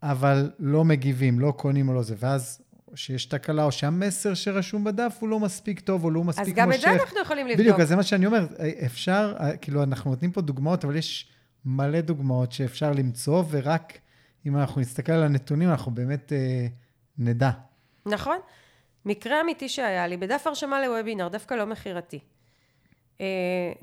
אבל 0.04 0.52
לא 0.60 0.86
מגיבים, 0.86 1.40
לא 1.40 1.54
קונים 1.58 1.90
או 1.90 1.94
לא 1.94 2.04
זה, 2.04 2.16
ואז 2.20 2.62
שיש 2.96 3.26
תקלה, 3.26 3.64
או 3.64 3.72
שהמסר 3.72 4.34
שרשום 4.34 4.84
בדף 4.84 5.18
הוא 5.20 5.30
לא 5.30 5.40
מספיק 5.40 5.80
טוב, 5.80 6.04
או 6.04 6.12
לא 6.12 6.24
מספיק 6.24 6.48
אז 6.48 6.54
גם 6.54 6.70
מושך. 6.70 6.80
את 6.80 6.94
זה 6.94 7.04
אנחנו 7.04 7.20
יכולים 7.22 7.48
לבדוק. 7.48 7.62
בדיוק, 7.62 7.80
אז 7.80 7.88
זה 7.88 7.96
מה 7.96 8.04
שאני 8.04 8.26
אומר, 8.26 8.48
אפשר, 8.86 9.36
כאילו, 9.62 9.84
אנחנו 9.84 10.12
נותנים 10.12 10.32
פה 10.32 10.42
דוגמאות, 10.42 10.86
אבל 10.86 10.96
יש 10.96 11.28
מלא 11.66 12.02
דוגמאות 12.02 12.52
שאפשר 12.52 12.92
למצוא, 12.92 13.44
ורק 13.50 14.00
אם 14.46 14.58
אנחנו 14.58 14.82
נסתכל 14.82 15.12
על 15.12 15.24
הנתונים, 15.24 15.70
אנחנו 15.70 15.92
באמת 15.92 16.34
אה, 16.34 16.68
נדע. 17.18 17.52
נכון. 18.06 18.38
מקרה 19.06 19.42
אמיתי 19.42 19.70
שהיה 19.70 20.08
לי, 20.08 20.18
בדף 20.18 20.48
הרשמה 20.48 20.88
לוובינר, 20.88 21.28
דווקא 21.28 21.54
לא 21.54 21.66
מכירתי. 21.66 22.20
אה, 23.22 23.26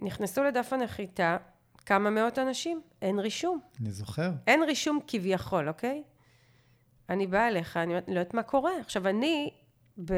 נכנסו 0.03 0.45
לדף 0.45 0.73
הנחיתה 0.73 1.37
כמה 1.87 2.11
מאות 2.11 2.39
אנשים, 2.39 2.81
אין 3.03 3.19
רישום. 3.19 3.61
אני 3.81 3.91
זוכר. 3.91 4.31
אין 4.47 4.63
רישום 4.63 4.99
כביכול, 5.07 5.69
אוקיי? 5.69 6.03
אני 7.09 7.27
באה 7.27 7.49
אליך, 7.49 7.77
אני 7.77 7.93
לא 7.93 7.99
יודעת 7.99 8.35
מה 8.35 8.43
קורה. 8.43 8.73
עכשיו, 8.81 9.09
אני 9.09 9.51
ב... 10.05 10.13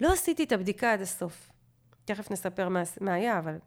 לא 0.00 0.12
עשיתי 0.12 0.44
את 0.44 0.52
הבדיקה 0.52 0.92
עד 0.92 1.00
הסוף. 1.00 1.50
תכף 2.04 2.30
נספר 2.30 2.68
מה, 2.68 2.82
מה 3.00 3.14
היה, 3.14 3.38
אבל... 3.38 3.58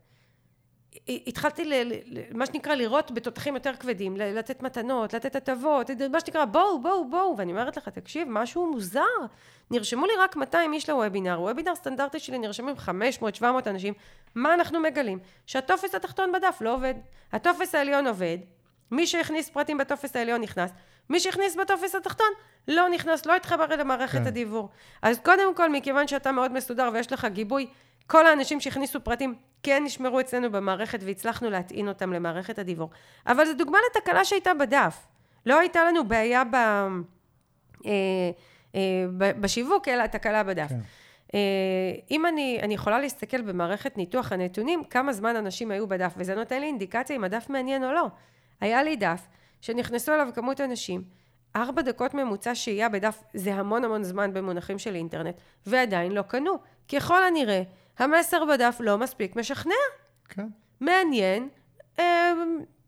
התחלתי, 1.28 1.66
ל, 1.66 1.74
ל, 2.06 2.20
מה 2.32 2.46
שנקרא, 2.46 2.76
לראות 2.76 3.12
בתותחים 3.12 3.56
יותר 3.56 3.76
כבדים, 3.76 4.18
לתת 4.18 4.64
מתנות, 4.64 5.14
לתת 5.14 5.36
הטבות, 5.36 5.90
מה 6.12 6.20
שנקרא, 6.20 6.46
בואו, 6.46 6.82
בואו, 6.82 7.10
בואו, 7.10 7.38
ואני 7.38 7.52
אומרת 7.52 7.78
לך, 7.78 7.90
תקשיב, 7.90 8.28
משהו 8.32 8.72
מוזר. 8.72 9.02
נרשמו 9.72 10.06
לי 10.06 10.14
רק 10.20 10.36
200 10.36 10.74
איש 10.74 10.90
לוובינר, 10.90 11.42
וובינר 11.42 11.76
סטנדרטי 11.76 12.20
שלי 12.20 12.38
נרשמים 12.38 12.76
500-700 13.40 13.44
אנשים, 13.68 13.94
מה 14.36 14.54
אנחנו 14.54 14.80
מגלים? 14.80 15.20
שהטופס 15.46 15.96
התחתון 15.96 16.32
בדף 16.32 16.58
לא 16.62 16.74
עובד, 16.74 16.94
הטופס 17.32 17.76
העליון 17.76 18.08
עובד, 18.08 18.38
מי 18.92 19.08
שהכניס 19.08 19.50
פרטים 19.50 19.78
בטופס 19.78 20.16
העליון 20.16 20.42
נכנס, 20.42 20.72
מי 21.10 21.20
שהכניס 21.20 21.56
בטופס 21.56 21.96
התחתון 21.96 22.28
לא 22.68 22.90
נכנס, 22.90 23.26
לא 23.26 23.36
התחבר 23.36 23.66
למערכת 23.66 24.20
כן. 24.20 24.28
הדיוור. 24.28 24.70
אז 25.02 25.20
קודם 25.20 25.56
כל, 25.56 25.70
מכיוון 25.70 26.08
שאתה 26.08 26.32
מאוד 26.32 26.52
מסודר 26.52 26.90
ויש 26.94 27.12
לך 27.12 27.26
גיבוי, 27.26 27.68
כל 28.08 28.28
האנשים 28.28 28.60
שהכניסו 28.60 29.04
פרטים 29.04 29.36
כן 29.64 29.84
נשמרו 29.86 30.20
אצלנו 30.20 30.52
במערכת 30.52 31.00
והצלחנו 31.04 31.50
להטעין 31.50 31.88
אותם 31.88 32.14
למערכת 32.14 32.60
הדיוור. 32.60 32.90
אבל 33.28 33.46
זו 33.46 33.54
דוגמה 33.54 33.78
לתקלה 33.90 34.26
שהייתה 34.26 34.54
בדף. 34.54 35.08
לא 35.46 35.60
הייתה 35.60 35.84
לנו 35.84 36.08
בעיה 36.08 36.44
ב, 36.44 36.56
אה, 36.56 37.92
אה, 38.76 39.06
בשיווק, 39.40 39.88
אלא 39.88 40.08
תקלה 40.08 40.44
בדף. 40.44 40.70
כן. 40.70 40.80
אה, 41.34 41.40
אם 42.12 42.26
אני, 42.26 42.60
אני 42.62 42.74
יכולה 42.74 43.00
להסתכל 43.00 43.42
במערכת 43.42 43.98
ניתוח 43.98 44.32
הנתונים, 44.32 44.84
כמה 44.84 45.14
זמן 45.14 45.36
אנשים 45.36 45.72
היו 45.72 45.88
בדף, 45.88 46.14
וזה 46.18 46.36
נותן 46.36 46.60
לי 46.60 46.68
אינדיקציה 46.68 47.16
אם 47.16 47.24
הדף 47.24 47.50
מעניין 47.50 47.84
או 47.84 47.92
לא. 47.92 48.08
היה 48.62 48.84
לי 48.84 48.96
דף 48.96 49.28
שנכנסו 49.62 50.14
אליו 50.14 50.28
כמות 50.36 50.62
אנשים, 50.62 51.04
ארבע 51.56 51.82
דקות 51.82 52.14
ממוצע 52.14 52.56
שהייה 52.56 52.90
בדף 52.90 53.24
זה 53.34 53.54
המון 53.54 53.84
המון 53.84 54.04
זמן 54.04 54.34
במונחים 54.34 54.80
של 54.80 54.96
אינטרנט, 54.96 55.36
ועדיין 55.66 56.12
לא 56.12 56.22
קנו. 56.22 56.52
ככל 56.94 57.24
הנראה, 57.24 57.62
המסר 58.00 58.46
בדף 58.46 58.78
לא 58.80 58.98
מספיק 58.98 59.36
משכנע. 59.36 59.74
כן. 60.30 60.48
מעניין, 60.80 61.50
אה, 62.00 62.34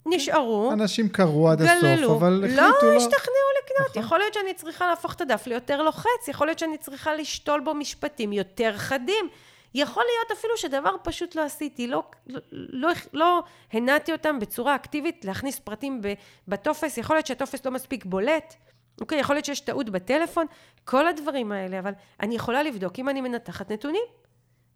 נשארו. 0.06 0.72
אנשים 0.74 1.10
קראו 1.10 1.50
עד 1.50 1.62
הסוף, 1.62 2.18
אבל 2.18 2.30
לא 2.30 2.46
החליטו 2.46 2.86
לא... 2.86 2.94
לא 2.94 2.98
השתכנעו 2.98 3.48
לקנות. 3.64 3.90
נכון. 3.90 4.04
יכול 4.04 4.20
להיות 4.20 4.34
שאני 4.34 4.54
צריכה 4.54 4.88
להפוך 4.88 5.14
את 5.14 5.22
הדף 5.22 5.48
ליותר 5.48 5.84
לוחץ, 5.84 6.28
יכול 6.28 6.48
להיות 6.48 6.60
שאני 6.60 6.78
צריכה 6.78 7.16
לשתול 7.16 7.60
בו 7.60 7.74
משפטים 7.74 8.34
יותר 8.34 8.78
חדים. 8.78 9.30
יכול 9.74 10.04
להיות 10.04 10.40
אפילו 10.40 10.58
שדבר 10.58 10.96
פשוט 11.04 11.36
לא 11.36 11.42
עשיתי, 11.42 11.88
לא, 11.88 12.04
לא, 12.28 12.42
לא, 12.50 12.90
לא 13.14 13.44
הנעתי 13.74 14.12
אותם 14.12 14.40
בצורה 14.40 14.76
אקטיבית 14.76 15.26
להכניס 15.26 15.60
פרטים 15.60 16.02
בטופס, 16.48 16.98
יכול 16.98 17.16
להיות 17.16 17.28
שהטופס 17.28 17.66
לא 17.66 17.72
מספיק 17.72 18.06
בולט, 18.06 18.56
אוקיי, 19.02 19.20
יכול 19.20 19.36
להיות 19.36 19.46
שיש 19.46 19.60
טעות 19.60 19.90
בטלפון, 19.90 20.46
כל 20.84 21.08
הדברים 21.08 21.52
האלה, 21.52 21.80
אבל 21.80 21.92
אני 22.20 22.36
יכולה 22.36 22.64
לבדוק 22.64 23.00
אם 23.00 23.10
אני 23.10 23.22
מנתחת 23.22 23.72
נתונים, 23.72 24.04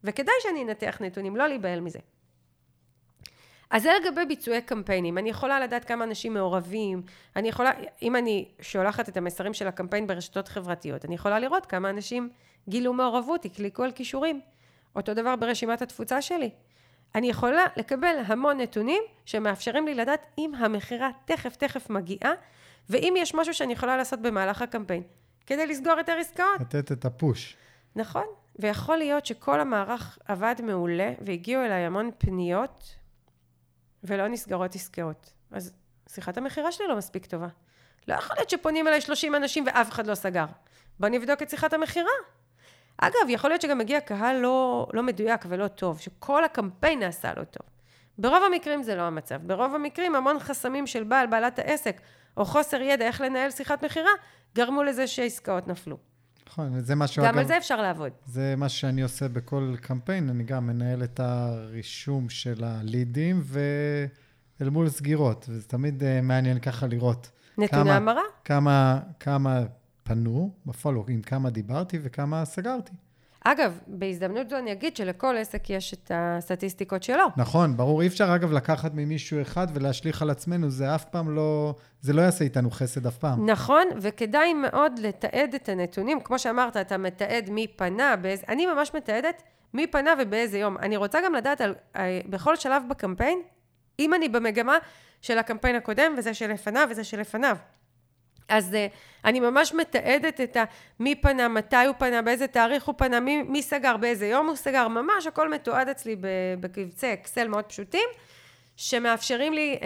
וכדאי 0.03 0.33
שאני 0.39 0.63
אנתח 0.63 0.97
נתונים, 1.01 1.35
לא 1.35 1.47
להיבהל 1.47 1.79
מזה. 1.79 1.99
אז 3.69 3.83
זה 3.83 3.91
לגבי 4.01 4.25
ביצועי 4.25 4.61
קמפיינים. 4.61 5.17
אני 5.17 5.29
יכולה 5.29 5.59
לדעת 5.59 5.85
כמה 5.85 6.03
אנשים 6.03 6.33
מעורבים, 6.33 7.01
אני 7.35 7.47
יכולה, 7.47 7.71
אם 8.01 8.15
אני 8.15 8.51
שולחת 8.61 9.09
את 9.09 9.17
המסרים 9.17 9.53
של 9.53 9.67
הקמפיין 9.67 10.07
ברשתות 10.07 10.47
חברתיות, 10.47 11.05
אני 11.05 11.15
יכולה 11.15 11.39
לראות 11.39 11.65
כמה 11.65 11.89
אנשים 11.89 12.29
גילו 12.69 12.93
מעורבות, 12.93 13.45
הקליקו 13.45 13.83
על 13.83 13.91
כישורים. 13.91 14.41
אותו 14.95 15.13
דבר 15.13 15.35
ברשימת 15.35 15.81
התפוצה 15.81 16.21
שלי. 16.21 16.49
אני 17.15 17.29
יכולה 17.29 17.65
לקבל 17.77 18.15
המון 18.25 18.61
נתונים 18.61 19.03
שמאפשרים 19.25 19.87
לי 19.87 19.93
לדעת 19.93 20.25
אם 20.37 20.55
המכירה 20.55 21.09
תכף 21.25 21.55
תכף 21.55 21.89
מגיעה, 21.89 22.31
ואם 22.89 23.13
יש 23.17 23.35
משהו 23.35 23.53
שאני 23.53 23.73
יכולה 23.73 23.97
לעשות 23.97 24.21
במהלך 24.21 24.61
הקמפיין, 24.61 25.03
כדי 25.45 25.67
לסגור 25.67 25.97
יותר 25.97 26.17
עסקאות. 26.19 26.61
לתת 26.61 26.91
את 26.91 27.05
הפוש. 27.05 27.57
נכון, 27.95 28.25
ויכול 28.59 28.97
להיות 28.97 29.25
שכל 29.25 29.59
המערך 29.59 30.19
עבד 30.25 30.55
מעולה, 30.63 31.13
והגיעו 31.21 31.63
אליי 31.63 31.85
המון 31.85 32.11
פניות, 32.17 32.95
ולא 34.03 34.27
נסגרות 34.27 34.75
עסקאות. 34.75 35.33
אז 35.51 35.73
שיחת 36.09 36.37
המכירה 36.37 36.71
שלי 36.71 36.87
לא 36.87 36.97
מספיק 36.97 37.25
טובה. 37.25 37.47
לא 38.07 38.13
יכול 38.13 38.35
להיות 38.35 38.49
שפונים 38.49 38.87
אליי 38.87 39.01
30 39.01 39.35
אנשים 39.35 39.63
ואף 39.67 39.89
אחד 39.89 40.07
לא 40.07 40.15
סגר. 40.15 40.45
בוא 40.99 41.09
נבדוק 41.09 41.41
את 41.41 41.49
שיחת 41.49 41.73
המכירה. 41.73 42.11
אגב, 42.97 43.29
יכול 43.29 43.49
להיות 43.49 43.61
שגם 43.61 43.77
מגיע 43.77 43.99
קהל 43.99 44.37
לא, 44.37 44.87
לא 44.93 45.03
מדויק 45.03 45.45
ולא 45.47 45.67
טוב, 45.67 45.99
שכל 45.99 46.43
הקמפיין 46.43 46.99
נעשה 46.99 47.33
לא 47.37 47.43
טוב. 47.43 47.67
ברוב 48.17 48.43
המקרים 48.43 48.83
זה 48.83 48.95
לא 48.95 49.01
המצב. 49.01 49.35
ברוב 49.47 49.75
המקרים 49.75 50.15
המון 50.15 50.39
חסמים 50.39 50.87
של 50.87 51.03
בעל, 51.03 51.27
בעלת 51.27 51.59
העסק, 51.59 52.01
או 52.37 52.45
חוסר 52.45 52.81
ידע 52.81 53.05
איך 53.05 53.21
לנהל 53.21 53.51
שיחת 53.51 53.83
מכירה, 53.83 54.11
גרמו 54.55 54.83
לזה 54.83 55.07
שעסקאות 55.07 55.67
נפלו. 55.67 55.97
נכון, 56.49 56.81
זה 56.81 56.95
משהו, 56.95 57.23
גם 57.23 57.29
אגב, 57.29 57.37
על 57.37 57.47
זה 57.47 57.57
אפשר 57.57 57.81
לעבוד. 57.81 58.11
זה 58.25 58.55
מה 58.57 58.69
שאני 58.69 59.01
עושה 59.01 59.27
בכל 59.27 59.75
קמפיין, 59.81 60.29
אני 60.29 60.43
גם 60.43 60.67
מנהל 60.67 61.03
את 61.03 61.19
הרישום 61.19 62.29
של 62.29 62.63
הלידים 62.63 63.41
ואל 63.43 64.69
מול 64.69 64.89
סגירות, 64.89 65.45
וזה 65.49 65.67
תמיד 65.67 66.01
uh, 66.01 66.05
מעניין 66.23 66.59
ככה 66.59 66.87
לראות. 66.87 67.31
נתוני 67.57 67.91
המרה? 67.91 68.21
כמה, 68.43 68.99
כמה 69.19 69.63
פנו 70.03 70.53
בפולו, 70.65 71.05
עם 71.07 71.21
כמה 71.21 71.49
דיברתי 71.49 71.99
וכמה 72.03 72.45
סגרתי. 72.45 72.91
אגב, 73.47 73.79
בהזדמנות 73.87 74.49
זו 74.49 74.57
אני 74.57 74.71
אגיד 74.71 74.95
שלכל 74.95 75.37
עסק 75.37 75.69
יש 75.69 75.93
את 75.93 76.11
הסטטיסטיקות 76.13 77.03
שלו. 77.03 77.25
נכון, 77.37 77.77
ברור. 77.77 78.01
אי 78.01 78.07
אפשר, 78.07 78.35
אגב, 78.35 78.51
לקחת 78.51 78.91
ממישהו 78.93 79.41
אחד 79.41 79.67
ולהשליך 79.73 80.21
על 80.21 80.29
עצמנו, 80.29 80.69
זה 80.69 80.95
אף 80.95 81.05
פעם 81.05 81.35
לא... 81.35 81.75
זה 82.01 82.13
לא 82.13 82.21
יעשה 82.21 82.43
איתנו 82.43 82.71
חסד 82.71 83.07
אף 83.07 83.17
פעם. 83.17 83.49
נכון, 83.49 83.87
וכדאי 84.01 84.53
מאוד 84.53 84.99
לתעד 84.99 85.53
את 85.55 85.69
הנתונים. 85.69 86.19
כמו 86.23 86.39
שאמרת, 86.39 86.77
אתה 86.77 86.97
מתעד 86.97 87.49
מי 87.49 87.67
פנה, 87.67 88.15
באיזה... 88.15 88.43
אני 88.49 88.65
ממש 88.65 88.91
מתעדת 88.95 89.43
מי 89.73 89.87
פנה 89.87 90.13
ובאיזה 90.21 90.57
יום. 90.57 90.77
אני 90.77 90.97
רוצה 90.97 91.19
גם 91.25 91.33
לדעת 91.33 91.61
על... 91.61 91.75
אה, 91.95 92.19
בכל 92.29 92.55
שלב 92.55 92.83
בקמפיין, 92.89 93.41
אם 93.99 94.13
אני 94.13 94.29
במגמה 94.29 94.77
של 95.21 95.37
הקמפיין 95.37 95.75
הקודם, 95.75 96.15
וזה 96.17 96.33
שלפניו, 96.33 96.87
וזה 96.91 97.03
שלפניו. 97.03 97.57
אז 98.49 98.73
uh, 98.73 98.93
אני 99.25 99.39
ממש 99.39 99.73
מתעדת 99.73 100.41
את 100.41 100.57
ה... 100.57 100.63
מי 100.99 101.15
פנה, 101.15 101.47
מתי 101.47 101.85
הוא 101.85 101.95
פנה, 101.97 102.21
באיזה 102.21 102.47
תאריך 102.47 102.83
הוא 102.83 102.95
פנה, 102.97 103.19
מי, 103.19 103.43
מי 103.43 103.61
סגר, 103.61 103.97
באיזה 103.97 104.27
יום 104.27 104.47
הוא 104.47 104.55
סגר, 104.55 104.87
ממש 104.87 105.27
הכל 105.27 105.49
מתועד 105.49 105.89
אצלי 105.89 106.15
בקבצי 106.59 107.13
אקסל 107.13 107.47
מאוד 107.47 107.65
פשוטים, 107.65 108.09
שמאפשרים 108.77 109.53
לי 109.53 109.77
uh, 109.79 109.83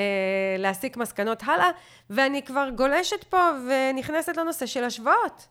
להסיק 0.57 0.97
מסקנות 0.97 1.43
הלאה, 1.45 1.69
ואני 2.09 2.41
כבר 2.41 2.69
גולשת 2.75 3.23
פה 3.23 3.49
ונכנסת 3.67 4.37
לנושא 4.37 4.65
של 4.65 4.83
השוואות. 4.83 5.47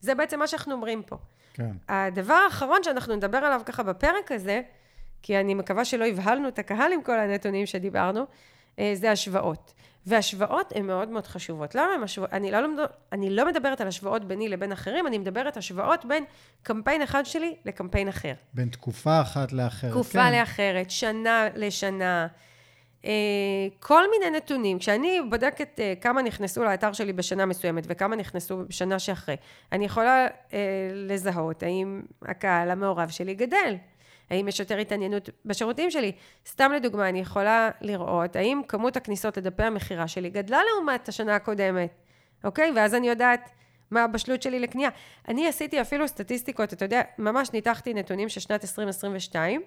זה 0.00 0.14
בעצם 0.14 0.38
מה 0.38 0.46
שאנחנו 0.46 0.72
אומרים 0.74 1.02
פה. 1.02 1.16
כן. 1.54 1.70
הדבר 1.88 2.34
האחרון 2.34 2.82
שאנחנו 2.82 3.16
נדבר 3.16 3.38
עליו 3.38 3.60
ככה 3.66 3.82
בפרק 3.82 4.32
הזה, 4.32 4.60
כי 5.22 5.40
אני 5.40 5.54
מקווה 5.54 5.84
שלא 5.84 6.04
הבהלנו 6.04 6.48
את 6.48 6.58
הקהל 6.58 6.92
עם 6.92 7.02
כל 7.02 7.18
הנתונים 7.18 7.66
שדיברנו, 7.66 8.26
uh, 8.76 8.80
זה 8.94 9.10
השוואות. 9.10 9.72
והשוואות 10.06 10.72
הן 10.76 10.86
מאוד 10.86 11.08
מאוד 11.08 11.26
חשובות. 11.26 11.74
למה 11.74 11.92
הן 11.94 12.02
השוואות? 12.02 12.32
אני 12.32 12.50
לא, 12.50 12.58
אני 13.12 13.30
לא 13.30 13.46
מדברת 13.46 13.80
על 13.80 13.88
השוואות 13.88 14.24
ביני 14.24 14.48
לבין 14.48 14.72
אחרים, 14.72 15.06
אני 15.06 15.18
מדברת 15.18 15.56
השוואות 15.56 16.04
בין 16.04 16.24
קמפיין 16.62 17.02
אחד 17.02 17.26
שלי 17.26 17.56
לקמפיין 17.64 18.08
אחר. 18.08 18.32
בין 18.54 18.68
תקופה 18.68 19.20
אחת 19.20 19.52
לאחרת, 19.52 19.90
תקופה 19.90 20.22
כן. 20.22 20.32
לאחרת, 20.32 20.90
שנה 20.90 21.46
לשנה. 21.54 22.26
אה, 23.04 23.10
כל 23.80 24.02
מיני 24.10 24.36
נתונים. 24.36 24.78
כשאני 24.78 25.20
בודקת 25.30 25.80
אה, 25.80 25.94
כמה 26.00 26.22
נכנסו 26.22 26.64
לאתר 26.64 26.92
שלי 26.92 27.12
בשנה 27.12 27.46
מסוימת 27.46 27.84
וכמה 27.86 28.16
נכנסו 28.16 28.62
בשנה 28.68 28.98
שאחרי, 28.98 29.36
אני 29.72 29.84
יכולה 29.84 30.26
אה, 30.52 30.58
לזהות 30.92 31.62
האם 31.62 32.02
הקהל 32.22 32.70
המעורב 32.70 33.08
שלי 33.08 33.34
גדל. 33.34 33.76
האם 34.30 34.48
יש 34.48 34.60
יותר 34.60 34.78
התעניינות 34.78 35.30
בשירותים 35.44 35.90
שלי? 35.90 36.12
סתם 36.46 36.72
לדוגמה, 36.72 37.08
אני 37.08 37.20
יכולה 37.20 37.70
לראות 37.80 38.36
האם 38.36 38.60
כמות 38.68 38.96
הכניסות 38.96 39.36
לדפי 39.36 39.62
המכירה 39.62 40.08
שלי 40.08 40.30
גדלה 40.30 40.60
לעומת 40.72 41.08
השנה 41.08 41.34
הקודמת, 41.34 41.90
אוקיי? 42.44 42.72
ואז 42.76 42.94
אני 42.94 43.08
יודעת 43.08 43.50
מה 43.90 44.04
הבשלות 44.04 44.42
שלי 44.42 44.60
לקנייה. 44.60 44.90
אני 45.28 45.48
עשיתי 45.48 45.80
אפילו 45.80 46.08
סטטיסטיקות, 46.08 46.72
אתה 46.72 46.84
יודע, 46.84 47.02
ממש 47.18 47.52
ניתחתי 47.52 47.94
נתונים 47.94 48.28
של 48.28 48.40
שנת 48.40 48.64
2022, 48.64 49.62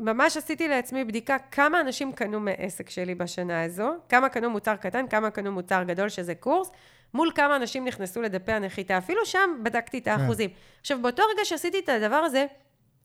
וממש 0.00 0.36
עשיתי 0.36 0.68
לעצמי 0.68 1.04
בדיקה 1.04 1.36
כמה 1.50 1.80
אנשים 1.80 2.12
קנו 2.12 2.40
מעסק 2.40 2.90
שלי 2.90 3.14
בשנה 3.14 3.62
הזו, 3.62 3.92
כמה 4.08 4.28
קנו 4.28 4.50
מוצר 4.50 4.76
קטן, 4.76 5.08
כמה 5.08 5.30
קנו 5.30 5.52
מוצר 5.52 5.82
גדול 5.82 6.08
שזה 6.08 6.34
קורס, 6.34 6.70
מול 7.14 7.30
כמה 7.34 7.56
אנשים 7.56 7.84
נכנסו 7.84 8.22
לדפי 8.22 8.52
הנחיתה. 8.52 8.98
אפילו 8.98 9.26
שם 9.26 9.60
בדקתי 9.62 9.98
את 9.98 10.04
כן. 10.04 10.10
האחוזים. 10.10 10.50
כן. 10.50 10.56
עכשיו, 10.80 11.02
באותו 11.02 11.22
רגע 11.34 11.44
שעשיתי 11.44 11.78
את 11.78 11.88
הדבר 11.88 12.16
הזה, 12.16 12.46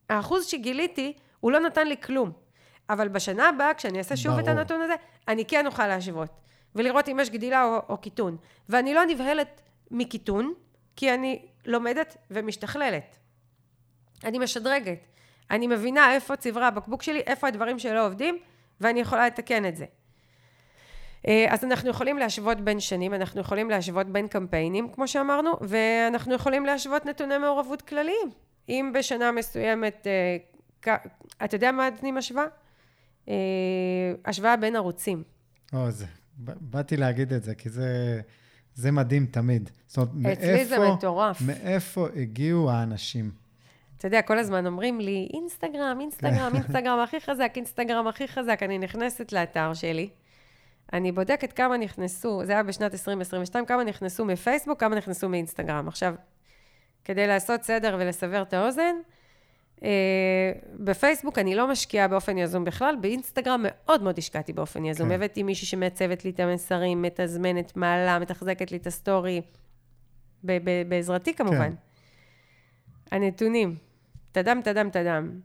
האחוז 0.10 0.46
שגיליתי, 0.46 1.14
הוא 1.40 1.52
לא 1.52 1.60
נתן 1.60 1.88
לי 1.88 1.98
כלום. 2.02 2.32
אבל 2.90 3.08
בשנה 3.08 3.50
הבאה, 3.50 3.74
כשאני 3.74 3.98
אעשה 3.98 4.18
שוב 4.18 4.38
את 4.38 4.46
ברור. 4.46 4.60
הנתון 4.60 4.82
הזה, 4.82 4.94
אני 5.28 5.46
כן 5.46 5.66
אוכל 5.66 5.88
להשוות. 5.88 6.30
ולראות 6.76 7.10
אם 7.10 7.20
יש 7.20 7.30
גדילה 7.30 7.64
או, 7.64 7.80
או 7.90 7.98
קיטון. 7.98 8.38
ואני 8.70 8.94
לא 8.94 9.06
נבהלת 9.06 9.62
מקיטון, 9.92 10.54
כי 10.96 11.14
אני 11.14 11.46
לומדת 11.66 12.18
ומשתכללת. 12.32 13.18
אני 14.24 14.40
משדרגת. 14.40 15.00
אני 15.52 15.68
מבינה 15.68 16.14
איפה 16.14 16.36
צברי 16.36 16.66
הבקבוק 16.66 17.04
שלי, 17.04 17.20
איפה 17.20 17.48
הדברים 17.48 17.80
שלא 17.80 18.06
עובדים, 18.06 18.38
ואני 18.82 19.00
יכולה 19.00 19.28
לתקן 19.28 19.66
את 19.66 19.78
זה. 19.78 19.86
אה, 21.28 21.46
אז 21.50 21.64
אנחנו 21.64 21.90
יכולים 21.90 22.18
להשוות 22.18 22.62
בין 22.62 22.80
שנים, 22.80 23.14
אנחנו 23.14 23.42
יכולים 23.42 23.70
להשוות 23.70 24.08
בין 24.08 24.28
קמפיינים, 24.28 24.90
כמו 24.90 25.08
שאמרנו, 25.08 25.52
ואנחנו 25.62 26.34
יכולים 26.34 26.66
להשוות 26.66 27.06
נתוני 27.06 27.38
מעורבות 27.38 27.82
כלליים. 27.82 28.30
אם 28.70 28.92
בשנה 28.96 29.32
מסוימת, 29.32 30.08
אה, 30.08 30.96
אתה 31.46 31.56
יודע 31.56 31.72
מה 31.72 31.90
אני 32.02 32.12
משווה? 32.12 32.46
אה, 33.30 33.34
השוואה 34.26 34.58
בין 34.58 34.76
ערוצים. 34.76 35.24
או, 35.74 35.92
זה, 35.92 36.06
באתי 36.38 36.98
להגיד 36.98 37.34
את 37.34 37.44
זה, 37.44 37.56
כי 37.56 37.70
זה, 37.70 38.22
זה 38.76 38.92
מדהים 38.92 39.26
תמיד. 39.26 39.70
זאת 39.88 39.98
אומרת, 39.98 40.38
אצלי 40.38 40.66
זה 40.66 40.80
מאיפה, 40.80 40.94
מטורף. 40.96 41.42
מאיפה 41.42 42.08
הגיעו 42.16 42.72
האנשים? 42.72 43.32
אתה 43.98 44.08
יודע, 44.08 44.22
כל 44.22 44.40
הזמן 44.40 44.66
אומרים 44.68 45.00
לי, 45.00 45.30
אינסטגרם, 45.34 45.98
אינסטגרם, 46.02 46.52
אינסטגרם 46.56 47.00
הכי 47.00 47.22
חזק, 47.22 47.54
אינסטגרם 47.56 48.08
הכי 48.08 48.28
חזק. 48.28 48.64
אני 48.64 48.78
נכנסת 48.80 49.32
לאתר 49.32 49.74
שלי, 49.74 50.10
אני 50.94 51.12
בודקת 51.12 51.54
כמה 51.54 51.78
נכנסו, 51.78 52.46
זה 52.46 52.52
היה 52.52 52.64
בשנת 52.64 52.94
2022, 52.94 53.66
כמה 53.66 53.84
נכנסו 53.84 54.26
מפייסבוק, 54.26 54.80
כמה 54.80 54.96
נכנסו 54.96 55.30
מאינסטגרם. 55.30 55.88
עכשיו, 55.88 56.16
כדי 57.06 57.28
לעשות 57.28 57.64
סדר 57.64 57.98
ולסבר 58.00 58.42
את 58.42 58.54
האוזן, 58.54 58.96
אה, 59.84 60.52
בפייסבוק 60.80 61.40
אני 61.40 61.56
לא 61.56 61.68
משקיעה 61.68 62.08
באופן 62.08 62.38
יזום 62.38 62.64
בכלל, 62.64 62.96
באינסטגרם 63.02 63.62
מאוד 63.64 64.04
מאוד 64.04 64.18
השקעתי 64.18 64.54
באופן 64.54 64.86
יזום. 64.86 65.10
כן. 65.10 65.16
הבאתי 65.16 65.44
מישהי 65.44 65.68
שמעצבת 65.68 66.26
לי 66.26 66.32
את 66.32 66.40
המסרים, 66.40 67.02
מתזמנת, 67.02 67.78
מעלה, 67.78 68.20
מתחזקת 68.20 68.72
לי 68.72 68.78
את 68.78 68.88
הסטורי, 68.88 69.42
בעזרתי 70.88 71.34
כמובן. 71.34 71.70
כן. 71.70 71.76
הנתונים, 73.12 73.76
תדם, 74.32 74.62
תדם, 74.64 74.90
תדם. 74.90 75.40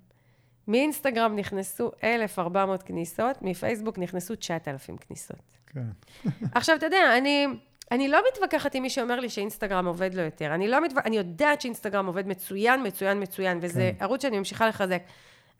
מאינסטגרם 0.68 1.36
נכנסו 1.36 1.90
1,400 2.04 2.82
כניסות, 2.82 3.36
מפייסבוק 3.42 3.98
נכנסו 3.98 4.34
9,000 4.34 4.96
כניסות. 4.96 5.36
כן. 5.66 5.80
עכשיו, 6.54 6.76
אתה 6.76 6.86
יודע, 6.86 7.18
אני, 7.18 7.46
אני 7.90 8.08
לא 8.08 8.22
מתווכחת 8.32 8.74
עם 8.74 8.82
מי 8.82 8.90
שאומר 8.90 9.20
לי 9.20 9.30
שאינסטגרם 9.30 9.86
עובד 9.86 10.14
לו 10.14 10.22
יותר. 10.22 10.54
אני 10.54 10.68
לא 10.68 10.80
מתווכחת, 10.80 11.06
אני 11.06 11.16
יודעת 11.16 11.60
שאינסטגרם 11.60 12.06
עובד 12.06 12.28
מצוין, 12.28 12.86
מצוין, 12.86 13.22
מצוין, 13.22 13.58
וזה 13.62 13.90
כן. 13.98 14.04
ערוץ 14.04 14.22
שאני 14.22 14.38
ממשיכה 14.38 14.68
לחזק. 14.68 15.02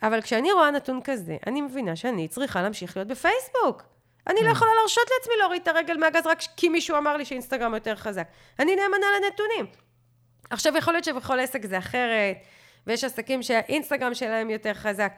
אבל 0.03 0.21
כשאני 0.21 0.53
רואה 0.53 0.71
נתון 0.71 1.01
כזה, 1.05 1.37
אני 1.47 1.61
מבינה 1.61 1.97
שאני 1.97 2.29
צריכה 2.29 2.63
להמשיך 2.63 2.97
להיות 2.97 3.09
בפייסבוק. 3.09 3.83
אני 4.27 4.41
לא 4.43 4.51
יכולה 4.51 4.71
להרשות 4.81 5.05
לעצמי 5.19 5.35
להוריד 5.41 5.63
את 5.63 5.69
הרגל 5.69 5.97
מהגז 5.97 6.27
רק 6.27 6.39
כי 6.57 6.69
מישהו 6.69 6.97
אמר 6.97 7.17
לי 7.17 7.25
שאינסטגרם 7.25 7.75
יותר 7.75 7.97
חזק. 7.97 8.29
אני 8.59 8.77
נאמנה 8.77 9.07
לנתונים. 9.17 9.67
עכשיו, 10.51 10.77
יכול 10.77 10.95
להיות 10.95 11.05
שבכל 11.05 11.41
עסק 11.41 11.67
זה 11.67 11.79
אחרת, 11.79 12.37
ויש 12.89 13.05
עסקים 13.05 13.43
שהאינסטגרם 13.43 14.15
שלהם 14.15 14.51
יותר 14.51 14.75
חזק. 14.75 15.13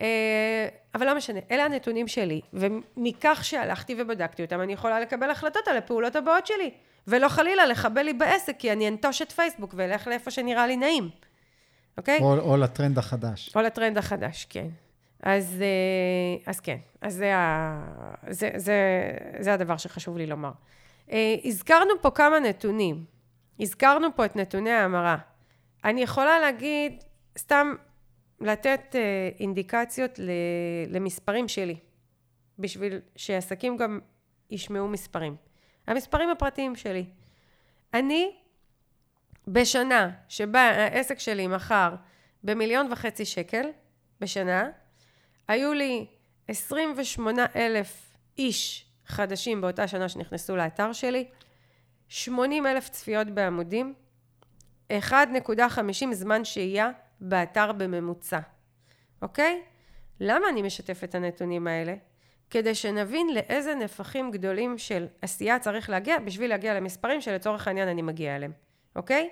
אה, 0.00 0.68
אבל 0.94 1.06
לא 1.06 1.16
משנה, 1.16 1.40
אלה 1.50 1.64
הנתונים 1.64 2.08
שלי, 2.08 2.40
ומכך 2.52 3.40
שהלכתי 3.42 3.94
ובדקתי 3.98 4.42
אותם, 4.42 4.60
אני 4.60 4.72
יכולה 4.72 5.00
לקבל 5.00 5.30
החלטות 5.30 5.68
על 5.68 5.76
הפעולות 5.76 6.16
הבאות 6.16 6.46
שלי, 6.46 6.70
ולא 7.06 7.28
חלילה 7.28 7.66
לחבל 7.66 8.02
לי 8.02 8.12
בעסק, 8.12 8.54
כי 8.58 8.72
אני 8.72 8.88
אנטוש 8.88 9.22
את 9.22 9.32
פייסבוק 9.32 9.74
ואלך 9.76 10.06
לאיפה 10.06 10.30
שנראה 10.30 10.66
לי 10.66 10.76
נעים, 10.76 11.10
אוקיי? 11.98 12.18
או, 12.20 12.38
או 12.38 12.56
לטרנד 12.56 12.98
החדש. 12.98 13.56
או 13.56 13.60
לטרנד 13.60 13.98
החדש, 13.98 14.46
כן. 14.50 14.66
אז, 15.22 15.62
אה, 15.62 16.50
אז 16.50 16.60
כן, 16.60 16.76
אז 17.00 17.14
זה, 17.14 17.36
ה, 17.36 17.80
זה, 18.28 18.50
זה, 18.56 18.76
זה 19.40 19.54
הדבר 19.54 19.76
שחשוב 19.76 20.16
לי 20.16 20.26
לומר. 20.26 20.50
אה, 21.12 21.34
הזכרנו 21.44 21.90
פה 22.00 22.10
כמה 22.10 22.38
נתונים. 22.38 23.04
הזכרנו 23.60 24.08
פה 24.16 24.24
את 24.24 24.36
נתוני 24.36 24.70
ההמרה. 24.70 25.16
אני 25.84 26.02
יכולה 26.02 26.40
להגיד, 26.40 27.04
סתם 27.38 27.74
לתת 28.40 28.94
אה, 28.94 29.30
אינדיקציות 29.40 30.20
למספרים 30.88 31.48
שלי, 31.48 31.76
בשביל 32.58 33.00
שעסקים 33.16 33.76
גם 33.76 34.00
ישמעו 34.50 34.88
מספרים. 34.88 35.36
המספרים 35.86 36.30
הפרטיים 36.30 36.76
שלי. 36.76 37.04
אני, 37.94 38.36
בשנה 39.48 40.10
שבה 40.28 40.60
העסק 40.60 41.18
שלי 41.18 41.46
מכר 41.46 41.94
במיליון 42.44 42.92
וחצי 42.92 43.24
שקל 43.24 43.66
בשנה, 44.20 44.70
היו 45.48 45.72
לי 45.72 46.06
28 46.48 47.46
אלף 47.56 48.16
איש 48.38 48.86
חדשים 49.06 49.60
באותה 49.60 49.88
שנה 49.88 50.08
שנכנסו 50.08 50.56
לאתר 50.56 50.92
שלי, 50.92 51.28
80 52.08 52.66
אלף 52.66 52.88
צפיות 52.88 53.26
בעמודים, 53.26 53.94
1.50 54.92 56.12
זמן 56.12 56.44
שהייה 56.44 56.90
באתר 57.20 57.72
בממוצע, 57.72 58.38
אוקיי? 59.22 59.62
למה 60.20 60.48
אני 60.48 60.62
משתפת 60.62 61.04
את 61.04 61.14
הנתונים 61.14 61.66
האלה? 61.66 61.94
כדי 62.50 62.74
שנבין 62.74 63.34
לאיזה 63.34 63.74
נפחים 63.74 64.30
גדולים 64.30 64.78
של 64.78 65.06
עשייה 65.22 65.58
צריך 65.58 65.90
להגיע 65.90 66.18
בשביל 66.18 66.50
להגיע 66.50 66.74
למספרים 66.74 67.20
שלצורך 67.20 67.68
העניין 67.68 67.88
אני 67.88 68.02
מגיעה 68.02 68.36
אליהם, 68.36 68.52
אוקיי? 68.96 69.30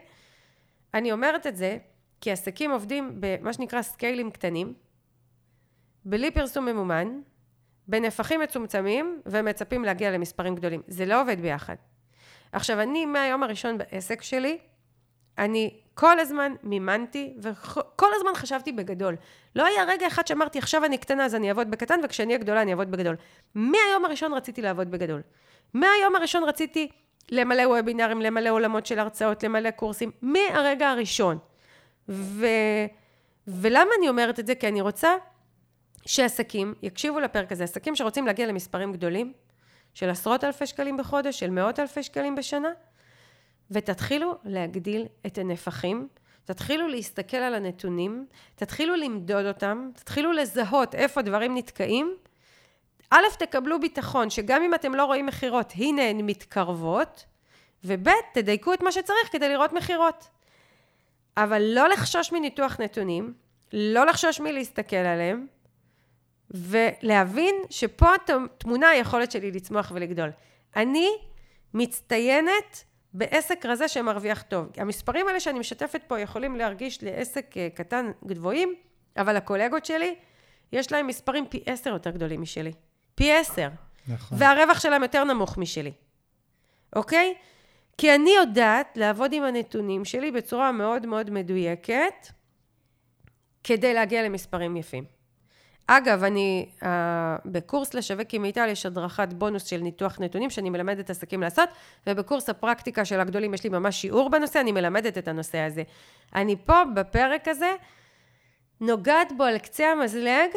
אני 0.94 1.12
אומרת 1.12 1.46
את 1.46 1.56
זה 1.56 1.78
כי 2.20 2.32
עסקים 2.32 2.70
עובדים 2.70 3.16
במה 3.20 3.52
שנקרא 3.52 3.82
סקיילים 3.82 4.30
קטנים, 4.30 4.74
בלי 6.04 6.30
פרסום 6.30 6.64
ממומן, 6.64 7.20
בנפחים 7.88 8.40
מצומצמים 8.40 9.22
ומצפים 9.26 9.84
להגיע 9.84 10.10
למספרים 10.10 10.54
גדולים. 10.54 10.82
זה 10.86 11.06
לא 11.06 11.20
עובד 11.20 11.40
ביחד. 11.40 11.76
עכשיו, 12.52 12.80
אני 12.80 13.06
מהיום 13.06 13.42
הראשון 13.42 13.78
בעסק 13.78 14.22
שלי, 14.22 14.58
אני 15.38 15.80
כל 15.94 16.18
הזמן 16.18 16.52
מימנתי 16.62 17.34
וכל 17.42 18.08
הזמן 18.16 18.30
חשבתי 18.34 18.72
בגדול. 18.72 19.16
לא 19.56 19.66
היה 19.66 19.84
רגע 19.84 20.06
אחד 20.06 20.26
שאמרתי, 20.26 20.58
עכשיו 20.58 20.84
אני 20.84 20.98
קטנה 20.98 21.24
אז 21.24 21.34
אני 21.34 21.48
אעבוד 21.48 21.70
בקטן, 21.70 22.00
וכשאני 22.04 22.28
אהיה 22.32 22.38
גדולה 22.38 22.62
אני 22.62 22.70
אעבוד 22.70 22.90
בגדול. 22.90 23.16
מהיום 23.54 24.04
הראשון 24.04 24.34
רציתי 24.34 24.62
לעבוד 24.62 24.90
בגדול. 24.90 25.22
מהיום 25.74 26.16
הראשון 26.16 26.44
רציתי 26.44 26.88
למלא 27.30 27.62
וובינארים, 27.62 28.22
למלא 28.22 28.50
עולמות 28.50 28.86
של 28.86 28.98
הרצאות, 28.98 29.42
למלא 29.42 29.70
קורסים, 29.70 30.10
מהרגע 30.22 30.90
הראשון. 30.90 31.38
ו... 32.08 32.46
ולמה 33.46 33.90
אני 33.98 34.08
אומרת 34.08 34.40
את 34.40 34.46
זה? 34.46 34.54
כי 34.54 34.68
אני 34.68 34.80
רוצה 34.80 35.16
שעסקים 36.06 36.74
יקשיבו 36.82 37.20
לפרק 37.20 37.52
הזה, 37.52 37.64
עסקים 37.64 37.96
שרוצים 37.96 38.26
להגיע 38.26 38.46
למספרים 38.46 38.92
גדולים, 38.92 39.32
של 39.94 40.10
עשרות 40.10 40.44
אלפי 40.44 40.66
שקלים 40.66 40.96
בחודש, 40.96 41.38
של 41.38 41.50
מאות 41.50 41.80
אלפי 41.80 42.02
שקלים 42.02 42.34
בשנה, 42.34 42.68
ותתחילו 43.70 44.34
להגדיל 44.44 45.06
את 45.26 45.38
הנפחים, 45.38 46.08
תתחילו 46.44 46.88
להסתכל 46.88 47.36
על 47.36 47.54
הנתונים, 47.54 48.26
תתחילו 48.54 48.96
למדוד 48.96 49.46
אותם, 49.46 49.90
תתחילו 49.94 50.32
לזהות 50.32 50.94
איפה 50.94 51.22
דברים 51.22 51.56
נתקעים. 51.56 52.14
א', 53.10 53.24
תקבלו 53.38 53.80
ביטחון 53.80 54.30
שגם 54.30 54.62
אם 54.62 54.74
אתם 54.74 54.94
לא 54.94 55.04
רואים 55.04 55.26
מכירות, 55.26 55.72
הנה 55.76 56.02
הן 56.02 56.20
מתקרבות, 56.20 57.24
וב', 57.84 58.08
תדייקו 58.34 58.72
את 58.72 58.82
מה 58.82 58.92
שצריך 58.92 59.32
כדי 59.32 59.48
לראות 59.48 59.72
מכירות. 59.72 60.28
אבל 61.36 61.62
לא 61.62 61.88
לחשוש 61.88 62.32
מניתוח 62.32 62.80
נתונים, 62.80 63.34
לא 63.72 64.06
לחשוש 64.06 64.40
מלהסתכל 64.40 64.96
עליהם, 64.96 65.46
ולהבין 66.50 67.54
שפה 67.70 68.10
תמונה 68.58 68.88
היכולת 68.88 69.32
שלי 69.32 69.50
לצמוח 69.50 69.92
ולגדול. 69.94 70.30
אני 70.76 71.08
מצטיינת 71.74 72.84
בעסק 73.16 73.66
רזה 73.66 73.88
שמרוויח 73.88 74.42
טוב. 74.42 74.68
המספרים 74.76 75.28
האלה 75.28 75.40
שאני 75.40 75.58
משתפת 75.58 76.02
פה 76.06 76.20
יכולים 76.20 76.56
להרגיש 76.56 77.02
לעסק 77.02 77.56
אה, 77.56 77.68
קטן 77.74 78.10
גבוהים, 78.26 78.74
אבל 79.16 79.36
הקולגות 79.36 79.84
שלי, 79.84 80.14
יש 80.72 80.92
להם 80.92 81.06
מספרים 81.06 81.46
פי 81.46 81.62
עשר 81.66 81.90
יותר 81.90 82.10
גדולים 82.10 82.42
משלי. 82.42 82.72
פי 83.14 83.32
עשר. 83.32 83.68
נכון. 84.08 84.38
והרווח 84.40 84.80
שלהם 84.80 85.02
יותר 85.02 85.24
נמוך 85.24 85.58
משלי. 85.58 85.92
אוקיי? 86.96 87.34
כי 87.98 88.14
אני 88.14 88.30
יודעת 88.30 88.96
לעבוד 88.96 89.32
עם 89.32 89.42
הנתונים 89.42 90.04
שלי 90.04 90.30
בצורה 90.30 90.72
מאוד 90.72 91.06
מאוד 91.06 91.30
מדויקת, 91.30 92.28
כדי 93.64 93.94
להגיע 93.94 94.22
למספרים 94.22 94.76
יפים. 94.76 95.04
אגב, 95.86 96.24
אני, 96.24 96.68
uh, 96.80 96.86
בקורס 97.44 97.94
לשווק 97.94 98.34
עם 98.34 98.42
מיטל 98.42 98.68
יש 98.68 98.86
הדרכת 98.86 99.32
בונוס 99.32 99.64
של 99.64 99.80
ניתוח 99.80 100.20
נתונים 100.20 100.50
שאני 100.50 100.70
מלמדת 100.70 101.10
עסקים 101.10 101.40
לעשות, 101.40 101.68
ובקורס 102.06 102.50
הפרקטיקה 102.50 103.04
של 103.04 103.20
הגדולים 103.20 103.54
יש 103.54 103.64
לי 103.64 103.70
ממש 103.70 104.00
שיעור 104.00 104.30
בנושא, 104.30 104.60
אני 104.60 104.72
מלמדת 104.72 105.18
את 105.18 105.28
הנושא 105.28 105.58
הזה. 105.58 105.82
אני 106.34 106.56
פה, 106.64 106.82
בפרק 106.94 107.48
הזה, 107.48 107.70
נוגעת 108.80 109.32
בו 109.36 109.44
על 109.44 109.58
קצה 109.58 109.86
המזלג, 109.86 110.50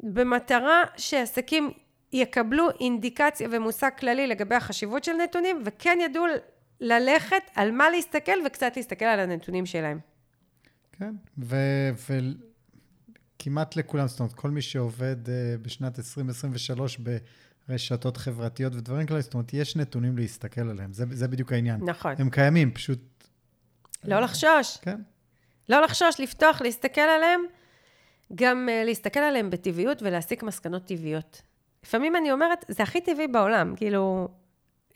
במטרה 0.00 0.82
שעסקים 0.96 1.70
יקבלו 2.12 2.68
אינדיקציה 2.80 3.48
ומושג 3.50 3.90
כללי 3.98 4.26
לגבי 4.26 4.54
החשיבות 4.54 5.04
של 5.04 5.12
נתונים, 5.12 5.62
וכן 5.64 5.98
ידעו 6.02 6.24
ללכת 6.80 7.42
על 7.54 7.70
מה 7.70 7.90
להסתכל 7.90 8.46
וקצת 8.46 8.72
להסתכל 8.76 9.04
על 9.04 9.20
הנתונים 9.20 9.66
שלהם. 9.66 9.98
כן, 10.92 11.14
ו... 11.38 11.56
ו... 12.08 12.18
כמעט 13.42 13.76
לכולם, 13.76 14.08
זאת 14.08 14.20
אומרת, 14.20 14.32
כל 14.32 14.50
מי 14.50 14.62
שעובד 14.62 15.16
uh, 15.26 15.30
בשנת 15.62 15.98
2023 15.98 16.98
ברשתות 17.68 18.16
חברתיות 18.16 18.74
ודברים 18.74 19.06
כאלה, 19.06 19.20
זאת 19.20 19.34
אומרת, 19.34 19.54
יש 19.54 19.76
נתונים 19.76 20.18
להסתכל 20.18 20.70
עליהם, 20.70 20.92
זה, 20.92 21.04
זה 21.10 21.28
בדיוק 21.28 21.52
העניין. 21.52 21.80
נכון. 21.84 22.14
הם 22.18 22.30
קיימים, 22.30 22.70
פשוט... 22.72 22.98
לא 24.04 24.20
לחשוש. 24.20 24.76
כן. 24.82 25.00
לא 25.68 25.80
לחשוש, 25.80 26.20
לפתוח, 26.20 26.62
להסתכל 26.62 27.00
עליהם, 27.00 27.40
גם 28.34 28.68
uh, 28.68 28.86
להסתכל 28.86 29.20
עליהם 29.20 29.50
בטבעיות 29.50 30.02
ולהסיק 30.02 30.42
מסקנות 30.42 30.84
טבעיות. 30.84 31.42
לפעמים 31.84 32.16
אני 32.16 32.32
אומרת, 32.32 32.64
זה 32.68 32.82
הכי 32.82 33.00
טבעי 33.00 33.28
בעולם, 33.28 33.76
כאילו, 33.76 34.28
uh, 34.88 34.94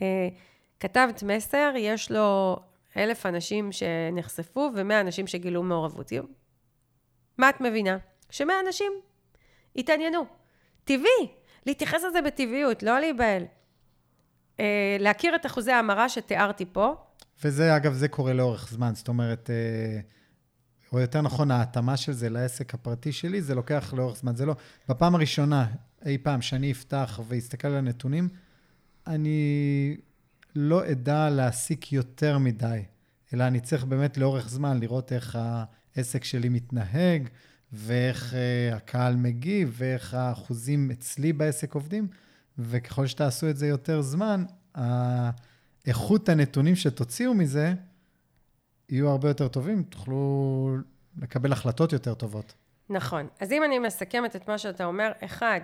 כתבת 0.79 1.23
מסר, 1.23 1.73
יש 1.77 2.11
לו 2.11 2.57
אלף 2.97 3.25
אנשים 3.25 3.71
שנחשפו 3.71 4.71
ומאה 4.75 5.01
אנשים 5.01 5.27
שגילו 5.27 5.63
מעורבות. 5.63 6.11
מה 7.37 7.49
את 7.49 7.61
מבינה? 7.61 7.97
שמאה 8.35 8.55
אנשים 8.67 8.91
התעניינו. 9.75 10.25
טבעי, 10.83 11.27
להתייחס 11.65 12.03
לזה 12.09 12.21
בטבעיות, 12.21 12.83
לא 12.83 12.99
להיבהל. 12.99 13.43
אה, 14.59 14.97
להכיר 14.99 15.35
את 15.35 15.45
אחוזי 15.45 15.71
ההמרה 15.71 16.09
שתיארתי 16.09 16.65
פה. 16.71 16.95
וזה, 17.43 17.75
אגב, 17.75 17.93
זה 17.93 18.07
קורה 18.07 18.33
לאורך 18.33 18.69
זמן. 18.71 18.95
זאת 18.95 19.07
אומרת, 19.07 19.49
אה, 19.49 19.99
או 20.93 20.99
יותר 20.99 21.21
נכון, 21.21 21.51
ההתאמה 21.51 21.97
של 21.97 22.11
זה 22.11 22.29
לעסק 22.29 22.73
הפרטי 22.73 23.11
שלי, 23.11 23.41
זה 23.41 23.55
לוקח 23.55 23.93
לאורך 23.97 24.17
זמן. 24.17 24.35
זה 24.35 24.45
לא... 24.45 24.55
בפעם 24.89 25.15
הראשונה, 25.15 25.67
אי 26.05 26.17
פעם, 26.17 26.41
שאני 26.41 26.71
אפתח 26.71 27.19
ואסתכל 27.27 27.67
על 27.67 27.75
הנתונים, 27.75 28.29
אני 29.07 29.97
לא 30.55 30.91
אדע 30.91 31.29
להסיק 31.29 31.93
יותר 31.93 32.37
מדי, 32.37 32.83
אלא 33.33 33.43
אני 33.43 33.59
צריך 33.59 33.83
באמת 33.83 34.17
לאורך 34.17 34.49
זמן 34.49 34.79
לראות 34.79 35.13
איך 35.13 35.39
העסק 35.95 36.23
שלי 36.23 36.49
מתנהג, 36.49 37.29
ואיך 37.71 38.33
uh, 38.33 38.75
הקהל 38.75 39.15
מגיב, 39.15 39.75
ואיך 39.77 40.13
האחוזים 40.13 40.91
אצלי 40.91 41.33
בעסק 41.33 41.73
עובדים, 41.73 42.07
וככל 42.57 43.07
שתעשו 43.07 43.49
את 43.49 43.57
זה 43.57 43.67
יותר 43.67 44.01
זמן, 44.01 44.43
איכות 45.87 46.29
הנתונים 46.29 46.75
שתוציאו 46.75 47.33
מזה 47.33 47.73
יהיו 48.89 49.09
הרבה 49.09 49.27
יותר 49.27 49.47
טובים, 49.47 49.83
תוכלו 49.83 50.77
לקבל 51.21 51.51
החלטות 51.51 51.93
יותר 51.93 52.13
טובות. 52.13 52.53
נכון. 52.89 53.27
אז 53.39 53.51
אם 53.51 53.63
אני 53.63 53.79
מסכמת 53.79 54.35
את 54.35 54.47
מה 54.47 54.57
שאתה 54.57 54.85
אומר, 54.85 55.11
אחד, 55.25 55.59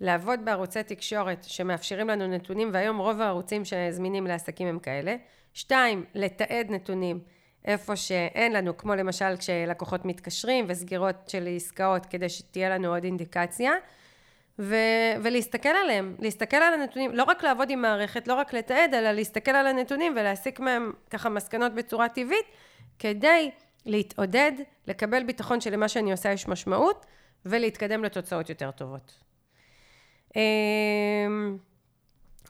לעבוד 0.00 0.40
בערוצי 0.44 0.82
תקשורת 0.82 1.44
שמאפשרים 1.44 2.08
לנו 2.08 2.26
נתונים, 2.26 2.70
והיום 2.72 2.98
רוב 2.98 3.20
הערוצים 3.20 3.64
שזמינים 3.64 4.26
לעסקים 4.26 4.68
הם 4.68 4.78
כאלה. 4.78 5.16
שתיים, 5.54 6.04
לתעד 6.14 6.70
נתונים 6.70 7.20
איפה 7.64 7.96
שאין 7.96 8.52
לנו, 8.52 8.76
כמו 8.76 8.94
למשל 8.94 9.36
כשלקוחות 9.36 10.04
מתקשרים 10.04 10.64
וסגירות 10.68 11.16
של 11.28 11.48
עסקאות, 11.56 12.06
כדי 12.06 12.28
שתהיה 12.28 12.68
לנו 12.68 12.94
עוד 12.94 13.04
אינדיקציה. 13.04 13.72
ו- 14.58 15.14
ולהסתכל 15.22 15.68
עליהם, 15.68 16.16
להסתכל 16.18 16.56
על 16.56 16.74
הנתונים, 16.74 17.14
לא 17.14 17.22
רק 17.22 17.44
לעבוד 17.44 17.70
עם 17.70 17.82
מערכת, 17.82 18.28
לא 18.28 18.34
רק 18.34 18.52
לתעד, 18.52 18.94
אלא 18.94 19.12
להסתכל 19.12 19.50
על 19.50 19.66
הנתונים 19.66 20.12
ולהסיק 20.12 20.60
מהם 20.60 20.92
ככה 21.10 21.28
מסקנות 21.28 21.74
בצורה 21.74 22.08
טבעית, 22.08 22.46
כדי 22.98 23.50
להתעודד, 23.86 24.52
לקבל 24.86 25.22
ביטחון 25.22 25.60
שלמה 25.60 25.88
שאני 25.88 26.12
עושה 26.12 26.32
יש 26.32 26.48
משמעות, 26.48 27.06
ולהתקדם 27.46 28.04
לתוצאות 28.04 28.48
יותר 28.48 28.70
טובות. 28.70 29.14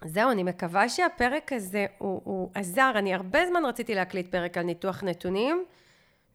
זהו, 0.04 0.30
אני 0.30 0.42
מקווה 0.42 0.88
שהפרק 0.88 1.52
הזה 1.52 1.86
הוא, 1.98 2.20
הוא 2.24 2.50
עזר. 2.54 2.90
אני 2.94 3.14
הרבה 3.14 3.46
זמן 3.46 3.64
רציתי 3.64 3.94
להקליט 3.94 4.30
פרק 4.30 4.58
על 4.58 4.64
ניתוח 4.64 5.02
נתונים, 5.02 5.64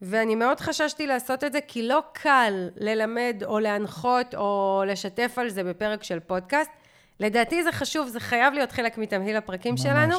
ואני 0.01 0.36
מאוד 0.36 0.59
חששתי 0.59 1.07
לעשות 1.07 1.43
את 1.43 1.53
זה, 1.53 1.59
כי 1.68 1.88
לא 1.88 2.03
קל 2.14 2.70
ללמד 2.76 3.43
או 3.45 3.59
להנחות 3.59 4.36
או 4.36 4.84
לשתף 4.88 5.34
על 5.38 5.49
זה 5.49 5.64
בפרק 5.64 6.03
של 6.03 6.20
פודקאסט. 6.20 6.72
לדעתי 7.20 7.64
זה 7.64 7.72
חשוב, 7.72 8.07
זה 8.07 8.20
חייב 8.20 8.53
להיות 8.53 8.72
חלק 8.72 8.97
מתמהיל 8.97 9.36
הפרקים 9.36 9.72
ממש. 9.72 9.84
שלנו. 9.84 10.16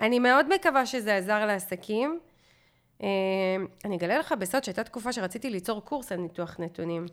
אני 0.00 0.18
מאוד 0.18 0.54
מקווה 0.54 0.86
שזה 0.86 1.16
עזר 1.16 1.46
לעסקים. 1.46 2.20
אה, 3.02 3.08
אני 3.84 3.96
אגלה 3.96 4.18
לך 4.18 4.34
בסוד 4.38 4.64
שהייתה 4.64 4.84
תקופה 4.84 5.12
שרציתי 5.12 5.50
ליצור 5.50 5.80
קורס 5.80 6.12
על 6.12 6.18
ניתוח 6.18 6.56
נתונים. 6.58 7.06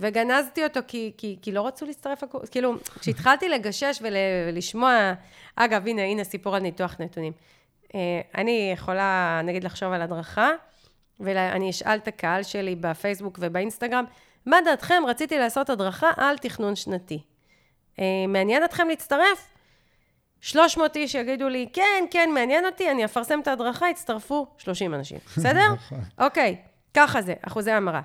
וגנזתי 0.00 0.64
אותו 0.64 0.80
כי, 0.86 1.12
כי, 1.16 1.36
כי 1.42 1.52
לא 1.52 1.66
רצו 1.66 1.86
להצטרף 1.86 2.22
לקורס. 2.22 2.48
כאילו, 2.48 2.74
כשהתחלתי 3.00 3.48
לגשש 3.48 4.02
ולשמוע, 4.02 5.12
אגב, 5.56 5.86
הנה, 5.86 6.02
הנה 6.02 6.24
סיפור 6.24 6.56
על 6.56 6.62
ניתוח 6.62 6.96
נתונים. 7.00 7.32
אה, 7.94 8.20
אני 8.34 8.70
יכולה, 8.74 9.40
נגיד, 9.44 9.64
לחשוב 9.64 9.92
על 9.92 10.02
הדרכה, 10.02 10.50
ואני 11.20 11.70
אשאל 11.70 11.98
את 11.98 12.08
הקהל 12.08 12.42
שלי 12.42 12.76
בפייסבוק 12.76 13.38
ובאינסטגרם, 13.42 14.04
מה 14.46 14.56
דעתכם? 14.64 15.02
רציתי 15.06 15.38
לעשות 15.38 15.70
הדרכה 15.70 16.10
על 16.16 16.38
תכנון 16.38 16.76
שנתי. 16.76 17.22
אה, 17.98 18.04
מעניין 18.28 18.64
אתכם 18.64 18.88
להצטרף? 18.88 19.57
300 20.40 20.96
איש 20.96 21.14
יגידו 21.14 21.48
לי, 21.48 21.68
כן, 21.72 22.04
כן, 22.10 22.30
מעניין 22.34 22.66
אותי, 22.66 22.90
אני 22.90 23.04
אפרסם 23.04 23.40
את 23.40 23.48
ההדרכה, 23.48 23.90
יצטרפו 23.90 24.46
30 24.58 24.94
אנשים. 24.94 25.18
בסדר? 25.36 25.72
נכון. 25.74 26.00
אוקיי, 26.18 26.56
ככה 26.94 27.22
זה, 27.22 27.34
אחוזי 27.42 27.70
המרה. 27.70 28.00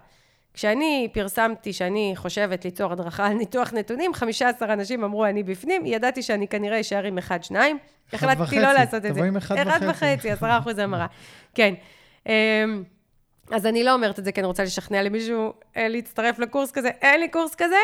כשאני 0.54 1.10
פרסמתי 1.14 1.74
שאני 1.74 2.14
חושבת 2.16 2.66
ליצור 2.66 2.92
הדרכה 2.92 3.28
על 3.28 3.34
ניתוח 3.34 3.74
נתונים, 3.74 4.14
15 4.14 4.74
אנשים 4.74 5.04
אמרו 5.04 5.26
אני 5.26 5.44
בפנים, 5.44 5.86
ידעתי 5.86 6.22
שאני 6.22 6.48
כנראה 6.48 6.80
אשאר 6.80 7.04
עם 7.04 7.18
אחד, 7.18 7.44
שניים. 7.44 7.78
החלטתי 8.14 8.60
לא 8.62 8.74
לעשות 8.74 9.06
את 9.06 9.16
זה. 9.16 9.24
עם 9.24 9.38
אחד. 9.38 9.58
אחד 9.58 9.80
וחצי, 9.90 10.32
10 10.32 10.58
אחוז 10.60 10.80
המרה. 10.80 11.08
כן. 11.56 11.74
אמ, 12.28 12.32
אז 13.52 13.66
אני 13.66 13.84
לא 13.84 13.94
אומרת 13.94 14.20
את 14.20 14.26
זה 14.26 14.32
כי 14.32 14.42
אני 14.42 14.48
רוצה 14.48 14.64
לשכנע 14.64 15.04
למישהו 15.04 15.54
אה, 15.78 15.88
להצטרף 15.88 16.40
לקורס 16.40 16.72
כזה, 16.72 16.90
אין 17.02 17.20
לי 17.20 17.28
קורס 17.28 17.56
כזה. 17.56 17.76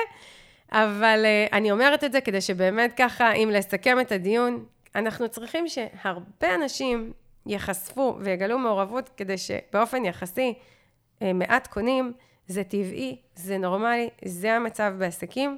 אבל 0.71 1.25
uh, 1.25 1.53
אני 1.53 1.71
אומרת 1.71 2.03
את 2.03 2.11
זה 2.11 2.21
כדי 2.21 2.41
שבאמת 2.41 2.93
ככה, 2.97 3.31
אם 3.31 3.49
לסכם 3.53 3.99
את 3.99 4.11
הדיון, 4.11 4.65
אנחנו 4.95 5.29
צריכים 5.29 5.67
שהרבה 5.67 6.55
אנשים 6.55 7.13
ייחשפו 7.45 8.17
ויגלו 8.19 8.59
מעורבות 8.59 9.09
כדי 9.17 9.37
שבאופן 9.37 10.05
יחסי 10.05 10.53
uh, 10.53 11.23
מעט 11.33 11.67
קונים, 11.67 12.13
זה 12.47 12.63
טבעי, 12.63 13.17
זה 13.35 13.57
נורמלי, 13.57 14.09
זה 14.25 14.53
המצב 14.53 14.93
בעסקים. 14.97 15.57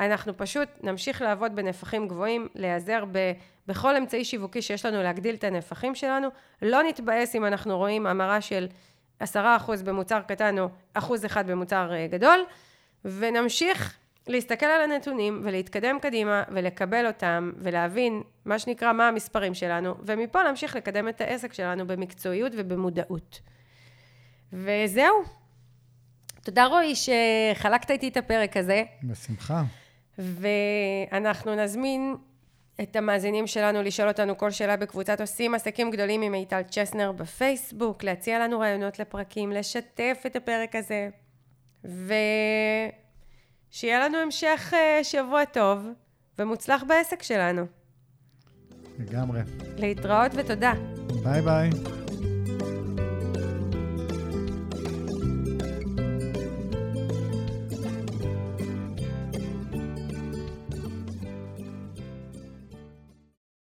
אנחנו 0.00 0.36
פשוט 0.36 0.68
נמשיך 0.82 1.22
לעבוד 1.22 1.56
בנפחים 1.56 2.08
גבוהים, 2.08 2.48
להיעזר 2.54 3.04
ב, 3.12 3.32
בכל 3.66 3.96
אמצעי 3.96 4.24
שיווקי 4.24 4.62
שיש 4.62 4.86
לנו 4.86 5.02
להגדיל 5.02 5.34
את 5.34 5.44
הנפחים 5.44 5.94
שלנו. 5.94 6.28
לא 6.62 6.82
נתבאס 6.82 7.36
אם 7.36 7.44
אנחנו 7.44 7.78
רואים 7.78 8.06
המרה 8.06 8.40
של 8.40 8.66
עשרה 9.18 9.56
אחוז 9.56 9.82
במוצר 9.82 10.20
קטן 10.20 10.58
או 10.58 10.68
אחוז 10.94 11.24
אחד 11.24 11.50
במוצר 11.50 11.90
uh, 11.90 12.12
גדול, 12.12 12.44
ונמשיך 13.04 13.98
להסתכל 14.26 14.66
על 14.66 14.90
הנתונים 14.90 15.40
ולהתקדם 15.44 15.98
קדימה 16.02 16.42
ולקבל 16.48 17.06
אותם 17.06 17.52
ולהבין 17.58 18.22
מה 18.44 18.58
שנקרא 18.58 18.92
מה 18.92 19.08
המספרים 19.08 19.54
שלנו 19.54 19.94
ומפה 20.06 20.42
להמשיך 20.42 20.76
לקדם 20.76 21.08
את 21.08 21.20
העסק 21.20 21.52
שלנו 21.52 21.86
במקצועיות 21.86 22.52
ובמודעות. 22.56 23.40
וזהו. 24.52 25.14
תודה 26.42 26.66
רועי 26.66 26.94
שחלקת 26.94 27.90
איתי 27.90 28.08
את 28.08 28.16
הפרק 28.16 28.56
הזה. 28.56 28.84
בשמחה. 29.02 29.62
ואנחנו 30.18 31.54
נזמין 31.54 32.16
את 32.82 32.96
המאזינים 32.96 33.46
שלנו 33.46 33.82
לשאול 33.82 34.08
אותנו 34.08 34.38
כל 34.38 34.50
שאלה 34.50 34.76
בקבוצת 34.76 35.20
עושים 35.20 35.54
עסקים 35.54 35.90
גדולים 35.90 36.22
עם 36.22 36.32
מיטל 36.32 36.62
צ'סנר 36.62 37.12
בפייסבוק, 37.12 38.04
להציע 38.04 38.38
לנו 38.38 38.60
רעיונות 38.60 38.98
לפרקים, 38.98 39.52
לשתף 39.52 40.22
את 40.26 40.36
הפרק 40.36 40.76
הזה. 40.76 41.08
ו... 41.84 42.14
שיהיה 43.74 44.00
לנו 44.00 44.18
המשך 44.18 44.72
אה, 44.72 45.04
שבוע 45.04 45.44
טוב 45.44 45.88
ומוצלח 46.38 46.82
בעסק 46.88 47.22
שלנו. 47.22 47.66
לגמרי. 48.98 49.40
להתראות 49.78 50.32
ותודה. 50.34 50.72
ביי 51.24 51.42
ביי. 51.42 51.70